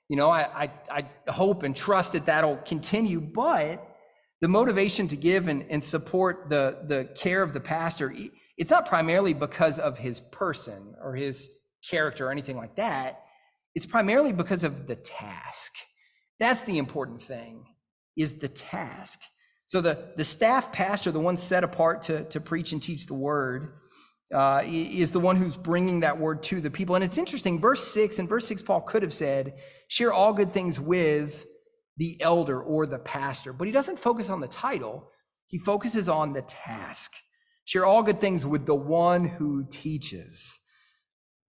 You 0.09 0.17
know, 0.17 0.29
I, 0.29 0.65
I, 0.65 1.07
I 1.27 1.31
hope 1.31 1.63
and 1.63 1.75
trust 1.75 2.13
that 2.13 2.27
that'll 2.27 2.57
continue, 2.57 3.21
but 3.21 3.96
the 4.41 4.49
motivation 4.49 5.09
to 5.09 5.17
give 5.17 5.49
and, 5.49 5.65
and 5.71 5.83
support 5.83 6.51
the, 6.51 6.79
the 6.87 7.09
care 7.15 7.43
of 7.43 7.53
the 7.53 7.61
pastor, 7.61 8.15
it's 8.57 8.71
not 8.71 8.87
primarily 8.87 9.33
because 9.33 9.79
of 9.79 9.99
his 9.99 10.21
person 10.21 10.95
or 11.03 11.15
his 11.15 11.49
character 11.89 12.27
or 12.27 12.31
anything 12.31 12.57
like 12.57 12.77
that. 12.77 13.23
It's 13.75 13.87
primarily 13.87 14.33
because 14.33 14.65
of 14.65 14.87
the 14.87 14.97
task. 14.97 15.73
That's 16.39 16.65
the 16.65 16.79
important 16.79 17.23
thing, 17.23 17.65
is 18.17 18.37
the 18.37 18.49
task. 18.49 19.21
So 19.67 19.81
the, 19.81 20.13
the 20.17 20.25
staff 20.25 20.71
pastor, 20.73 21.11
the 21.11 21.21
one 21.21 21.37
set 21.37 21.65
apart 21.65 22.03
to, 22.03 22.25
to 22.25 22.41
preach 22.41 22.73
and 22.73 22.83
teach 22.83 23.07
the 23.07 23.15
word, 23.15 23.75
uh, 24.33 24.63
is 24.65 25.13
the 25.13 25.21
one 25.21 25.37
who's 25.37 25.57
bringing 25.57 26.01
that 26.01 26.19
word 26.19 26.43
to 26.45 26.61
the 26.61 26.71
people. 26.71 26.95
And 26.95 27.05
it's 27.05 27.19
interesting, 27.19 27.61
verse 27.61 27.87
6, 27.89 28.19
and 28.19 28.29
verse 28.29 28.47
6, 28.47 28.63
Paul 28.63 28.81
could 28.83 29.03
have 29.03 29.13
said, 29.13 29.55
share 29.89 30.13
all 30.13 30.33
good 30.33 30.53
things 30.53 30.81
with 30.81 31.47
the 31.97 32.21
elder 32.21 32.61
or 32.61 32.87
the 32.87 32.99
pastor, 32.99 33.53
but 33.53 33.67
he 33.67 33.73
doesn't 33.73 33.99
focus 33.99 34.29
on 34.29 34.41
the 34.41 34.49
title. 34.49 35.11
He 35.47 35.59
focuses 35.59 36.09
on 36.09 36.33
the 36.33 36.43
task. 36.43 37.13
Share 37.65 37.87
all 37.87 38.03
good 38.03 38.21
things 38.21 38.45
with 38.47 38.67
the 38.67 38.75
one 38.75 39.25
who 39.25 39.67
teaches. 39.71 40.61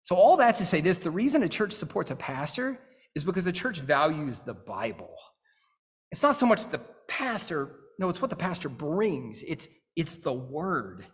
So, 0.02 0.14
all 0.14 0.36
that 0.36 0.56
to 0.56 0.64
say 0.64 0.80
this 0.80 0.98
the 0.98 1.10
reason 1.10 1.42
a 1.42 1.48
church 1.48 1.72
supports 1.72 2.10
a 2.10 2.16
pastor 2.16 2.80
is 3.16 3.24
because 3.24 3.44
the 3.44 3.52
church 3.52 3.80
values 3.80 4.40
the 4.40 4.54
Bible. 4.54 5.14
It's 6.12 6.22
not 6.22 6.36
so 6.36 6.46
much 6.46 6.66
the 6.68 6.80
pastor, 7.08 7.74
no, 7.98 8.08
it's 8.08 8.22
what 8.22 8.30
the 8.30 8.36
pastor 8.36 8.68
brings, 8.68 9.42
it's, 9.42 9.66
it's 9.96 10.16
the 10.16 10.32
word. 10.32 11.06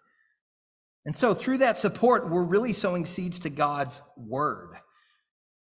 And 1.04 1.16
so, 1.16 1.32
through 1.34 1.58
that 1.58 1.78
support, 1.78 2.28
we're 2.28 2.44
really 2.44 2.72
sowing 2.72 3.06
seeds 3.06 3.38
to 3.40 3.50
God's 3.50 4.00
word, 4.16 4.76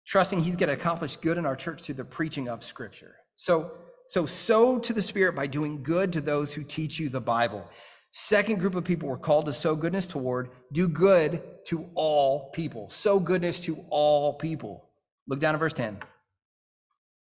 trusting 0.07 0.41
He's 0.41 0.57
going 0.57 0.69
to 0.69 0.75
accomplish 0.75 1.17
good 1.17 1.39
in 1.39 1.47
our 1.47 1.55
church 1.55 1.83
through 1.83 1.97
the 1.97 2.05
preaching 2.05 2.49
of 2.49 2.65
Scripture. 2.65 3.18
So, 3.39 3.73
so 4.09 4.27
sow 4.27 4.79
to 4.81 4.93
the 4.93 5.01
Spirit 5.03 5.35
by 5.35 5.47
doing 5.47 5.83
good 5.83 6.13
to 6.13 6.21
those 6.21 6.53
who 6.53 6.63
teach 6.63 6.99
you 6.99 7.09
the 7.09 7.21
Bible. 7.21 7.65
Second 8.11 8.59
group 8.59 8.75
of 8.75 8.85
people 8.85 9.09
were 9.09 9.17
called 9.17 9.47
to 9.47 9.53
sow 9.53 9.77
goodness 9.77 10.07
toward, 10.07 10.51
do 10.73 10.89
good 10.89 11.43
to 11.67 11.89
all 11.95 12.51
people. 12.51 12.91
Sow 12.91 13.21
goodness 13.21 13.61
to 13.61 13.85
all 13.91 14.35
people. 14.35 14.91
Look 15.27 15.41
down 15.41 15.55
at 15.55 15.59
verse 15.61 15.75
10. 15.75 15.99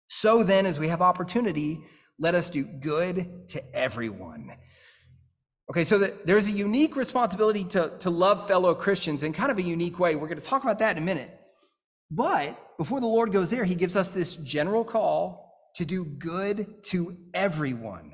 So 0.07 0.43
then, 0.43 0.65
as 0.65 0.79
we 0.79 0.87
have 0.87 1.01
opportunity, 1.01 1.79
let 2.19 2.35
us 2.35 2.49
do 2.49 2.63
good 2.63 3.49
to 3.49 3.75
everyone 3.75 4.51
Okay, 5.69 5.83
so 5.83 5.97
the, 5.97 6.13
there's 6.23 6.47
a 6.47 6.51
unique 6.51 6.95
responsibility 6.95 7.65
to, 7.65 7.91
to 7.99 8.09
love 8.09 8.47
fellow 8.47 8.73
Christians 8.73 9.21
in 9.21 9.33
kind 9.33 9.51
of 9.51 9.57
a 9.57 9.61
unique 9.61 9.99
way. 9.99 10.15
We're 10.15 10.29
going 10.29 10.39
to 10.39 10.45
talk 10.45 10.63
about 10.63 10.79
that 10.79 10.95
in 10.95 11.03
a 11.03 11.05
minute. 11.05 11.29
But 12.09 12.77
before 12.77 13.01
the 13.01 13.07
Lord 13.07 13.33
goes 13.33 13.49
there, 13.49 13.65
he 13.65 13.75
gives 13.75 13.97
us 13.97 14.09
this 14.09 14.37
general 14.37 14.85
call 14.85 15.46
to 15.77 15.85
do 15.85 16.03
good 16.03 16.83
to 16.85 17.15
everyone. 17.33 18.13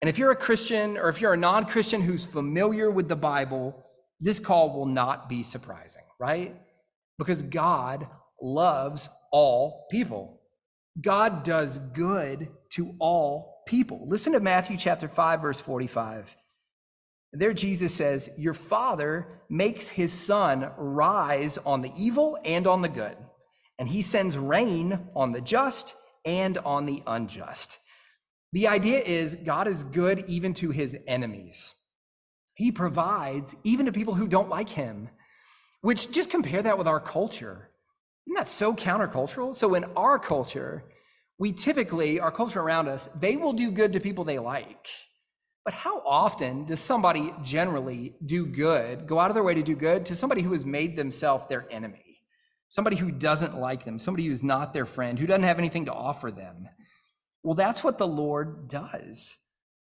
And 0.00 0.08
if 0.08 0.16
you're 0.16 0.30
a 0.30 0.36
Christian 0.36 0.96
or 0.96 1.08
if 1.08 1.20
you're 1.20 1.32
a 1.32 1.36
non 1.36 1.64
Christian 1.64 2.00
who's 2.00 2.24
familiar 2.24 2.88
with 2.90 3.08
the 3.08 3.16
Bible, 3.16 3.84
this 4.20 4.38
call 4.38 4.72
will 4.72 4.86
not 4.86 5.28
be 5.28 5.42
surprising, 5.42 6.04
right? 6.20 6.54
Because 7.18 7.42
God 7.42 8.06
loves 8.40 9.08
all 9.32 9.86
people. 9.90 10.40
God 11.00 11.42
does 11.42 11.80
good 11.80 12.48
to 12.70 12.94
all 13.00 13.62
people. 13.66 14.06
Listen 14.06 14.32
to 14.32 14.40
Matthew 14.40 14.76
chapter 14.76 15.08
5 15.08 15.42
verse 15.42 15.60
45. 15.60 16.36
There, 17.32 17.52
Jesus 17.52 17.92
says, 17.92 18.30
Your 18.38 18.54
Father 18.54 19.42
makes 19.50 19.88
his 19.88 20.12
sun 20.12 20.70
rise 20.78 21.58
on 21.58 21.82
the 21.82 21.92
evil 21.98 22.38
and 22.44 22.66
on 22.66 22.82
the 22.82 22.88
good, 22.88 23.16
and 23.78 23.88
he 23.88 24.00
sends 24.00 24.38
rain 24.38 25.08
on 25.14 25.32
the 25.32 25.40
just 25.40 25.94
and 26.24 26.58
on 26.58 26.86
the 26.86 27.02
unjust. 27.06 27.78
The 28.52 28.68
idea 28.68 29.00
is 29.00 29.34
God 29.34 29.68
is 29.68 29.84
good 29.84 30.24
even 30.26 30.54
to 30.54 30.70
his 30.70 30.96
enemies. 31.06 31.74
He 32.54 32.72
provides 32.72 33.54
even 33.62 33.86
to 33.86 33.92
people 33.92 34.14
who 34.14 34.26
don't 34.26 34.48
like 34.48 34.70
him, 34.70 35.10
which 35.80 36.10
just 36.10 36.30
compare 36.30 36.62
that 36.62 36.78
with 36.78 36.88
our 36.88 37.00
culture. 37.00 37.70
Isn't 38.26 38.36
that 38.36 38.48
so 38.48 38.74
countercultural? 38.74 39.54
So, 39.54 39.74
in 39.74 39.84
our 39.96 40.18
culture, 40.18 40.84
we 41.38 41.52
typically, 41.52 42.18
our 42.18 42.32
culture 42.32 42.60
around 42.60 42.88
us, 42.88 43.08
they 43.18 43.36
will 43.36 43.52
do 43.52 43.70
good 43.70 43.92
to 43.92 44.00
people 44.00 44.24
they 44.24 44.38
like. 44.38 44.88
But 45.64 45.74
how 45.74 46.00
often 46.06 46.64
does 46.64 46.80
somebody 46.80 47.32
generally 47.44 48.14
do 48.24 48.46
good, 48.46 49.06
go 49.06 49.20
out 49.20 49.30
of 49.30 49.34
their 49.34 49.44
way 49.44 49.54
to 49.54 49.62
do 49.62 49.76
good 49.76 50.06
to 50.06 50.16
somebody 50.16 50.42
who 50.42 50.52
has 50.52 50.64
made 50.64 50.96
themselves 50.96 51.46
their 51.46 51.66
enemy? 51.70 52.07
Somebody 52.68 52.96
who 52.96 53.10
doesn't 53.10 53.58
like 53.58 53.84
them, 53.84 53.98
somebody 53.98 54.26
who's 54.26 54.42
not 54.42 54.72
their 54.72 54.86
friend, 54.86 55.18
who 55.18 55.26
doesn't 55.26 55.44
have 55.44 55.58
anything 55.58 55.86
to 55.86 55.92
offer 55.92 56.30
them. 56.30 56.68
Well, 57.42 57.54
that's 57.54 57.82
what 57.82 57.98
the 57.98 58.06
Lord 58.06 58.68
does. 58.68 59.38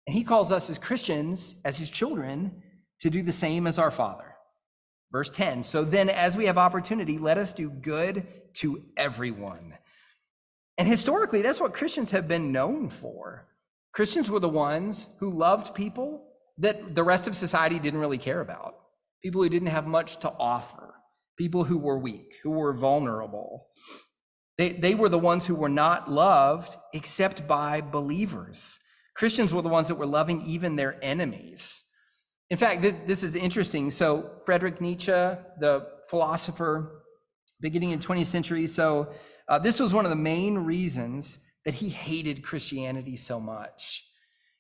And 0.08 0.16
he 0.16 0.24
calls 0.24 0.52
us 0.52 0.70
as 0.70 0.80
Christians, 0.80 1.56
as 1.64 1.78
his 1.78 1.90
children, 1.90 2.64
to 3.02 3.10
do 3.10 3.22
the 3.22 3.32
same 3.32 3.68
as 3.68 3.78
our 3.78 3.92
Father. 3.92 4.36
Verse 5.12 5.30
10 5.30 5.64
So 5.64 5.84
then, 5.84 6.10
as 6.10 6.36
we 6.36 6.46
have 6.46 6.58
opportunity, 6.58 7.18
let 7.18 7.38
us 7.38 7.54
do 7.54 7.70
good 7.70 8.26
to 8.56 8.84
everyone. 8.98 9.78
And 10.78 10.88
historically, 10.88 11.42
that's 11.42 11.60
what 11.60 11.74
Christians 11.74 12.12
have 12.12 12.28
been 12.28 12.52
known 12.52 12.90
for. 12.90 13.48
Christians 13.94 14.30
were 14.30 14.40
the 14.40 14.50
ones 14.50 15.06
who 15.20 15.30
loved 15.30 15.76
people 15.76 16.24
that 16.58 16.96
the 16.96 17.04
rest 17.04 17.28
of 17.28 17.36
society 17.36 17.78
didn't 17.78 18.00
really 18.00 18.18
care 18.18 18.42
about, 18.42 18.76
people 19.22 19.44
who 19.44 19.50
didn't 19.50 19.68
have 19.68 19.86
much 19.86 20.18
to 20.22 20.32
offer, 20.40 20.96
people 21.38 21.66
who 21.66 21.78
were 21.78 21.98
weak, 21.98 22.36
who 22.44 22.52
were 22.52 22.74
vulnerable. 22.74 23.68
They, 24.58 24.70
they 24.70 24.96
were 24.96 25.10
the 25.10 25.18
ones 25.18 25.46
who 25.46 25.56
were 25.56 25.70
not 25.70 26.12
loved 26.12 26.78
except 26.94 27.48
by 27.48 27.82
believers. 27.82 28.80
Christians 29.16 29.54
were 29.54 29.62
the 29.62 29.70
ones 29.70 29.88
that 29.88 29.96
were 29.96 30.06
loving 30.06 30.42
even 30.44 30.76
their 30.76 30.98
enemies. 31.04 31.84
In 32.50 32.58
fact, 32.58 32.82
this, 32.82 32.96
this 33.08 33.24
is 33.24 33.36
interesting. 33.36 33.92
So, 33.92 34.32
Frederick 34.46 34.82
Nietzsche, 34.82 35.12
the 35.12 35.88
philosopher, 36.10 37.04
beginning 37.60 37.92
in 37.92 38.00
20th 38.00 38.28
century, 38.28 38.68
so 38.68 39.14
uh, 39.48 39.60
this 39.60 39.80
was 39.80 39.94
one 39.94 40.06
of 40.06 40.10
the 40.10 40.16
main 40.16 40.58
reasons 40.58 41.40
that 41.66 41.76
he 41.76 41.90
hated 41.90 42.44
Christianity 42.44 43.16
so 43.16 43.40
much 43.40 44.06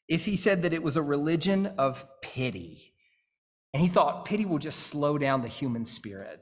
is 0.07 0.25
he 0.25 0.35
said 0.35 0.63
that 0.63 0.73
it 0.73 0.83
was 0.83 0.97
a 0.97 1.01
religion 1.01 1.67
of 1.77 2.05
pity. 2.21 2.93
And 3.73 3.81
he 3.81 3.87
thought 3.87 4.25
pity 4.25 4.45
will 4.45 4.57
just 4.57 4.79
slow 4.79 5.17
down 5.17 5.41
the 5.41 5.47
human 5.47 5.85
spirit. 5.85 6.40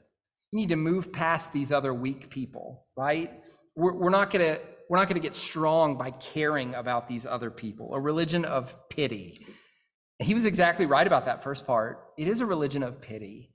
Need 0.52 0.70
to 0.70 0.76
move 0.76 1.12
past 1.12 1.52
these 1.52 1.70
other 1.70 1.94
weak 1.94 2.30
people, 2.30 2.86
right? 2.96 3.32
We're, 3.76 3.94
we're 3.94 4.10
not 4.10 4.30
going 4.30 4.54
to 4.54 4.60
we're 4.88 4.98
not 4.98 5.06
going 5.06 5.20
to 5.20 5.26
get 5.26 5.36
strong 5.36 5.96
by 5.96 6.10
caring 6.10 6.74
about 6.74 7.06
these 7.06 7.24
other 7.24 7.48
people. 7.48 7.94
A 7.94 8.00
religion 8.00 8.44
of 8.44 8.74
pity. 8.88 9.46
He 10.18 10.34
was 10.34 10.44
exactly 10.44 10.84
right 10.84 11.06
about 11.06 11.26
that 11.26 11.44
first 11.44 11.64
part. 11.64 12.04
It 12.18 12.26
is 12.26 12.40
a 12.40 12.46
religion 12.46 12.82
of 12.82 13.00
pity 13.00 13.52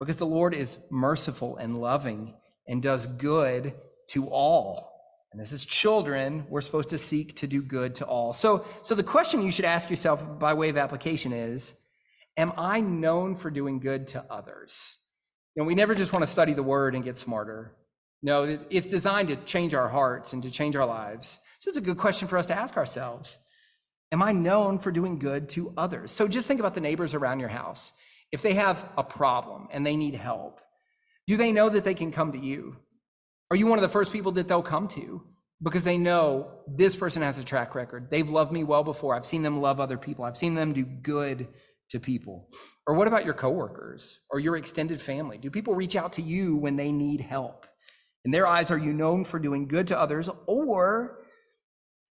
because 0.00 0.16
the 0.16 0.24
Lord 0.24 0.54
is 0.54 0.78
merciful 0.90 1.58
and 1.58 1.78
loving 1.78 2.34
and 2.66 2.82
does 2.82 3.06
good 3.06 3.74
to 4.08 4.28
all. 4.28 4.92
And 5.32 5.42
as 5.42 5.50
his 5.50 5.64
children, 5.64 6.46
we're 6.48 6.62
supposed 6.62 6.88
to 6.88 6.98
seek 6.98 7.36
to 7.36 7.46
do 7.46 7.62
good 7.62 7.94
to 7.96 8.06
all. 8.06 8.32
So, 8.32 8.64
so 8.82 8.94
the 8.94 9.02
question 9.02 9.42
you 9.42 9.52
should 9.52 9.64
ask 9.64 9.90
yourself 9.90 10.38
by 10.38 10.54
way 10.54 10.70
of 10.70 10.76
application 10.76 11.32
is 11.32 11.74
Am 12.38 12.52
I 12.56 12.80
known 12.80 13.36
for 13.36 13.50
doing 13.50 13.78
good 13.78 14.08
to 14.08 14.24
others? 14.30 14.96
You 15.54 15.62
know, 15.62 15.66
we 15.66 15.74
never 15.74 15.94
just 15.94 16.12
want 16.12 16.24
to 16.24 16.30
study 16.30 16.54
the 16.54 16.62
word 16.62 16.94
and 16.94 17.04
get 17.04 17.18
smarter. 17.18 17.72
No, 18.22 18.58
it's 18.70 18.86
designed 18.86 19.28
to 19.28 19.36
change 19.36 19.74
our 19.74 19.88
hearts 19.88 20.32
and 20.32 20.42
to 20.44 20.50
change 20.50 20.76
our 20.76 20.86
lives. 20.86 21.40
So 21.58 21.68
it's 21.68 21.78
a 21.78 21.82
good 21.82 21.98
question 21.98 22.28
for 22.28 22.38
us 22.38 22.46
to 22.46 22.54
ask 22.54 22.76
ourselves. 22.76 23.38
Am 24.12 24.22
I 24.22 24.32
known 24.32 24.78
for 24.78 24.92
doing 24.92 25.18
good 25.18 25.48
to 25.50 25.72
others? 25.76 26.12
So 26.12 26.28
just 26.28 26.46
think 26.46 26.60
about 26.60 26.74
the 26.74 26.80
neighbors 26.80 27.14
around 27.14 27.40
your 27.40 27.48
house. 27.48 27.92
If 28.30 28.42
they 28.42 28.54
have 28.54 28.88
a 28.96 29.02
problem 29.02 29.68
and 29.72 29.86
they 29.86 29.96
need 29.96 30.14
help, 30.14 30.60
do 31.26 31.36
they 31.36 31.52
know 31.52 31.68
that 31.68 31.84
they 31.84 31.94
can 31.94 32.12
come 32.12 32.32
to 32.32 32.38
you? 32.38 32.76
Are 33.50 33.56
you 33.56 33.66
one 33.66 33.78
of 33.78 33.82
the 33.82 33.88
first 33.88 34.12
people 34.12 34.32
that 34.32 34.48
they'll 34.48 34.62
come 34.62 34.88
to 34.88 35.22
because 35.62 35.84
they 35.84 35.98
know 35.98 36.50
this 36.66 36.96
person 36.96 37.22
has 37.22 37.38
a 37.38 37.44
track 37.44 37.74
record? 37.74 38.08
They've 38.10 38.28
loved 38.28 38.52
me 38.52 38.64
well 38.64 38.84
before. 38.84 39.14
I've 39.14 39.26
seen 39.26 39.42
them 39.42 39.60
love 39.60 39.80
other 39.80 39.98
people. 39.98 40.24
I've 40.24 40.36
seen 40.36 40.54
them 40.54 40.72
do 40.72 40.84
good 40.84 41.48
to 41.92 42.00
people. 42.00 42.48
Or 42.86 42.94
what 42.94 43.06
about 43.06 43.24
your 43.24 43.34
coworkers 43.34 44.20
or 44.30 44.40
your 44.40 44.56
extended 44.56 45.00
family? 45.00 45.38
Do 45.38 45.50
people 45.50 45.74
reach 45.74 45.96
out 45.96 46.14
to 46.14 46.22
you 46.22 46.56
when 46.56 46.76
they 46.76 46.90
need 46.92 47.20
help? 47.20 47.66
In 48.24 48.30
their 48.30 48.46
eyes, 48.46 48.70
are 48.70 48.78
you 48.78 48.92
known 48.92 49.24
for 49.24 49.38
doing 49.38 49.68
good 49.68 49.88
to 49.88 49.98
others 49.98 50.28
or 50.46 51.22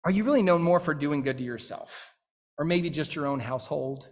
are 0.05 0.11
you 0.11 0.23
really 0.23 0.43
known 0.43 0.61
more 0.61 0.79
for 0.79 0.93
doing 0.93 1.21
good 1.23 1.37
to 1.39 1.43
yourself? 1.43 2.13
Or 2.57 2.65
maybe 2.65 2.89
just 2.89 3.15
your 3.15 3.25
own 3.25 3.39
household 3.39 4.07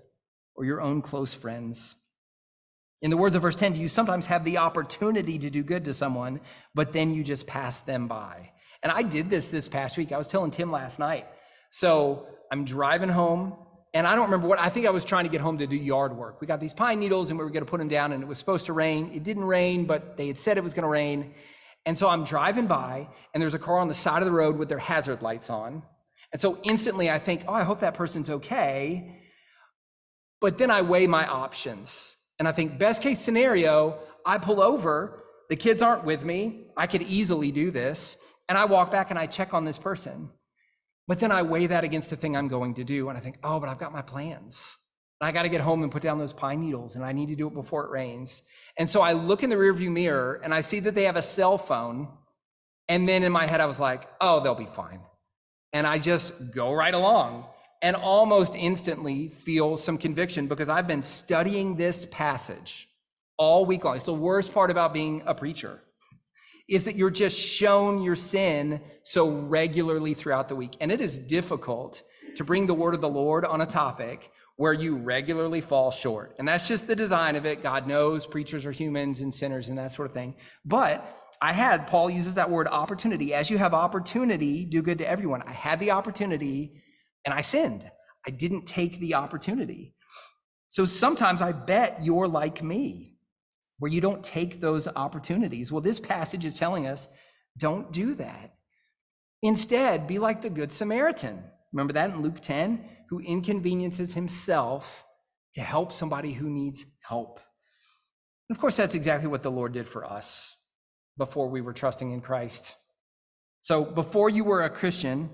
or 0.56 0.66
your 0.66 0.82
own 0.82 1.02
close 1.02 1.34
friends? 1.34 1.96
In 3.02 3.12
the 3.12 3.18
words 3.18 3.36
of 3.36 3.44
verse 3.44 3.56
10, 3.56 3.74
do 3.74 3.80
you 3.80 3.88
sometimes 3.88 4.26
have 4.26 4.44
the 4.44 4.58
opportunity 4.58 5.38
to 5.38 5.50
do 5.50 5.64
good 5.64 5.86
to 5.86 5.94
someone, 5.94 6.40
but 6.74 6.94
then 6.94 7.12
you 7.12 7.24
just 7.24 7.46
pass 7.46 7.80
them 7.82 8.08
by? 8.08 8.52
And 8.82 8.92
I 8.92 9.04
did 9.04 9.30
this 9.30 9.48
this 9.48 9.68
past 9.68 9.98
week. 9.98 10.12
I 10.12 10.18
was 10.18 10.28
telling 10.28 10.52
Tim 10.52 10.72
last 10.72 10.98
night. 10.98 11.28
So 11.72 12.28
I'm 12.52 12.66
driving 12.66 13.10
home, 13.10 13.56
and 13.94 14.06
I 14.06 14.16
don't 14.16 14.26
remember 14.26 14.48
what, 14.48 14.60
I 14.60 14.70
think 14.70 14.86
I 14.86 14.90
was 14.90 15.06
trying 15.06 15.24
to 15.24 15.30
get 15.30 15.42
home 15.42 15.58
to 15.60 15.68
do 15.68 15.76
yard 15.76 16.16
work. 16.16 16.42
We 16.42 16.48
got 16.48 16.60
these 16.60 16.74
pine 16.74 17.00
needles, 17.00 17.30
and 17.30 17.40
we 17.40 17.46
were 17.46 17.52
going 17.52 17.66
to 17.66 17.70
put 17.70 17.80
them 17.80 17.88
down, 17.88 18.12
and 18.12 18.22
it 18.22 18.28
was 18.28 18.38
supposed 18.38 18.66
to 18.66 18.74
rain. 18.74 19.12
It 19.14 19.24
didn't 19.24 19.46
rain, 19.46 19.86
but 19.86 20.18
they 20.18 20.28
had 20.28 20.38
said 20.38 20.58
it 20.58 20.64
was 20.64 20.74
going 20.74 20.84
to 20.84 20.90
rain. 20.90 21.34
And 21.86 21.98
so 21.98 22.10
I'm 22.10 22.26
driving 22.26 22.68
by, 22.68 23.08
and 23.34 23.42
there's 23.42 23.54
a 23.54 23.60
car 23.60 23.80
on 23.80 23.88
the 23.88 23.94
side 23.94 24.22
of 24.22 24.26
the 24.26 24.32
road 24.34 24.58
with 24.58 24.68
their 24.70 24.78
hazard 24.78 25.22
lights 25.22 25.50
on. 25.50 25.84
And 26.34 26.42
so 26.42 26.60
instantly 26.64 27.10
I 27.10 27.20
think, 27.20 27.46
oh, 27.48 27.54
I 27.54 27.64
hope 27.64 27.80
that 27.80 27.94
person's 27.94 28.30
okay. 28.30 29.22
But 30.42 30.58
then 30.58 30.70
I 30.70 30.82
weigh 30.82 31.08
my 31.08 31.26
options. 31.26 32.16
And 32.40 32.48
I 32.48 32.52
think, 32.52 32.78
best 32.78 33.02
case 33.02 33.20
scenario, 33.20 33.98
I 34.26 34.38
pull 34.38 34.62
over, 34.62 35.24
the 35.50 35.56
kids 35.56 35.82
aren't 35.82 36.04
with 36.04 36.26
me. 36.26 36.68
I 36.76 36.88
could 36.88 37.02
easily 37.04 37.52
do 37.52 37.72
this. 37.72 38.18
And 38.50 38.58
I 38.58 38.66
walk 38.66 38.92
back 38.92 39.10
and 39.10 39.18
I 39.18 39.26
check 39.26 39.54
on 39.54 39.66
this 39.66 39.78
person. 39.78 40.30
But 41.08 41.20
then 41.20 41.32
I 41.32 41.42
weigh 41.42 41.68
that 41.68 41.84
against 41.84 42.10
the 42.10 42.16
thing 42.18 42.36
I'm 42.36 42.50
going 42.50 42.76
to 42.76 42.84
do. 42.84 43.10
And 43.10 43.18
I 43.18 43.22
think, 43.22 43.38
oh, 43.44 43.60
but 43.60 43.70
I've 43.70 43.80
got 43.80 43.94
my 43.94 44.02
plans. 44.02 44.78
And 45.22 45.28
I 45.28 45.32
got 45.32 45.44
to 45.44 45.50
get 45.50 45.62
home 45.62 45.82
and 45.84 45.92
put 45.92 46.04
down 46.04 46.20
those 46.20 46.34
pine 46.34 46.60
needles. 46.60 46.96
And 46.96 47.04
I 47.04 47.14
need 47.14 47.30
to 47.30 47.36
do 47.36 47.48
it 47.48 47.54
before 47.54 47.86
it 47.86 47.92
rains. 47.92 48.42
And 48.78 48.90
so 48.90 49.02
I 49.02 49.14
look 49.14 49.42
in 49.42 49.50
the 49.50 49.56
rearview 49.56 49.90
mirror 49.90 50.42
and 50.44 50.54
I 50.54 50.62
see 50.62 50.80
that 50.82 50.96
they 50.96 51.04
have 51.04 51.16
a 51.16 51.22
cell 51.22 51.58
phone. 51.58 52.10
And 52.90 53.08
then 53.08 53.24
in 53.24 53.32
my 53.32 53.50
head, 53.50 53.62
I 53.62 53.66
was 53.66 53.80
like, 53.80 54.08
oh, 54.22 54.42
they'll 54.42 54.56
be 54.56 54.66
fine. 54.66 55.02
And 55.74 55.88
I 55.88 55.98
just 55.98 56.52
go 56.52 56.74
right 56.74 56.94
along 56.94 57.46
and 57.82 57.96
almost 57.96 58.56
instantly 58.56 59.30
feel 59.30 59.78
some 59.78 59.98
conviction 59.98 60.48
because 60.48 60.70
I've 60.70 60.88
been 60.88 61.02
studying 61.02 61.76
this 61.78 62.06
passage 62.10 62.90
all 63.38 63.66
week 63.66 63.84
long. 63.84 63.96
It's 63.96 64.06
the 64.06 64.14
worst 64.14 64.54
part 64.54 64.72
about 64.72 64.94
being 64.94 65.24
a 65.26 65.36
preacher 65.36 65.80
is 66.68 66.86
that 66.86 66.96
you're 66.96 67.10
just 67.10 67.40
shown 67.40 68.02
your 68.02 68.16
sin 68.16 68.82
so 69.04 69.30
regularly 69.30 70.14
throughout 70.14 70.50
the 70.50 70.56
week. 70.56 70.76
And 70.82 70.92
it 70.92 71.00
is 71.00 71.18
difficult 71.18 72.04
to 72.36 72.44
bring 72.44 72.66
the 72.66 72.74
word 72.74 72.94
of 72.94 73.02
the 73.02 73.10
Lord 73.10 73.46
on 73.46 73.62
a 73.62 73.66
topic 73.66 74.32
where 74.58 74.74
you 74.74 74.96
regularly 74.96 75.62
fall 75.62 75.92
short. 75.92 76.36
And 76.40 76.48
that's 76.48 76.68
just 76.68 76.88
the 76.88 76.96
design 76.96 77.36
of 77.36 77.46
it. 77.46 77.64
God 77.64 77.88
knows 77.88 78.26
preachers 78.26 78.66
are 78.66 78.72
humans 78.72 79.22
and 79.22 79.34
sinners 79.34 79.70
and 79.70 79.78
that 79.78 79.92
sort 79.92 80.08
of 80.08 80.14
thing. 80.14 80.36
But 80.66 81.06
I 81.42 81.54
had, 81.54 81.88
Paul 81.88 82.10
uses 82.10 82.36
that 82.36 82.50
word 82.50 82.68
opportunity. 82.68 83.34
As 83.34 83.50
you 83.50 83.60
have 83.60 83.74
opportunity, 83.74 84.66
do 84.66 84.82
good 84.82 84.98
to 84.98 85.08
everyone. 85.08 85.44
I 85.44 85.54
had 85.54 85.80
the 85.80 85.92
opportunity 85.92 86.82
and 87.24 87.34
I 87.34 87.42
sinned. 87.42 87.90
I 88.26 88.32
didn't 88.32 88.66
take 88.66 89.00
the 89.00 89.14
opportunity. 89.14 89.94
So 90.70 90.86
sometimes 90.86 91.42
I 91.42 91.52
bet 91.52 92.00
you're 92.02 92.28
like 92.28 92.64
me, 92.64 93.14
where 93.80 93.92
you 93.92 94.02
don't 94.02 94.24
take 94.24 94.60
those 94.60 94.88
opportunities. 94.88 95.72
Well, 95.72 95.82
this 95.82 96.00
passage 96.00 96.46
is 96.46 96.56
telling 96.56 96.88
us 96.88 97.08
don't 97.58 97.92
do 97.92 98.16
that. 98.16 98.54
Instead, 99.42 100.08
be 100.08 100.20
like 100.20 100.42
the 100.42 100.50
Good 100.50 100.72
Samaritan. 100.72 101.44
Remember 101.72 101.94
that 101.94 102.12
in 102.12 102.22
Luke 102.22 102.40
10? 102.40 102.88
Who 103.10 103.20
inconveniences 103.20 104.14
himself 104.14 105.06
to 105.58 105.64
help 105.64 105.92
somebody 105.92 106.34
who 106.34 106.52
needs 106.52 106.86
help. 107.02 107.40
And 108.48 108.56
of 108.56 108.62
course, 108.62 108.78
that's 108.78 108.94
exactly 108.94 109.28
what 109.28 109.42
the 109.42 109.50
Lord 109.50 109.74
did 109.74 109.88
for 109.88 110.06
us 110.06 110.56
before 111.18 111.50
we 111.50 111.62
were 111.62 111.74
trusting 111.74 112.12
in 112.12 112.22
Christ. 112.22 112.76
So 113.62 113.84
before 113.84 114.30
you 114.30 114.44
were 114.44 114.62
a 114.62 114.70
Christian, 114.70 115.32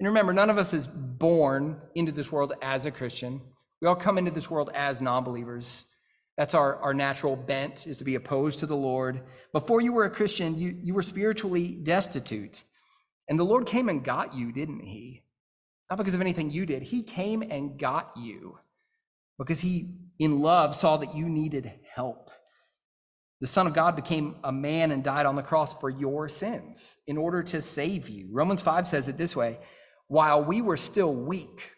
and 0.00 0.08
remember, 0.08 0.32
none 0.32 0.50
of 0.50 0.58
us 0.58 0.74
is 0.74 0.88
born 0.88 1.80
into 1.94 2.10
this 2.10 2.32
world 2.32 2.54
as 2.60 2.86
a 2.86 2.90
Christian. 2.90 3.40
We 3.80 3.86
all 3.86 3.94
come 3.94 4.18
into 4.18 4.32
this 4.32 4.50
world 4.50 4.70
as 4.74 5.00
non 5.00 5.22
believers. 5.22 5.84
That's 6.36 6.54
our, 6.54 6.76
our 6.76 6.94
natural 6.94 7.36
bent, 7.36 7.86
is 7.86 7.98
to 7.98 8.04
be 8.04 8.14
opposed 8.14 8.60
to 8.60 8.66
the 8.66 8.76
Lord. 8.76 9.22
Before 9.52 9.80
you 9.80 9.92
were 9.92 10.04
a 10.04 10.10
Christian, 10.10 10.58
you, 10.58 10.76
you 10.82 10.94
were 10.94 11.02
spiritually 11.02 11.68
destitute. 11.68 12.64
And 13.28 13.38
the 13.38 13.44
Lord 13.44 13.66
came 13.66 13.88
and 13.88 14.02
got 14.02 14.34
you, 14.34 14.50
didn't 14.52 14.80
he? 14.80 15.22
Not 15.90 15.96
because 15.96 16.14
of 16.14 16.20
anything 16.20 16.50
you 16.50 16.64
did. 16.64 16.82
He 16.82 17.02
came 17.02 17.42
and 17.42 17.78
got 17.78 18.12
you 18.16 18.58
because 19.38 19.60
he, 19.60 20.08
in 20.18 20.40
love, 20.40 20.74
saw 20.74 20.96
that 20.96 21.14
you 21.14 21.28
needed 21.28 21.70
help. 21.94 22.30
The 23.40 23.46
Son 23.46 23.66
of 23.66 23.74
God 23.74 23.96
became 23.96 24.36
a 24.44 24.52
man 24.52 24.92
and 24.92 25.02
died 25.02 25.26
on 25.26 25.36
the 25.36 25.42
cross 25.42 25.74
for 25.74 25.90
your 25.90 26.28
sins 26.28 26.96
in 27.06 27.18
order 27.18 27.42
to 27.42 27.60
save 27.60 28.08
you. 28.08 28.28
Romans 28.30 28.62
5 28.62 28.86
says 28.86 29.08
it 29.08 29.18
this 29.18 29.34
way 29.34 29.58
while 30.06 30.44
we 30.44 30.60
were 30.60 30.76
still 30.76 31.14
weak, 31.14 31.72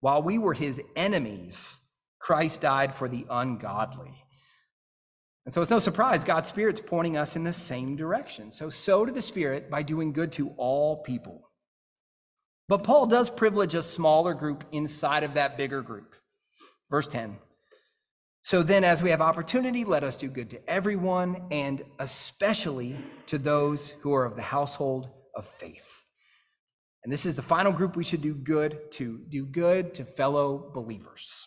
while 0.00 0.22
we 0.22 0.38
were 0.38 0.54
his 0.54 0.80
enemies, 0.94 1.80
Christ 2.20 2.60
died 2.60 2.94
for 2.94 3.08
the 3.08 3.26
ungodly. 3.28 4.24
And 5.44 5.54
sow 5.54 5.62
it's 5.62 5.70
no 5.70 5.78
surprise 5.78 6.22
God's 6.22 6.48
Spirit's 6.48 6.82
pointing 6.84 7.16
us 7.16 7.34
in 7.34 7.42
the 7.42 7.52
same 7.52 7.96
direction. 7.96 8.52
So, 8.52 8.70
so 8.70 9.04
to 9.04 9.10
the 9.10 9.22
Spirit 9.22 9.70
by 9.70 9.82
doing 9.82 10.12
good 10.12 10.32
to 10.32 10.50
all 10.56 11.02
people. 11.02 11.50
But 12.68 12.84
Paul 12.84 13.06
does 13.06 13.30
privilege 13.30 13.74
a 13.74 13.82
smaller 13.82 14.34
group 14.34 14.64
inside 14.70 15.24
of 15.24 15.34
that 15.34 15.56
bigger 15.56 15.82
group. 15.82 16.14
Verse 16.90 17.08
10. 17.08 17.38
So 18.42 18.62
then, 18.62 18.84
as 18.84 19.02
we 19.02 19.10
have 19.10 19.20
opportunity, 19.20 19.84
let 19.84 20.04
us 20.04 20.16
do 20.16 20.28
good 20.28 20.50
to 20.50 20.70
everyone, 20.70 21.42
and 21.50 21.82
especially 21.98 22.96
to 23.26 23.38
those 23.38 23.90
who 24.02 24.14
are 24.14 24.24
of 24.24 24.36
the 24.36 24.42
household 24.42 25.08
of 25.34 25.46
faith. 25.46 26.04
And 27.02 27.12
this 27.12 27.26
is 27.26 27.36
the 27.36 27.42
final 27.42 27.72
group 27.72 27.96
we 27.96 28.04
should 28.04 28.22
do 28.22 28.34
good 28.34 28.90
to 28.92 29.20
do 29.28 29.46
good 29.46 29.94
to 29.94 30.04
fellow 30.04 30.70
believers. 30.72 31.46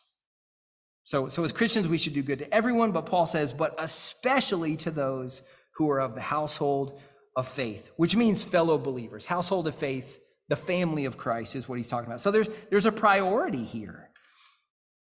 So, 1.04 1.28
so 1.28 1.44
as 1.44 1.52
Christians, 1.52 1.88
we 1.88 1.98
should 1.98 2.14
do 2.14 2.24
good 2.24 2.40
to 2.40 2.54
everyone, 2.54 2.92
but 2.92 3.06
Paul 3.06 3.26
says, 3.26 3.52
but 3.52 3.76
especially 3.78 4.78
to 4.78 4.92
those 4.92 5.42
who 5.76 5.90
are 5.90 6.00
of 6.00 6.16
the 6.16 6.22
household 6.22 7.00
of 7.36 7.48
faith, 7.48 7.92
which 7.98 8.16
means 8.16 8.44
fellow 8.44 8.78
believers. 8.78 9.26
Household 9.26 9.68
of 9.68 9.76
faith, 9.76 10.20
the 10.50 10.56
family 10.56 11.06
of 11.06 11.18
Christ 11.18 11.56
is 11.56 11.68
what 11.68 11.78
he's 11.78 11.90
talking 11.90 12.08
about. 12.08 12.22
So 12.22 12.32
there's 12.32 12.48
there's 12.70 12.86
a 12.86 12.92
priority 12.92 13.64
here. 13.64 14.10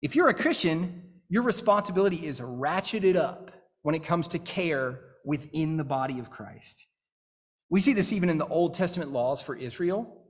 If 0.01 0.17
you're 0.17 0.29
a 0.29 0.35
Christian, 0.35 1.05
your 1.29 1.43
responsibility 1.43 2.27
is 2.27 2.41
ratcheted 2.41 3.17
up 3.17 3.51
when 3.83 3.95
it 3.95 4.05
comes 4.05 4.29
to 4.29 4.39
care 4.39 4.99
within 5.25 5.77
the 5.77 5.85
body 5.85 6.19
of 6.19 6.31
Christ. 6.31 6.87
We 7.71 7.81
see 7.81 7.93
this 7.93 8.13
even 8.13 8.29
in 8.29 8.39
the 8.39 8.47
Old 8.47 8.75
Testament 8.75 9.13
laws 9.13 9.41
for 9.41 9.55
Israel. 9.55 10.23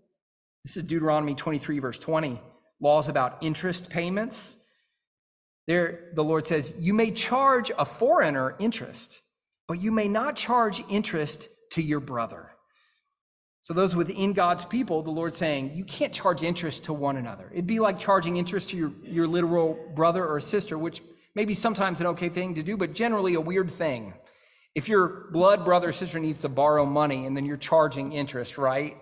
This 0.64 0.76
is 0.76 0.84
Deuteronomy 0.84 1.34
23, 1.34 1.78
verse 1.80 1.98
20, 1.98 2.40
laws 2.80 3.08
about 3.08 3.38
interest 3.40 3.90
payments. 3.90 4.58
There, 5.66 6.10
the 6.14 6.24
Lord 6.24 6.46
says, 6.46 6.72
You 6.78 6.94
may 6.94 7.10
charge 7.10 7.70
a 7.78 7.84
foreigner 7.84 8.56
interest, 8.58 9.22
but 9.68 9.80
you 9.80 9.92
may 9.92 10.08
not 10.08 10.36
charge 10.36 10.82
interest 10.88 11.48
to 11.72 11.82
your 11.82 12.00
brother. 12.00 12.50
So, 13.62 13.74
those 13.74 13.94
within 13.94 14.32
God's 14.32 14.64
people, 14.64 15.02
the 15.02 15.10
Lord's 15.10 15.36
saying, 15.36 15.72
You 15.74 15.84
can't 15.84 16.12
charge 16.12 16.42
interest 16.42 16.84
to 16.84 16.92
one 16.92 17.16
another. 17.16 17.48
It'd 17.52 17.66
be 17.66 17.78
like 17.78 17.98
charging 17.98 18.36
interest 18.36 18.70
to 18.70 18.76
your, 18.76 18.92
your 19.04 19.28
literal 19.28 19.78
brother 19.94 20.26
or 20.26 20.40
sister, 20.40 20.76
which 20.76 21.00
may 21.34 21.44
be 21.44 21.54
sometimes 21.54 22.00
an 22.00 22.08
okay 22.08 22.28
thing 22.28 22.56
to 22.56 22.62
do, 22.62 22.76
but 22.76 22.92
generally 22.92 23.34
a 23.34 23.40
weird 23.40 23.70
thing. 23.70 24.14
If 24.74 24.88
your 24.88 25.28
blood 25.30 25.64
brother 25.64 25.90
or 25.90 25.92
sister 25.92 26.18
needs 26.18 26.40
to 26.40 26.48
borrow 26.48 26.84
money 26.84 27.26
and 27.26 27.36
then 27.36 27.44
you're 27.44 27.56
charging 27.56 28.12
interest, 28.12 28.58
right? 28.58 28.96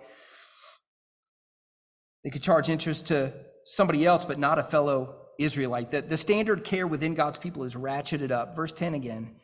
They 2.23 2.29
could 2.29 2.43
charge 2.43 2.69
interest 2.69 3.07
to 3.07 3.33
somebody 3.65 4.05
else, 4.05 4.25
but 4.25 4.37
not 4.37 4.59
a 4.59 4.63
fellow 4.63 5.20
Israelite. 5.43 5.91
The, 5.91 6.01
the 6.01 6.17
standard 6.17 6.63
care 6.63 6.87
within 6.87 7.13
God's 7.13 7.39
people 7.39 7.63
is 7.63 7.75
ratcheted 7.75 8.31
up. 8.31 8.55
Verse 8.55 8.73
10 8.73 8.93
again. 8.93 9.35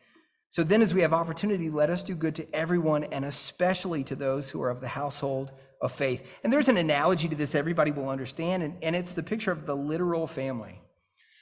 So 0.50 0.62
then, 0.62 0.80
as 0.80 0.94
we 0.94 1.02
have 1.02 1.12
opportunity, 1.12 1.68
let 1.68 1.90
us 1.90 2.02
do 2.02 2.14
good 2.14 2.34
to 2.36 2.54
everyone, 2.54 3.04
and 3.04 3.24
especially 3.24 4.02
to 4.04 4.16
those 4.16 4.48
who 4.48 4.62
are 4.62 4.70
of 4.70 4.80
the 4.80 4.88
household 4.88 5.52
of 5.82 5.92
faith. 5.92 6.26
And 6.42 6.50
there's 6.50 6.68
an 6.68 6.78
analogy 6.78 7.28
to 7.28 7.36
this 7.36 7.54
everybody 7.54 7.90
will 7.90 8.08
understand, 8.08 8.62
and, 8.62 8.76
and 8.82 8.96
it's 8.96 9.12
the 9.12 9.22
picture 9.22 9.52
of 9.52 9.66
the 9.66 9.76
literal 9.76 10.26
family. 10.26 10.80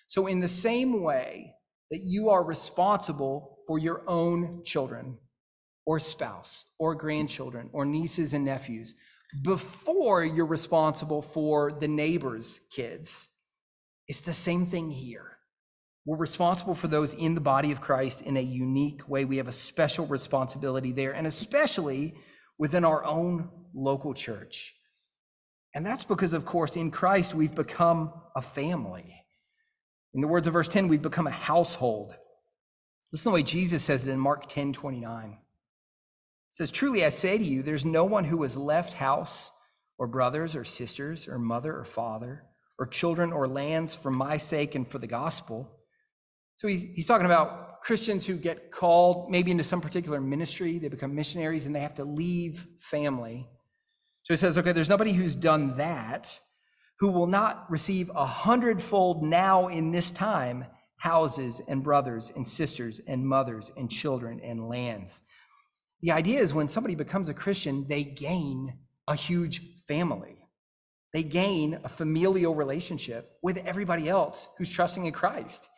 So, 0.09 0.27
in 0.27 0.41
the 0.41 0.49
same 0.49 1.03
way 1.03 1.55
that 1.93 2.01
you 2.03 2.31
are 2.31 2.43
responsible 2.43 3.59
for 3.69 3.79
your 3.79 4.03
own 4.09 4.63
children, 4.65 5.19
or 5.87 6.01
spouse, 6.01 6.65
or 6.81 6.97
grandchildren, 6.97 7.71
or 7.73 7.85
nieces 7.85 8.35
and 8.35 8.45
nephews, 8.45 8.95
before 9.43 10.25
you're 10.25 10.47
responsible 10.47 11.23
for 11.23 11.73
the 11.73 11.89
neighbor's 11.89 12.61
kids. 12.71 13.29
It's 14.09 14.21
the 14.21 14.33
same 14.33 14.67
thing 14.67 14.91
here. 14.91 15.37
We're 16.05 16.17
responsible 16.17 16.77
for 16.77 16.87
those 16.87 17.15
in 17.15 17.35
the 17.35 17.41
body 17.41 17.73
of 17.73 17.81
Christ 17.81 18.23
in 18.23 18.37
a 18.37 18.41
unique 18.41 19.09
way. 19.09 19.25
We 19.25 19.39
have 19.39 19.49
a 19.49 19.53
special 19.53 20.07
responsibility 20.07 20.93
there, 20.93 21.13
and 21.13 21.27
especially 21.27 22.15
within 22.59 22.85
our 22.85 23.05
own 23.05 23.51
local 23.75 24.15
church. 24.15 24.75
And 25.75 25.85
that's 25.85 26.05
because, 26.05 26.33
of 26.33 26.47
course, 26.47 26.77
in 26.77 26.93
Christ, 26.93 27.35
we've 27.35 27.55
become 27.55 28.13
a 28.37 28.41
family. 28.41 29.25
In 30.15 30.21
the 30.21 30.29
words 30.29 30.47
of 30.47 30.53
verse 30.53 30.69
10, 30.69 30.87
we've 30.87 31.03
become 31.03 31.27
a 31.27 31.31
household. 31.31 32.15
Listen 33.13 33.25
to 33.25 33.31
the 33.31 33.35
way 33.35 33.43
Jesus 33.43 33.83
says 33.83 34.05
it 34.05 34.11
in 34.11 34.19
Mark 34.19 34.49
10 34.49 34.73
29. 34.73 35.31
It 35.31 35.37
says, 36.53 36.71
Truly 36.71 37.05
I 37.05 37.09
say 37.09 37.37
to 37.37 37.45
you, 37.45 37.63
there's 37.63 37.85
no 37.85 38.05
one 38.05 38.25
who 38.25 38.43
has 38.43 38.57
left 38.57 38.93
house 38.93 39.51
or 39.99 40.07
brothers 40.07 40.55
or 40.55 40.65
sisters 40.65 41.27
or 41.27 41.39
mother 41.39 41.77
or 41.77 41.85
father 41.85 42.45
or 42.79 42.87
children 42.87 43.33
or 43.33 43.49
lands 43.49 43.95
for 43.95 44.11
my 44.11 44.37
sake 44.37 44.75
and 44.75 44.87
for 44.87 44.99
the 44.99 45.07
gospel. 45.07 45.73
So 46.57 46.69
he's, 46.69 46.83
he's 46.83 47.07
talking 47.07 47.27
about 47.27 47.81
Christians 47.83 48.27
who 48.27 48.37
get 48.37 48.71
called 48.71 49.31
maybe 49.31 49.51
into 49.51 49.65
some 49.65 49.81
particular 49.81 50.21
ministry, 50.21 50.79
they 50.79 50.89
become 50.89 51.15
missionaries 51.15 51.67
and 51.67 51.75
they 51.75 51.81
have 51.81 51.95
to 51.95 52.05
leave 52.05 52.67
family. 52.81 53.49
So 54.23 54.35
he 54.35 54.39
says, 54.39 54.59
okay, 54.59 54.73
there's 54.73 54.89
nobody 54.89 55.13
who's 55.13 55.37
done 55.37 55.77
that 55.77 56.41
who 56.99 57.11
will 57.11 57.27
not 57.27 57.71
receive 57.71 58.11
a 58.15 58.25
hundredfold 58.25 59.23
now 59.23 59.69
in 59.69 59.93
this 59.93 60.11
time 60.11 60.65
houses 60.99 61.61
and 61.69 61.83
brothers 61.83 62.33
and 62.35 62.49
sisters 62.49 63.01
and 63.07 63.27
mothers 63.27 63.71
and 63.77 63.91
children 63.91 64.41
and 64.43 64.69
lands. 64.69 65.23
The 66.01 66.13
idea 66.13 66.41
is 66.41 66.55
when 66.55 66.69
somebody 66.69 66.95
becomes 66.95 67.29
a 67.29 67.35
Christian, 67.35 67.87
they 67.89 68.03
gain 68.03 68.79
a 69.07 69.15
huge 69.15 69.61
family. 69.87 70.36
They 71.17 71.25
gain 71.25 71.79
a 71.83 71.89
familial 71.89 72.55
relationship 72.55 73.39
with 73.41 73.57
everybody 73.65 74.07
else 74.07 74.51
who's 74.59 74.69
trusting 74.69 75.07
in 75.07 75.13
Christ. 75.15 75.71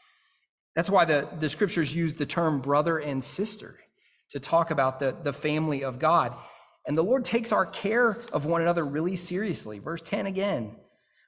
That's 0.74 0.90
why 0.90 1.04
the, 1.04 1.28
the 1.38 1.48
scriptures 1.48 1.94
use 1.94 2.14
the 2.14 2.26
term 2.26 2.60
brother 2.60 2.98
and 2.98 3.22
sister 3.22 3.78
to 4.30 4.40
talk 4.40 4.72
about 4.72 4.98
the, 4.98 5.14
the 5.22 5.32
family 5.32 5.84
of 5.84 6.00
God. 6.00 6.34
And 6.88 6.98
the 6.98 7.04
Lord 7.04 7.24
takes 7.24 7.52
our 7.52 7.66
care 7.66 8.18
of 8.32 8.46
one 8.46 8.62
another 8.62 8.84
really 8.84 9.14
seriously. 9.14 9.78
Verse 9.78 10.02
10 10.02 10.26
again. 10.26 10.74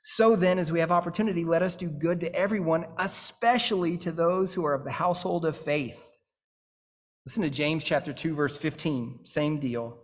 So 0.02 0.34
then, 0.34 0.58
as 0.58 0.72
we 0.72 0.80
have 0.80 0.90
opportunity, 0.90 1.44
let 1.44 1.62
us 1.62 1.76
do 1.76 1.88
good 1.88 2.18
to 2.18 2.34
everyone, 2.34 2.86
especially 2.98 3.96
to 3.98 4.10
those 4.10 4.54
who 4.54 4.66
are 4.66 4.74
of 4.74 4.82
the 4.82 4.90
household 4.90 5.44
of 5.44 5.56
faith. 5.56 6.16
Listen 7.24 7.44
to 7.44 7.50
James 7.50 7.84
chapter 7.84 8.12
2, 8.12 8.34
verse 8.34 8.58
15, 8.58 9.20
same 9.22 9.60
deal. 9.60 9.98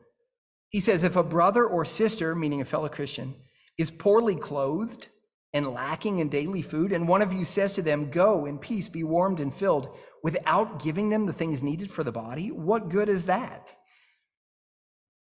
He 0.68 0.78
says, 0.78 1.02
If 1.02 1.16
a 1.16 1.24
brother 1.24 1.66
or 1.66 1.84
sister, 1.84 2.36
meaning 2.36 2.60
a 2.60 2.64
fellow 2.64 2.88
Christian, 2.88 3.34
is 3.78 3.90
poorly 3.90 4.36
clothed 4.36 5.08
and 5.52 5.72
lacking 5.72 6.18
in 6.18 6.28
daily 6.28 6.62
food, 6.62 6.92
and 6.92 7.08
one 7.08 7.22
of 7.22 7.32
you 7.32 7.44
says 7.44 7.72
to 7.74 7.82
them, 7.82 8.10
Go 8.10 8.46
in 8.46 8.58
peace, 8.58 8.88
be 8.88 9.04
warmed 9.04 9.40
and 9.40 9.52
filled, 9.52 9.88
without 10.22 10.82
giving 10.82 11.08
them 11.10 11.26
the 11.26 11.32
things 11.32 11.62
needed 11.62 11.90
for 11.90 12.04
the 12.04 12.12
body, 12.12 12.50
what 12.50 12.88
good 12.88 13.08
is 13.08 13.26
that? 13.26 13.74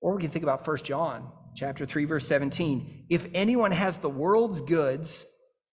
Or 0.00 0.14
we 0.14 0.22
can 0.22 0.30
think 0.30 0.42
about 0.42 0.66
1 0.66 0.76
John 0.78 1.30
chapter 1.54 1.84
3 1.84 2.04
verse 2.04 2.26
17. 2.26 3.06
If 3.08 3.26
anyone 3.34 3.72
has 3.72 3.98
the 3.98 4.10
world's 4.10 4.62
goods 4.62 5.26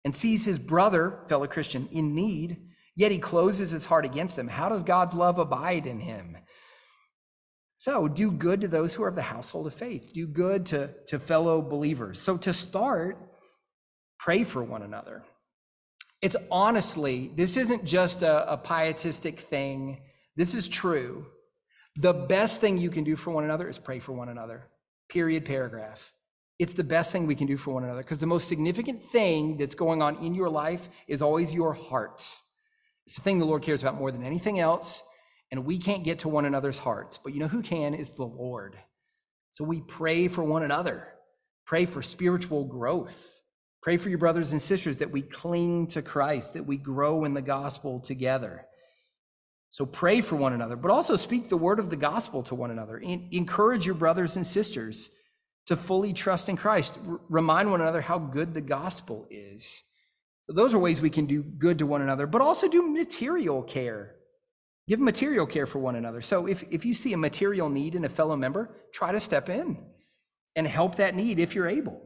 and 0.05 0.15
sees 0.15 0.45
his 0.45 0.59
brother, 0.59 1.19
fellow 1.27 1.47
Christian, 1.47 1.87
in 1.91 2.15
need, 2.15 2.57
yet 2.95 3.11
he 3.11 3.17
closes 3.17 3.71
his 3.71 3.85
heart 3.85 4.05
against 4.05 4.37
him, 4.37 4.47
how 4.47 4.69
does 4.69 4.83
God's 4.83 5.15
love 5.15 5.37
abide 5.37 5.85
in 5.85 5.99
him? 5.99 6.37
So 7.79 8.09
do 8.09 8.29
good 8.29 8.59
to 8.59 8.67
those 8.67 8.93
who 8.93 9.03
are 9.03 9.07
of 9.07 9.15
the 9.15 9.21
household 9.21 9.65
of 9.65 9.73
faith. 9.73 10.11
Do 10.13 10.27
good 10.27 10.65
to, 10.65 10.89
to 11.07 11.17
fellow 11.17 11.61
believers. 11.61 12.19
So 12.19 12.35
to 12.35 12.53
start, 12.53 13.17
pray 14.19 14.43
for 14.43 14.61
one 14.61 14.81
another. 14.81 15.23
It's 16.21 16.35
honestly, 16.51 17.31
this 17.33 17.55
isn't 17.55 17.85
just 17.85 18.21
a, 18.21 18.51
a 18.51 18.57
pietistic 18.57 19.39
thing. 19.39 20.01
This 20.35 20.55
is 20.55 20.67
true. 20.67 21.27
The 21.95 22.11
best 22.11 22.59
thing 22.59 22.77
you 22.77 22.89
can 22.89 23.05
do 23.05 23.15
for 23.15 23.31
one 23.31 23.45
another 23.45 23.69
is 23.69 23.79
pray 23.79 23.99
for 23.99 24.11
one 24.11 24.27
another. 24.27 24.67
Period, 25.07 25.45
paragraph. 25.45 26.11
It's 26.59 26.73
the 26.73 26.83
best 26.83 27.13
thing 27.13 27.27
we 27.27 27.35
can 27.35 27.47
do 27.47 27.55
for 27.55 27.73
one 27.73 27.85
another 27.85 28.01
because 28.01 28.17
the 28.17 28.27
most 28.27 28.49
significant 28.49 29.01
thing 29.01 29.55
that's 29.55 29.75
going 29.75 30.01
on 30.01 30.17
in 30.17 30.35
your 30.35 30.49
life 30.49 30.89
is 31.07 31.21
always 31.21 31.53
your 31.53 31.71
heart. 31.71 32.29
It's 33.05 33.15
the 33.15 33.21
thing 33.21 33.39
the 33.39 33.45
Lord 33.45 33.61
cares 33.61 33.81
about 33.81 33.95
more 33.95 34.11
than 34.11 34.25
anything 34.25 34.59
else. 34.59 35.01
And 35.51 35.65
we 35.65 35.77
can't 35.77 36.03
get 36.03 36.19
to 36.19 36.29
one 36.29 36.45
another's 36.45 36.77
hearts. 36.79 37.19
But 37.23 37.33
you 37.33 37.39
know 37.39 37.47
who 37.47 37.61
can 37.61 37.93
is 37.93 38.11
the 38.11 38.23
Lord. 38.23 38.77
So 39.51 39.63
we 39.63 39.81
pray 39.81 40.27
for 40.27 40.43
one 40.43 40.63
another, 40.63 41.07
pray 41.65 41.85
for 41.85 42.01
spiritual 42.01 42.65
growth. 42.65 43.35
Pray 43.81 43.95
for 43.95 44.09
your 44.09 44.17
brothers 44.17 44.51
and 44.51 44.61
sisters 44.61 44.97
that 44.97 45.11
we 45.11 45.21
cling 45.21 45.87
to 45.87 46.01
Christ, 46.01 46.53
that 46.53 46.65
we 46.65 46.75
grow 46.75 47.23
in 47.23 47.33
the 47.33 47.41
gospel 47.41 48.01
together. 48.01 48.65
So 49.69 49.85
pray 49.85 50.21
for 50.21 50.35
one 50.35 50.53
another, 50.53 50.75
but 50.75 50.91
also 50.91 51.15
speak 51.15 51.47
the 51.47 51.57
word 51.57 51.79
of 51.79 51.89
the 51.89 51.95
gospel 51.95 52.43
to 52.43 52.55
one 52.55 52.71
another. 52.71 52.97
encourage 52.97 53.85
your 53.85 53.95
brothers 53.95 54.35
and 54.35 54.45
sisters 54.45 55.09
to 55.67 55.77
fully 55.77 56.11
trust 56.11 56.49
in 56.49 56.57
Christ. 56.57 56.97
R- 57.07 57.21
remind 57.29 57.69
one 57.69 57.79
another 57.79 58.01
how 58.01 58.17
good 58.17 58.53
the 58.53 58.61
gospel 58.61 59.27
is. 59.29 59.83
So 60.47 60.53
those 60.53 60.73
are 60.73 60.79
ways 60.79 60.99
we 60.99 61.11
can 61.11 61.27
do 61.27 61.43
good 61.43 61.77
to 61.79 61.85
one 61.85 62.01
another, 62.01 62.25
but 62.25 62.41
also 62.41 62.67
do 62.67 62.81
material 62.81 63.61
care. 63.61 64.15
Give 64.89 64.99
material 64.99 65.45
care 65.45 65.67
for 65.67 65.77
one 65.77 65.95
another. 65.95 66.19
So 66.19 66.47
if, 66.47 66.63
if 66.71 66.83
you 66.83 66.95
see 66.95 67.13
a 67.13 67.17
material 67.17 67.69
need 67.69 67.93
in 67.93 68.05
a 68.05 68.09
fellow 68.09 68.35
member, 68.35 68.75
try 68.91 69.11
to 69.11 69.19
step 69.19 69.47
in 69.47 69.77
and 70.55 70.65
help 70.65 70.95
that 70.95 71.13
need 71.13 71.39
if 71.39 71.53
you're 71.53 71.67
able. 71.67 72.01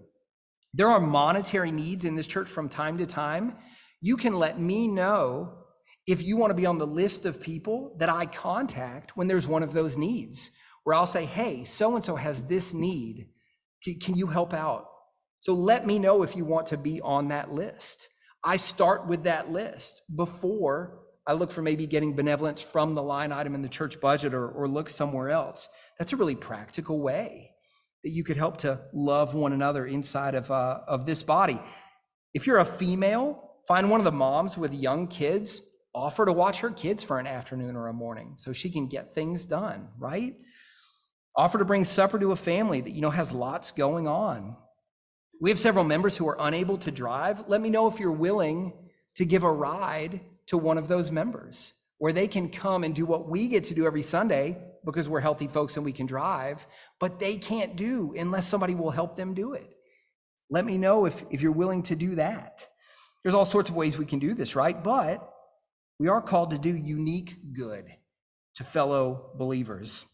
There 0.73 0.89
are 0.89 0.99
monetary 0.99 1.71
needs 1.71 2.03
in 2.03 2.15
this 2.15 2.27
church 2.27 2.49
from 2.49 2.67
time 2.67 2.97
to 2.97 3.05
time. 3.05 3.55
You 4.01 4.17
can 4.17 4.33
let 4.33 4.59
me 4.59 4.89
know 4.89 5.59
if 6.07 6.23
you 6.23 6.35
want 6.35 6.49
to 6.49 6.55
be 6.55 6.65
on 6.65 6.77
the 6.77 6.85
list 6.85 7.25
of 7.25 7.39
people 7.39 7.95
that 7.99 8.09
I 8.09 8.25
contact 8.25 9.15
when 9.15 9.29
there's 9.29 9.47
one 9.47 9.63
of 9.63 9.71
those 9.71 9.97
needs, 9.97 10.49
where 10.83 10.93
I'll 10.93 11.05
say, 11.05 11.23
hey, 11.23 11.63
so 11.63 11.95
and 11.95 12.03
so 12.03 12.17
has 12.17 12.43
this 12.43 12.73
need. 12.73 13.29
Can 14.01 14.15
you 14.15 14.27
help 14.27 14.53
out? 14.53 14.87
So 15.39 15.53
let 15.53 15.87
me 15.87 15.99
know 15.99 16.21
if 16.21 16.35
you 16.35 16.43
want 16.43 16.67
to 16.67 16.77
be 16.77 16.99
on 16.99 17.29
that 17.29 17.53
list. 17.53 18.09
I 18.43 18.57
start 18.57 19.07
with 19.07 19.23
that 19.23 19.49
list 19.49 20.01
before 20.13 21.02
I 21.25 21.33
look 21.33 21.51
for 21.51 21.61
maybe 21.61 21.87
getting 21.87 22.15
benevolence 22.15 22.61
from 22.61 22.95
the 22.95 23.03
line 23.03 23.31
item 23.31 23.55
in 23.55 23.61
the 23.61 23.69
church 23.69 24.01
budget 24.01 24.33
or, 24.33 24.47
or 24.49 24.67
look 24.67 24.89
somewhere 24.89 25.29
else. 25.29 25.69
That's 25.97 26.13
a 26.13 26.17
really 26.17 26.35
practical 26.35 26.99
way 26.99 27.51
that 28.03 28.09
you 28.09 28.23
could 28.23 28.35
help 28.35 28.57
to 28.57 28.81
love 28.93 29.33
one 29.33 29.53
another 29.53 29.85
inside 29.85 30.35
of, 30.35 30.51
uh, 30.51 30.79
of 30.87 31.05
this 31.05 31.23
body. 31.23 31.59
If 32.33 32.45
you're 32.45 32.59
a 32.59 32.65
female, 32.65 33.51
find 33.67 33.89
one 33.89 34.01
of 34.01 34.03
the 34.03 34.11
moms 34.11 34.57
with 34.57 34.73
young 34.73 35.07
kids 35.07 35.61
offer 35.95 36.25
to 36.25 36.33
watch 36.33 36.59
her 36.59 36.71
kids 36.71 37.03
for 37.03 37.19
an 37.19 37.27
afternoon 37.27 37.75
or 37.75 37.87
a 37.87 37.93
morning 37.93 38.33
so 38.37 38.51
she 38.51 38.69
can 38.69 38.87
get 38.87 39.13
things 39.13 39.45
done, 39.45 39.89
right? 39.97 40.35
Offer 41.37 41.59
to 41.59 41.65
bring 41.65 41.85
supper 41.85 42.19
to 42.19 42.31
a 42.31 42.35
family 42.35 42.81
that 42.81 42.91
you 42.91 43.01
know 43.01 43.11
has 43.11 43.31
lots 43.31 43.71
going 43.71 44.07
on. 44.07 44.57
We 45.39 45.49
have 45.49 45.59
several 45.59 45.85
members 45.85 46.17
who 46.17 46.27
are 46.27 46.37
unable 46.39 46.77
to 46.79 46.91
drive. 46.91 47.47
Let 47.47 47.61
me 47.61 47.69
know 47.69 47.87
if 47.87 47.99
you're 47.99 48.11
willing 48.11 48.73
to 49.15 49.25
give 49.25 49.43
a 49.43 49.51
ride 49.51 50.21
to 50.47 50.57
one 50.57 50.77
of 50.77 50.87
those 50.87 51.11
members 51.11 51.73
where 51.97 52.13
they 52.13 52.27
can 52.27 52.49
come 52.49 52.83
and 52.83 52.93
do 52.93 53.05
what 53.05 53.29
we 53.29 53.47
get 53.47 53.63
to 53.65 53.73
do 53.73 53.85
every 53.85 54.01
Sunday 54.01 54.57
because 54.85 55.07
we're 55.07 55.21
healthy 55.21 55.47
folks 55.47 55.77
and 55.77 55.85
we 55.85 55.93
can 55.93 56.05
drive, 56.05 56.67
but 56.99 57.19
they 57.19 57.37
can't 57.37 57.75
do 57.75 58.13
unless 58.17 58.47
somebody 58.47 58.75
will 58.75 58.91
help 58.91 59.15
them 59.15 59.33
do 59.33 59.53
it. 59.53 59.69
Let 60.49 60.65
me 60.65 60.77
know 60.77 61.05
if, 61.05 61.23
if 61.31 61.41
you're 61.41 61.51
willing 61.51 61.83
to 61.83 61.95
do 61.95 62.15
that. 62.15 62.67
There's 63.23 63.33
all 63.33 63.45
sorts 63.45 63.69
of 63.69 63.75
ways 63.75 63.97
we 63.97 64.05
can 64.05 64.19
do 64.19 64.33
this, 64.33 64.55
right? 64.55 64.83
But 64.83 65.27
we 65.97 66.09
are 66.09 66.21
called 66.21 66.51
to 66.51 66.57
do 66.57 66.75
unique 66.75 67.53
good 67.53 67.85
to 68.55 68.63
fellow 68.63 69.31
believers. 69.35 70.05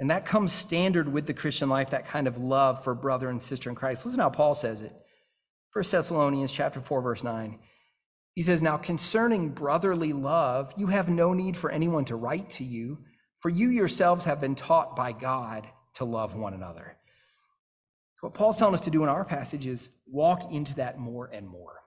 And 0.00 0.10
that 0.10 0.26
comes 0.26 0.52
standard 0.52 1.12
with 1.12 1.26
the 1.26 1.34
Christian 1.34 1.68
life, 1.68 1.90
that 1.90 2.06
kind 2.06 2.26
of 2.26 2.38
love 2.38 2.82
for 2.82 2.94
brother 2.94 3.28
and 3.28 3.40
sister 3.40 3.70
in 3.70 3.76
Christ. 3.76 4.04
Listen 4.04 4.18
how 4.18 4.30
Paul 4.30 4.54
says 4.54 4.82
it. 4.82 4.92
1 5.72 5.84
Thessalonians 5.90 6.50
chapter 6.50 6.80
4, 6.80 7.00
verse 7.00 7.22
9. 7.22 7.60
He 8.34 8.42
says, 8.42 8.62
Now 8.62 8.76
concerning 8.76 9.50
brotherly 9.50 10.12
love, 10.12 10.72
you 10.76 10.86
have 10.88 11.08
no 11.08 11.32
need 11.32 11.56
for 11.56 11.70
anyone 11.70 12.04
to 12.06 12.16
write 12.16 12.50
to 12.50 12.64
you, 12.64 12.98
for 13.40 13.48
you 13.48 13.68
yourselves 13.68 14.24
have 14.24 14.40
been 14.40 14.54
taught 14.54 14.96
by 14.96 15.12
God 15.12 15.66
to 15.94 16.04
love 16.04 16.34
one 16.34 16.54
another. 16.54 16.96
What 18.22 18.34
Paul's 18.34 18.56
telling 18.56 18.74
us 18.74 18.82
to 18.82 18.90
do 18.90 19.02
in 19.02 19.08
our 19.08 19.24
passage 19.24 19.66
is 19.66 19.88
walk 20.06 20.52
into 20.52 20.76
that 20.76 20.96
more 20.96 21.28
and 21.32 21.48
more. 21.48 21.80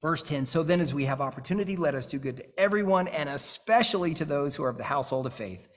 Verse 0.00 0.22
10 0.22 0.46
So 0.46 0.62
then, 0.62 0.80
as 0.80 0.94
we 0.94 1.04
have 1.04 1.20
opportunity, 1.20 1.76
let 1.76 1.94
us 1.94 2.06
do 2.06 2.18
good 2.18 2.38
to 2.38 2.44
everyone, 2.58 3.06
and 3.08 3.28
especially 3.28 4.14
to 4.14 4.24
those 4.24 4.56
who 4.56 4.64
are 4.64 4.70
of 4.70 4.78
the 4.78 4.84
household 4.84 5.26
of 5.26 5.34
faith. 5.34 5.68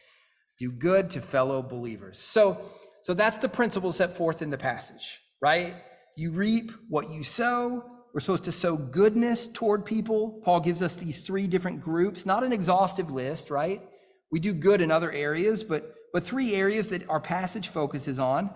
Do 0.59 0.71
good 0.71 1.09
to 1.11 1.21
fellow 1.21 1.61
believers. 1.61 2.17
So, 2.19 2.57
so 3.01 3.13
that's 3.13 3.37
the 3.37 3.49
principle 3.49 3.91
set 3.91 4.15
forth 4.15 4.41
in 4.41 4.49
the 4.49 4.57
passage, 4.57 5.21
right? 5.41 5.75
You 6.15 6.31
reap 6.31 6.71
what 6.89 7.09
you 7.09 7.23
sow. 7.23 7.83
We're 8.19 8.23
supposed 8.23 8.43
to 8.43 8.51
sow 8.51 8.75
goodness 8.75 9.47
toward 9.47 9.85
people. 9.85 10.41
Paul 10.43 10.59
gives 10.59 10.81
us 10.81 10.97
these 10.97 11.21
three 11.21 11.47
different 11.47 11.79
groups, 11.79 12.25
not 12.25 12.43
an 12.43 12.51
exhaustive 12.51 13.13
list, 13.13 13.49
right? 13.49 13.81
We 14.29 14.41
do 14.41 14.51
good 14.51 14.81
in 14.81 14.91
other 14.91 15.09
areas, 15.09 15.63
but 15.63 15.95
but 16.11 16.25
three 16.25 16.53
areas 16.53 16.89
that 16.89 17.09
our 17.09 17.21
passage 17.21 17.69
focuses 17.69 18.19
on. 18.19 18.49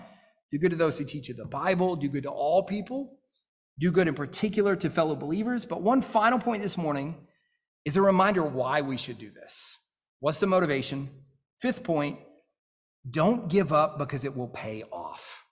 Do 0.52 0.60
good 0.60 0.72
to 0.72 0.76
those 0.76 0.98
who 0.98 1.06
teach 1.06 1.30
you 1.30 1.34
the 1.34 1.46
Bible, 1.46 1.96
do 1.96 2.10
good 2.10 2.24
to 2.24 2.30
all 2.30 2.64
people, 2.64 3.16
do 3.80 3.90
good 3.90 4.10
in 4.10 4.16
particular 4.16 4.76
to 4.76 4.90
fellow 4.90 5.16
believers. 5.16 5.64
But 5.64 5.82
one 5.82 6.02
final 6.02 6.40
point 6.40 6.62
this 6.62 6.78
morning 6.78 7.16
is 7.86 7.96
a 7.96 8.02
reminder 8.02 8.44
why 8.44 8.82
we 8.82 8.98
should 8.98 9.18
do 9.18 9.32
this. 9.32 9.78
What's 10.20 10.42
the 10.42 10.48
motivation? 10.48 11.10
Fifth 11.60 11.86
point 11.86 12.20
don't 13.10 13.48
give 13.48 13.72
up 13.72 13.98
because 13.98 14.26
it 14.26 14.36
will 14.36 14.50
pay 14.50 14.84
off. 14.92 15.43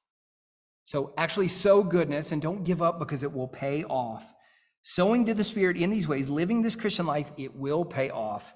So 0.91 1.13
actually, 1.17 1.47
sow 1.47 1.83
goodness 1.83 2.33
and 2.33 2.41
don't 2.41 2.65
give 2.65 2.81
up 2.81 2.99
because 2.99 3.23
it 3.23 3.31
will 3.31 3.47
pay 3.47 3.85
off. 3.85 4.33
Sowing 4.81 5.25
to 5.25 5.33
the 5.33 5.45
Spirit 5.45 5.77
in 5.77 5.89
these 5.89 6.05
ways, 6.05 6.27
living 6.27 6.61
this 6.61 6.75
Christian 6.75 7.05
life, 7.05 7.31
it 7.37 7.55
will 7.55 7.85
pay 7.85 8.09
off. 8.09 8.53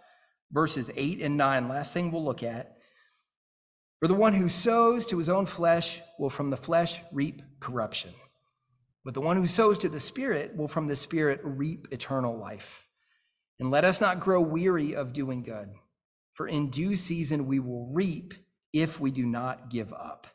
Verses 0.51 0.91
8 0.97 1.21
and 1.21 1.37
9, 1.37 1.69
last 1.69 1.93
thing 1.93 2.11
we'll 2.11 2.25
look 2.25 2.43
at. 2.43 2.75
For 4.01 4.09
the 4.09 4.15
one 4.15 4.33
who 4.33 4.49
sows 4.49 5.05
to 5.05 5.17
his 5.17 5.29
own 5.29 5.45
flesh 5.45 6.01
will 6.19 6.29
from 6.29 6.49
the 6.49 6.57
flesh 6.57 7.01
reap 7.13 7.41
corruption. 7.61 8.11
But 9.05 9.13
the 9.13 9.21
one 9.21 9.37
who 9.37 9.47
sows 9.47 9.77
to 9.77 9.87
the 9.87 10.01
Spirit 10.01 10.57
will 10.57 10.67
from 10.67 10.87
the 10.87 10.97
Spirit 10.97 11.39
reap 11.41 11.87
eternal 11.91 12.37
life. 12.37 12.85
And 13.61 13.71
let 13.71 13.85
us 13.85 14.01
not 14.01 14.19
grow 14.19 14.41
weary 14.41 14.93
of 14.93 15.13
doing 15.13 15.41
good, 15.41 15.69
for 16.33 16.49
in 16.49 16.69
due 16.69 16.97
season 16.97 17.47
we 17.47 17.61
will 17.61 17.87
reap 17.93 18.33
if 18.73 18.99
we 18.99 19.09
do 19.09 19.25
not 19.25 19.69
give 19.69 19.93
up. 19.93 20.27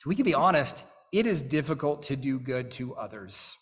So 0.00 0.08
we 0.08 0.14
can 0.14 0.24
be 0.24 0.32
honest, 0.32 0.82
it 1.12 1.26
is 1.26 1.42
difficult 1.42 2.04
to 2.04 2.16
do 2.16 2.40
good 2.40 2.70
to 2.72 2.94
others. 2.94 3.58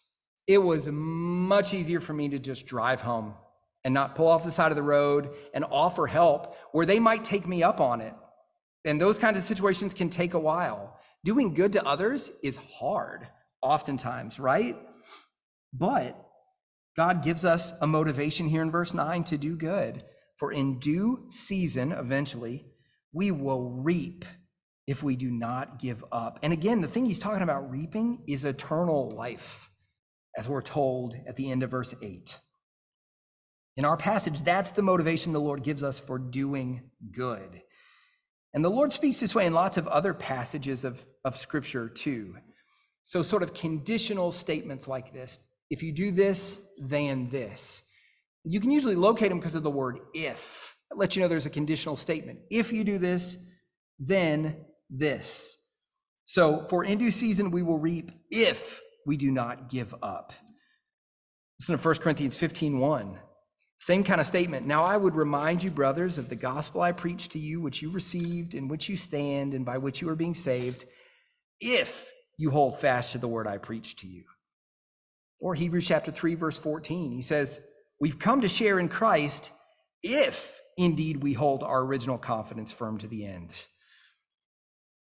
It 0.46 0.58
was 0.58 0.86
much 0.88 1.74
easier 1.74 1.98
for 1.98 2.12
me 2.12 2.28
to 2.28 2.38
just 2.38 2.64
drive 2.64 3.00
home 3.00 3.34
and 3.82 3.92
not 3.92 4.14
pull 4.14 4.28
off 4.28 4.44
the 4.44 4.52
side 4.52 4.70
of 4.70 4.76
the 4.76 4.82
road 4.82 5.30
and 5.52 5.64
offer 5.68 6.06
help 6.06 6.54
where 6.70 6.86
they 6.86 7.00
might 7.00 7.24
take 7.24 7.48
me 7.48 7.64
up 7.64 7.80
on 7.80 8.00
it. 8.00 8.14
And 8.84 9.00
those 9.00 9.18
kinds 9.18 9.36
of 9.36 9.42
situations 9.42 9.92
can 9.94 10.10
take 10.10 10.34
a 10.34 10.38
while. 10.38 10.96
Doing 11.24 11.54
good 11.54 11.72
to 11.72 11.84
others 11.84 12.30
is 12.40 12.56
hard, 12.78 13.26
oftentimes, 13.60 14.38
right? 14.38 14.76
But 15.72 16.24
God 16.96 17.24
gives 17.24 17.44
us 17.44 17.72
a 17.80 17.86
motivation 17.88 18.46
here 18.46 18.62
in 18.62 18.70
verse 18.70 18.94
9 18.94 19.24
to 19.24 19.38
do 19.38 19.56
good. 19.56 20.04
For 20.36 20.52
in 20.52 20.78
due 20.78 21.26
season, 21.30 21.90
eventually, 21.90 22.66
we 23.12 23.32
will 23.32 23.70
reap 23.70 24.24
if 24.88 25.02
we 25.02 25.16
do 25.16 25.30
not 25.30 25.78
give 25.78 26.02
up. 26.10 26.38
And 26.42 26.50
again, 26.50 26.80
the 26.80 26.88
thing 26.88 27.04
he's 27.04 27.18
talking 27.18 27.42
about 27.42 27.70
reaping 27.70 28.22
is 28.26 28.46
eternal 28.46 29.10
life, 29.10 29.70
as 30.34 30.48
we're 30.48 30.62
told 30.62 31.14
at 31.26 31.36
the 31.36 31.50
end 31.50 31.62
of 31.62 31.70
verse 31.70 31.94
8. 32.00 32.40
In 33.76 33.84
our 33.84 33.98
passage, 33.98 34.42
that's 34.42 34.72
the 34.72 34.80
motivation 34.80 35.34
the 35.34 35.42
Lord 35.42 35.62
gives 35.62 35.82
us 35.82 36.00
for 36.00 36.18
doing 36.18 36.90
good. 37.12 37.60
And 38.54 38.64
the 38.64 38.70
Lord 38.70 38.94
speaks 38.94 39.20
this 39.20 39.34
way 39.34 39.44
in 39.44 39.52
lots 39.52 39.76
of 39.76 39.86
other 39.88 40.14
passages 40.14 40.84
of, 40.84 41.04
of 41.22 41.36
Scripture, 41.36 41.90
too. 41.90 42.36
So, 43.04 43.22
sort 43.22 43.42
of 43.42 43.52
conditional 43.52 44.32
statements 44.32 44.88
like 44.88 45.12
this 45.12 45.38
if 45.68 45.82
you 45.82 45.92
do 45.92 46.10
this, 46.10 46.60
then 46.78 47.28
this. 47.28 47.82
You 48.42 48.58
can 48.58 48.70
usually 48.70 48.96
locate 48.96 49.28
them 49.28 49.38
because 49.38 49.54
of 49.54 49.64
the 49.64 49.70
word 49.70 49.98
if. 50.14 50.76
Lets 50.96 51.14
you 51.14 51.20
know 51.20 51.28
there's 51.28 51.44
a 51.44 51.50
conditional 51.50 51.96
statement. 51.96 52.38
If 52.50 52.72
you 52.72 52.84
do 52.84 52.96
this, 52.96 53.36
then 53.98 54.64
this. 54.90 55.56
So, 56.24 56.66
for 56.68 56.84
in 56.84 56.98
due 56.98 57.10
season 57.10 57.50
we 57.50 57.62
will 57.62 57.78
reap 57.78 58.12
if 58.30 58.80
we 59.06 59.16
do 59.16 59.30
not 59.30 59.70
give 59.70 59.94
up. 60.02 60.32
Listen 61.58 61.76
to 61.76 61.82
1 61.82 61.94
Corinthians 61.96 62.36
15 62.36 62.78
1. 62.78 63.18
Same 63.80 64.02
kind 64.02 64.20
of 64.20 64.26
statement. 64.26 64.66
Now 64.66 64.82
I 64.82 64.96
would 64.96 65.14
remind 65.14 65.62
you, 65.62 65.70
brothers, 65.70 66.18
of 66.18 66.28
the 66.28 66.36
gospel 66.36 66.82
I 66.82 66.92
preached 66.92 67.32
to 67.32 67.38
you, 67.38 67.60
which 67.60 67.80
you 67.80 67.90
received, 67.90 68.54
in 68.54 68.68
which 68.68 68.88
you 68.88 68.96
stand, 68.96 69.54
and 69.54 69.64
by 69.64 69.78
which 69.78 70.02
you 70.02 70.08
are 70.08 70.16
being 70.16 70.34
saved, 70.34 70.84
if 71.60 72.10
you 72.36 72.50
hold 72.50 72.78
fast 72.78 73.12
to 73.12 73.18
the 73.18 73.28
word 73.28 73.46
I 73.46 73.58
preached 73.58 74.00
to 74.00 74.06
you. 74.06 74.24
Or 75.40 75.54
Hebrews 75.54 75.86
chapter 75.86 76.10
3, 76.10 76.34
verse 76.34 76.58
14. 76.58 77.12
He 77.12 77.22
says, 77.22 77.60
We've 78.00 78.18
come 78.18 78.40
to 78.40 78.48
share 78.48 78.78
in 78.78 78.88
Christ 78.88 79.52
if 80.02 80.60
indeed 80.76 81.22
we 81.22 81.32
hold 81.32 81.62
our 81.62 81.80
original 81.80 82.18
confidence 82.18 82.72
firm 82.72 82.98
to 82.98 83.08
the 83.08 83.26
end. 83.26 83.52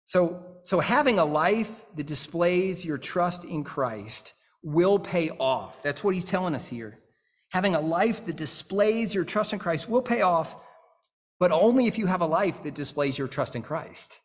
So, 0.05 0.57
so 0.63 0.79
having 0.79 1.19
a 1.19 1.25
life 1.25 1.85
that 1.95 2.05
displays 2.05 2.83
your 2.85 2.97
trust 2.97 3.45
in 3.45 3.63
Christ 3.63 4.33
will 4.61 4.99
pay 4.99 5.29
off. 5.29 5.81
That's 5.83 6.03
what 6.03 6.13
he's 6.13 6.25
telling 6.25 6.55
us 6.55 6.67
here. 6.67 6.99
Having 7.49 7.75
a 7.75 7.81
life 7.81 8.25
that 8.25 8.35
displays 8.35 9.13
your 9.13 9.25
trust 9.25 9.53
in 9.53 9.59
Christ 9.59 9.87
will 9.87 10.01
pay 10.01 10.21
off, 10.21 10.55
but 11.39 11.51
only 11.51 11.87
if 11.87 11.97
you 11.97 12.07
have 12.07 12.21
a 12.21 12.25
life 12.25 12.63
that 12.63 12.73
displays 12.73 13.17
your 13.17 13.27
trust 13.27 13.55
in 13.55 13.61
Christ. 13.61 14.19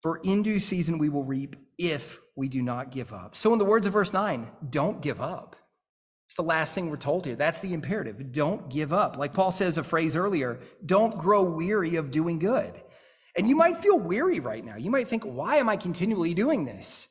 For 0.00 0.20
in 0.24 0.42
due 0.42 0.58
season 0.58 0.98
we 0.98 1.08
will 1.08 1.24
reap 1.24 1.56
if 1.78 2.20
we 2.36 2.48
do 2.48 2.62
not 2.62 2.90
give 2.90 3.12
up. 3.12 3.36
So, 3.36 3.52
in 3.52 3.58
the 3.58 3.64
words 3.64 3.86
of 3.86 3.92
verse 3.92 4.12
9, 4.12 4.48
don't 4.68 5.00
give 5.00 5.20
up. 5.20 5.56
It's 6.26 6.36
the 6.36 6.42
last 6.42 6.74
thing 6.74 6.88
we're 6.88 6.96
told 6.96 7.26
here. 7.26 7.36
That's 7.36 7.60
the 7.60 7.74
imperative. 7.74 8.32
Don't 8.32 8.68
give 8.70 8.92
up. 8.92 9.18
Like 9.18 9.34
Paul 9.34 9.52
says 9.52 9.76
a 9.78 9.84
phrase 9.84 10.16
earlier, 10.16 10.60
don't 10.84 11.18
grow 11.18 11.42
weary 11.42 11.96
of 11.96 12.10
doing 12.10 12.38
good. 12.38 12.81
And 13.36 13.48
you 13.48 13.56
might 13.56 13.78
feel 13.78 13.98
weary 13.98 14.40
right 14.40 14.64
now. 14.64 14.76
You 14.76 14.90
might 14.90 15.08
think, 15.08 15.24
why 15.24 15.56
am 15.56 15.68
I 15.68 15.76
continually 15.76 16.34
doing 16.34 16.64
this? 16.64 17.08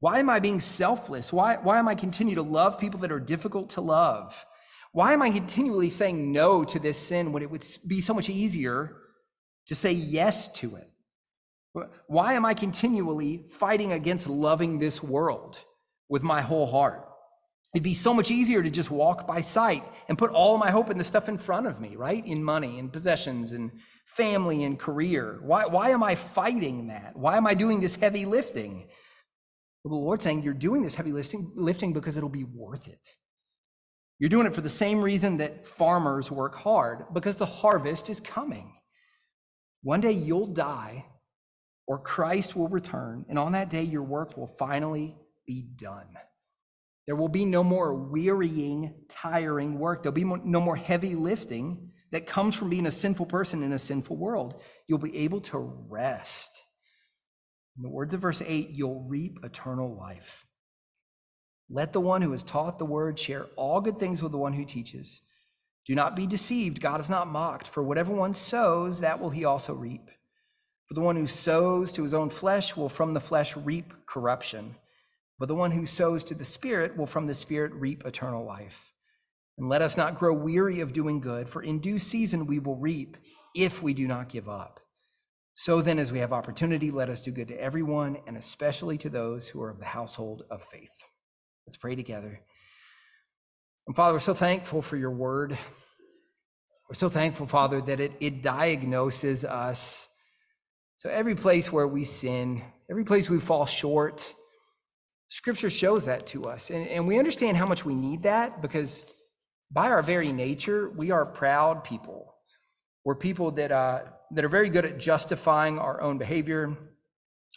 Why 0.00 0.18
am 0.18 0.28
I 0.28 0.40
being 0.40 0.60
selfless? 0.60 1.32
Why, 1.32 1.56
why 1.56 1.78
am 1.78 1.88
I 1.88 1.94
continue 1.94 2.34
to 2.34 2.42
love 2.42 2.78
people 2.78 3.00
that 3.00 3.12
are 3.12 3.20
difficult 3.20 3.70
to 3.70 3.80
love? 3.80 4.44
Why 4.92 5.12
am 5.12 5.22
I 5.22 5.30
continually 5.30 5.90
saying 5.90 6.32
no 6.32 6.64
to 6.64 6.78
this 6.78 6.98
sin 6.98 7.32
when 7.32 7.42
it 7.42 7.50
would 7.50 7.66
be 7.86 8.00
so 8.00 8.14
much 8.14 8.28
easier 8.28 8.96
to 9.66 9.74
say 9.74 9.92
yes 9.92 10.48
to 10.54 10.76
it? 10.76 10.90
Why 12.06 12.34
am 12.34 12.44
I 12.44 12.54
continually 12.54 13.46
fighting 13.50 13.92
against 13.92 14.28
loving 14.28 14.78
this 14.78 15.02
world 15.02 15.58
with 16.08 16.22
my 16.22 16.42
whole 16.42 16.66
heart? 16.66 17.08
It'd 17.74 17.82
be 17.82 17.94
so 17.94 18.14
much 18.14 18.30
easier 18.30 18.62
to 18.62 18.70
just 18.70 18.90
walk 18.90 19.26
by 19.26 19.40
sight 19.40 19.84
and 20.08 20.16
put 20.16 20.30
all 20.30 20.56
my 20.58 20.70
hope 20.70 20.90
in 20.90 20.96
the 20.96 21.02
stuff 21.02 21.28
in 21.28 21.36
front 21.36 21.66
of 21.66 21.80
me, 21.80 21.96
right? 21.96 22.24
In 22.24 22.42
money 22.42 22.78
and 22.78 22.92
possessions 22.92 23.50
and 23.50 23.72
family 24.06 24.62
and 24.62 24.78
career. 24.78 25.40
Why, 25.42 25.66
why 25.66 25.90
am 25.90 26.02
I 26.04 26.14
fighting 26.14 26.86
that? 26.86 27.16
Why 27.16 27.36
am 27.36 27.48
I 27.48 27.54
doing 27.54 27.80
this 27.80 27.96
heavy 27.96 28.26
lifting? 28.26 28.86
Well, 29.82 29.98
the 29.98 30.04
Lord's 30.04 30.22
saying 30.22 30.44
you're 30.44 30.54
doing 30.54 30.82
this 30.82 30.94
heavy 30.94 31.10
lifting, 31.10 31.50
lifting 31.56 31.92
because 31.92 32.16
it'll 32.16 32.28
be 32.28 32.44
worth 32.44 32.86
it. 32.86 33.04
You're 34.20 34.30
doing 34.30 34.46
it 34.46 34.54
for 34.54 34.60
the 34.60 34.68
same 34.68 35.02
reason 35.02 35.38
that 35.38 35.66
farmers 35.66 36.30
work 36.30 36.54
hard, 36.54 37.06
because 37.12 37.36
the 37.36 37.44
harvest 37.44 38.08
is 38.08 38.20
coming. 38.20 38.72
One 39.82 40.00
day 40.00 40.12
you'll 40.12 40.46
die, 40.46 41.06
or 41.88 41.98
Christ 41.98 42.54
will 42.54 42.68
return, 42.68 43.26
and 43.28 43.36
on 43.36 43.52
that 43.52 43.68
day 43.68 43.82
your 43.82 44.04
work 44.04 44.36
will 44.36 44.46
finally 44.46 45.16
be 45.44 45.66
done. 45.76 46.06
There 47.06 47.16
will 47.16 47.28
be 47.28 47.44
no 47.44 47.62
more 47.62 47.94
wearying, 47.94 48.94
tiring 49.08 49.78
work. 49.78 50.02
There'll 50.02 50.14
be 50.14 50.24
no 50.24 50.60
more 50.60 50.76
heavy 50.76 51.14
lifting 51.14 51.90
that 52.12 52.26
comes 52.26 52.54
from 52.54 52.70
being 52.70 52.86
a 52.86 52.90
sinful 52.90 53.26
person 53.26 53.62
in 53.62 53.72
a 53.72 53.78
sinful 53.78 54.16
world. 54.16 54.62
You'll 54.86 54.98
be 54.98 55.16
able 55.18 55.40
to 55.42 55.58
rest. 55.58 56.62
In 57.76 57.82
the 57.82 57.90
words 57.90 58.14
of 58.14 58.20
verse 58.20 58.40
8, 58.40 58.70
you'll 58.70 59.04
reap 59.08 59.38
eternal 59.42 59.96
life. 59.96 60.46
Let 61.68 61.92
the 61.92 62.00
one 62.00 62.22
who 62.22 62.32
has 62.32 62.42
taught 62.42 62.78
the 62.78 62.84
word 62.84 63.18
share 63.18 63.46
all 63.56 63.80
good 63.80 63.98
things 63.98 64.22
with 64.22 64.32
the 64.32 64.38
one 64.38 64.52
who 64.52 64.64
teaches. 64.64 65.22
Do 65.86 65.94
not 65.94 66.14
be 66.16 66.26
deceived. 66.26 66.80
God 66.80 67.00
is 67.00 67.10
not 67.10 67.26
mocked, 67.26 67.68
for 67.68 67.82
whatever 67.82 68.14
one 68.14 68.32
sows, 68.32 69.00
that 69.00 69.20
will 69.20 69.30
he 69.30 69.44
also 69.44 69.74
reap. 69.74 70.10
For 70.86 70.94
the 70.94 71.00
one 71.00 71.16
who 71.16 71.26
sows 71.26 71.90
to 71.92 72.02
his 72.02 72.14
own 72.14 72.30
flesh 72.30 72.76
will 72.76 72.88
from 72.88 73.12
the 73.14 73.20
flesh 73.20 73.56
reap 73.56 73.92
corruption, 74.06 74.76
but 75.38 75.48
the 75.48 75.54
one 75.54 75.72
who 75.72 75.86
sows 75.86 76.24
to 76.24 76.34
the 76.34 76.44
Spirit 76.44 76.96
will 76.96 77.06
from 77.06 77.26
the 77.26 77.34
Spirit 77.34 77.72
reap 77.74 78.04
eternal 78.04 78.44
life. 78.44 78.92
And 79.58 79.68
let 79.68 79.82
us 79.82 79.96
not 79.96 80.18
grow 80.18 80.34
weary 80.34 80.80
of 80.80 80.92
doing 80.92 81.20
good, 81.20 81.48
for 81.48 81.62
in 81.62 81.78
due 81.78 81.98
season 81.98 82.46
we 82.46 82.58
will 82.58 82.76
reap 82.76 83.16
if 83.54 83.82
we 83.82 83.94
do 83.94 84.08
not 84.08 84.28
give 84.28 84.48
up. 84.48 84.80
So 85.54 85.80
then, 85.80 86.00
as 86.00 86.10
we 86.10 86.18
have 86.18 86.32
opportunity, 86.32 86.90
let 86.90 87.08
us 87.08 87.20
do 87.20 87.30
good 87.30 87.48
to 87.48 87.60
everyone, 87.60 88.18
and 88.26 88.36
especially 88.36 88.98
to 88.98 89.08
those 89.08 89.48
who 89.48 89.62
are 89.62 89.70
of 89.70 89.78
the 89.78 89.84
household 89.84 90.42
of 90.50 90.62
faith. 90.64 91.04
Let's 91.66 91.76
pray 91.76 91.94
together. 91.94 92.40
And 93.86 93.94
Father, 93.94 94.14
we're 94.14 94.18
so 94.18 94.34
thankful 94.34 94.82
for 94.82 94.96
your 94.96 95.12
word. 95.12 95.56
We're 96.88 96.96
so 96.96 97.08
thankful, 97.08 97.46
Father, 97.46 97.80
that 97.82 98.00
it, 98.00 98.12
it 98.18 98.42
diagnoses 98.42 99.44
us. 99.44 100.08
So 100.96 101.08
every 101.08 101.36
place 101.36 101.70
where 101.70 101.86
we 101.86 102.04
sin, 102.04 102.62
every 102.90 103.04
place 103.04 103.30
we 103.30 103.38
fall 103.38 103.66
short, 103.66 104.34
Scripture 105.34 105.68
shows 105.68 106.04
that 106.04 106.28
to 106.28 106.44
us. 106.44 106.70
And, 106.70 106.86
and 106.86 107.08
we 107.08 107.18
understand 107.18 107.56
how 107.56 107.66
much 107.66 107.84
we 107.84 107.96
need 107.96 108.22
that 108.22 108.62
because 108.62 109.04
by 109.68 109.88
our 109.90 110.00
very 110.00 110.32
nature, 110.32 110.88
we 110.88 111.10
are 111.10 111.26
proud 111.26 111.82
people. 111.82 112.36
We're 113.04 113.16
people 113.16 113.50
that, 113.50 113.72
uh, 113.72 114.02
that 114.30 114.44
are 114.44 114.48
very 114.48 114.68
good 114.68 114.84
at 114.84 114.98
justifying 114.98 115.76
our 115.80 116.00
own 116.00 116.18
behavior, 116.18 116.78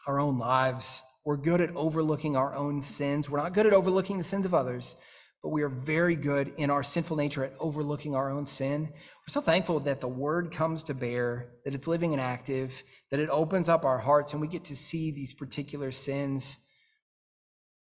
our 0.08 0.20
own 0.20 0.40
lives. 0.40 1.04
We're 1.24 1.38
good 1.38 1.62
at 1.62 1.70
overlooking 1.76 2.36
our 2.36 2.56
own 2.56 2.82
sins. 2.82 3.30
We're 3.30 3.38
not 3.38 3.54
good 3.54 3.68
at 3.68 3.74
overlooking 3.74 4.18
the 4.18 4.24
sins 4.24 4.48
of 4.48 4.56
others, 4.56 4.96
but 5.44 5.50
we 5.50 5.62
are 5.62 5.70
very 5.70 6.16
good 6.16 6.54
in 6.58 6.72
our 6.72 6.82
sinful 6.82 7.16
nature 7.16 7.44
at 7.44 7.54
overlooking 7.60 8.16
our 8.16 8.32
own 8.32 8.48
sin. 8.48 8.90
We're 8.92 9.32
so 9.32 9.42
thankful 9.42 9.82
that 9.82 10.02
the 10.02 10.08
word 10.08 10.52
comes 10.52 10.82
to 10.84 10.96
bear, 10.96 11.50
that 11.64 11.76
it's 11.76 11.88
living 11.88 12.14
and 12.14 12.22
active, 12.22 12.82
that 13.12 13.20
it 13.20 13.30
opens 13.30 13.70
up 13.70 13.86
our 13.86 14.00
hearts 14.00 14.32
and 14.32 14.42
we 14.42 14.48
get 14.48 14.66
to 14.66 14.76
see 14.76 15.12
these 15.12 15.32
particular 15.32 15.92
sins 15.92 16.58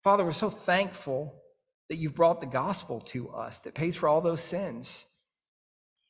Father, 0.03 0.24
we're 0.24 0.32
so 0.32 0.50
thankful 0.50 1.42
that 1.88 1.96
you've 1.96 2.14
brought 2.14 2.40
the 2.40 2.46
gospel 2.46 3.00
to 3.00 3.30
us 3.30 3.61
that 3.61 3.74
pays 3.74 3.96
for 3.96 4.09
all 4.09 4.20
those 4.20 4.42
sins. 4.42 5.07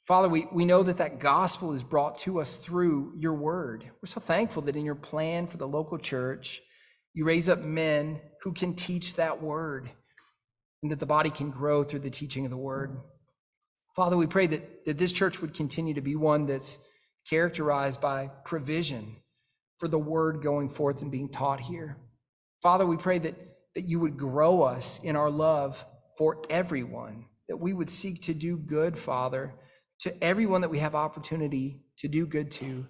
Father, 0.06 0.28
we, 0.28 0.46
we 0.52 0.64
know 0.64 0.82
that 0.82 0.96
that 0.96 1.20
gospel 1.20 1.72
is 1.72 1.82
brought 1.82 2.18
to 2.18 2.40
us 2.40 2.58
through 2.58 3.14
your 3.18 3.34
word. 3.34 3.84
We're 3.84 4.06
so 4.06 4.20
thankful 4.20 4.62
that 4.62 4.76
in 4.76 4.84
your 4.84 4.94
plan 4.94 5.46
for 5.46 5.58
the 5.58 5.68
local 5.68 5.98
church, 5.98 6.62
you 7.14 7.24
raise 7.24 7.48
up 7.48 7.60
men 7.60 8.20
who 8.42 8.52
can 8.52 8.74
teach 8.74 9.14
that 9.14 9.42
word 9.42 9.90
and 10.82 10.90
that 10.90 10.98
the 10.98 11.06
body 11.06 11.30
can 11.30 11.50
grow 11.50 11.84
through 11.84 12.00
the 12.00 12.10
teaching 12.10 12.44
of 12.44 12.50
the 12.50 12.56
word. 12.56 12.98
Father, 13.94 14.16
we 14.16 14.26
pray 14.26 14.46
that, 14.46 14.86
that 14.86 14.98
this 14.98 15.12
church 15.12 15.40
would 15.40 15.54
continue 15.54 15.94
to 15.94 16.00
be 16.00 16.16
one 16.16 16.46
that's 16.46 16.78
characterized 17.28 18.00
by 18.00 18.30
provision 18.44 19.16
for 19.76 19.86
the 19.86 19.98
word 19.98 20.42
going 20.42 20.68
forth 20.68 21.02
and 21.02 21.12
being 21.12 21.28
taught 21.28 21.60
here. 21.60 21.98
Father, 22.62 22.86
we 22.86 22.96
pray 22.96 23.18
that, 23.18 23.34
that 23.74 23.88
you 23.88 24.00
would 24.00 24.16
grow 24.16 24.62
us 24.62 25.00
in 25.02 25.16
our 25.16 25.30
love 25.30 25.84
for 26.16 26.42
everyone, 26.50 27.26
that 27.48 27.56
we 27.56 27.72
would 27.72 27.90
seek 27.90 28.22
to 28.22 28.34
do 28.34 28.56
good, 28.56 28.98
Father, 28.98 29.54
to 30.00 30.24
everyone 30.24 30.60
that 30.60 30.70
we 30.70 30.78
have 30.78 30.94
opportunity 30.94 31.82
to 31.98 32.08
do 32.08 32.26
good 32.26 32.50
to, 32.50 32.86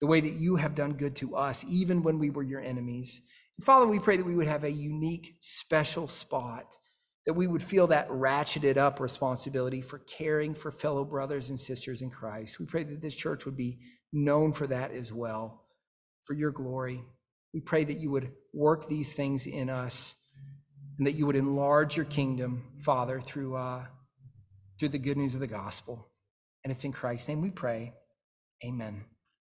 the 0.00 0.06
way 0.06 0.20
that 0.20 0.34
you 0.34 0.56
have 0.56 0.74
done 0.74 0.92
good 0.92 1.16
to 1.16 1.36
us, 1.36 1.64
even 1.68 2.02
when 2.02 2.18
we 2.18 2.30
were 2.30 2.42
your 2.42 2.60
enemies. 2.60 3.22
And 3.56 3.64
Father, 3.64 3.86
we 3.86 3.98
pray 3.98 4.16
that 4.16 4.26
we 4.26 4.34
would 4.34 4.48
have 4.48 4.64
a 4.64 4.70
unique, 4.70 5.36
special 5.40 6.08
spot 6.08 6.76
that 7.26 7.34
we 7.34 7.46
would 7.46 7.62
feel 7.62 7.86
that 7.86 8.08
ratcheted 8.10 8.76
up 8.76 9.00
responsibility 9.00 9.80
for 9.80 9.98
caring 10.00 10.54
for 10.54 10.70
fellow 10.70 11.04
brothers 11.04 11.48
and 11.48 11.58
sisters 11.58 12.02
in 12.02 12.10
Christ. 12.10 12.58
We 12.58 12.66
pray 12.66 12.84
that 12.84 13.00
this 13.00 13.14
church 13.14 13.46
would 13.46 13.56
be 13.56 13.78
known 14.12 14.52
for 14.52 14.66
that 14.66 14.92
as 14.92 15.12
well, 15.12 15.64
for 16.22 16.34
your 16.34 16.50
glory. 16.50 17.02
We 17.54 17.60
pray 17.60 17.84
that 17.84 17.98
you 17.98 18.10
would 18.10 18.32
work 18.52 18.88
these 18.88 19.14
things 19.14 19.46
in 19.46 19.70
us 19.70 20.16
and 20.98 21.06
that 21.06 21.14
you 21.14 21.24
would 21.26 21.36
enlarge 21.36 21.96
your 21.96 22.04
kingdom, 22.04 22.64
Father, 22.80 23.20
through, 23.20 23.56
uh, 23.56 23.84
through 24.78 24.90
the 24.90 24.98
good 24.98 25.16
news 25.16 25.34
of 25.34 25.40
the 25.40 25.46
gospel. 25.46 26.08
And 26.64 26.72
it's 26.72 26.84
in 26.84 26.92
Christ's 26.92 27.28
name 27.28 27.40
we 27.40 27.50
pray. 27.50 27.94
Amen. 28.64 29.04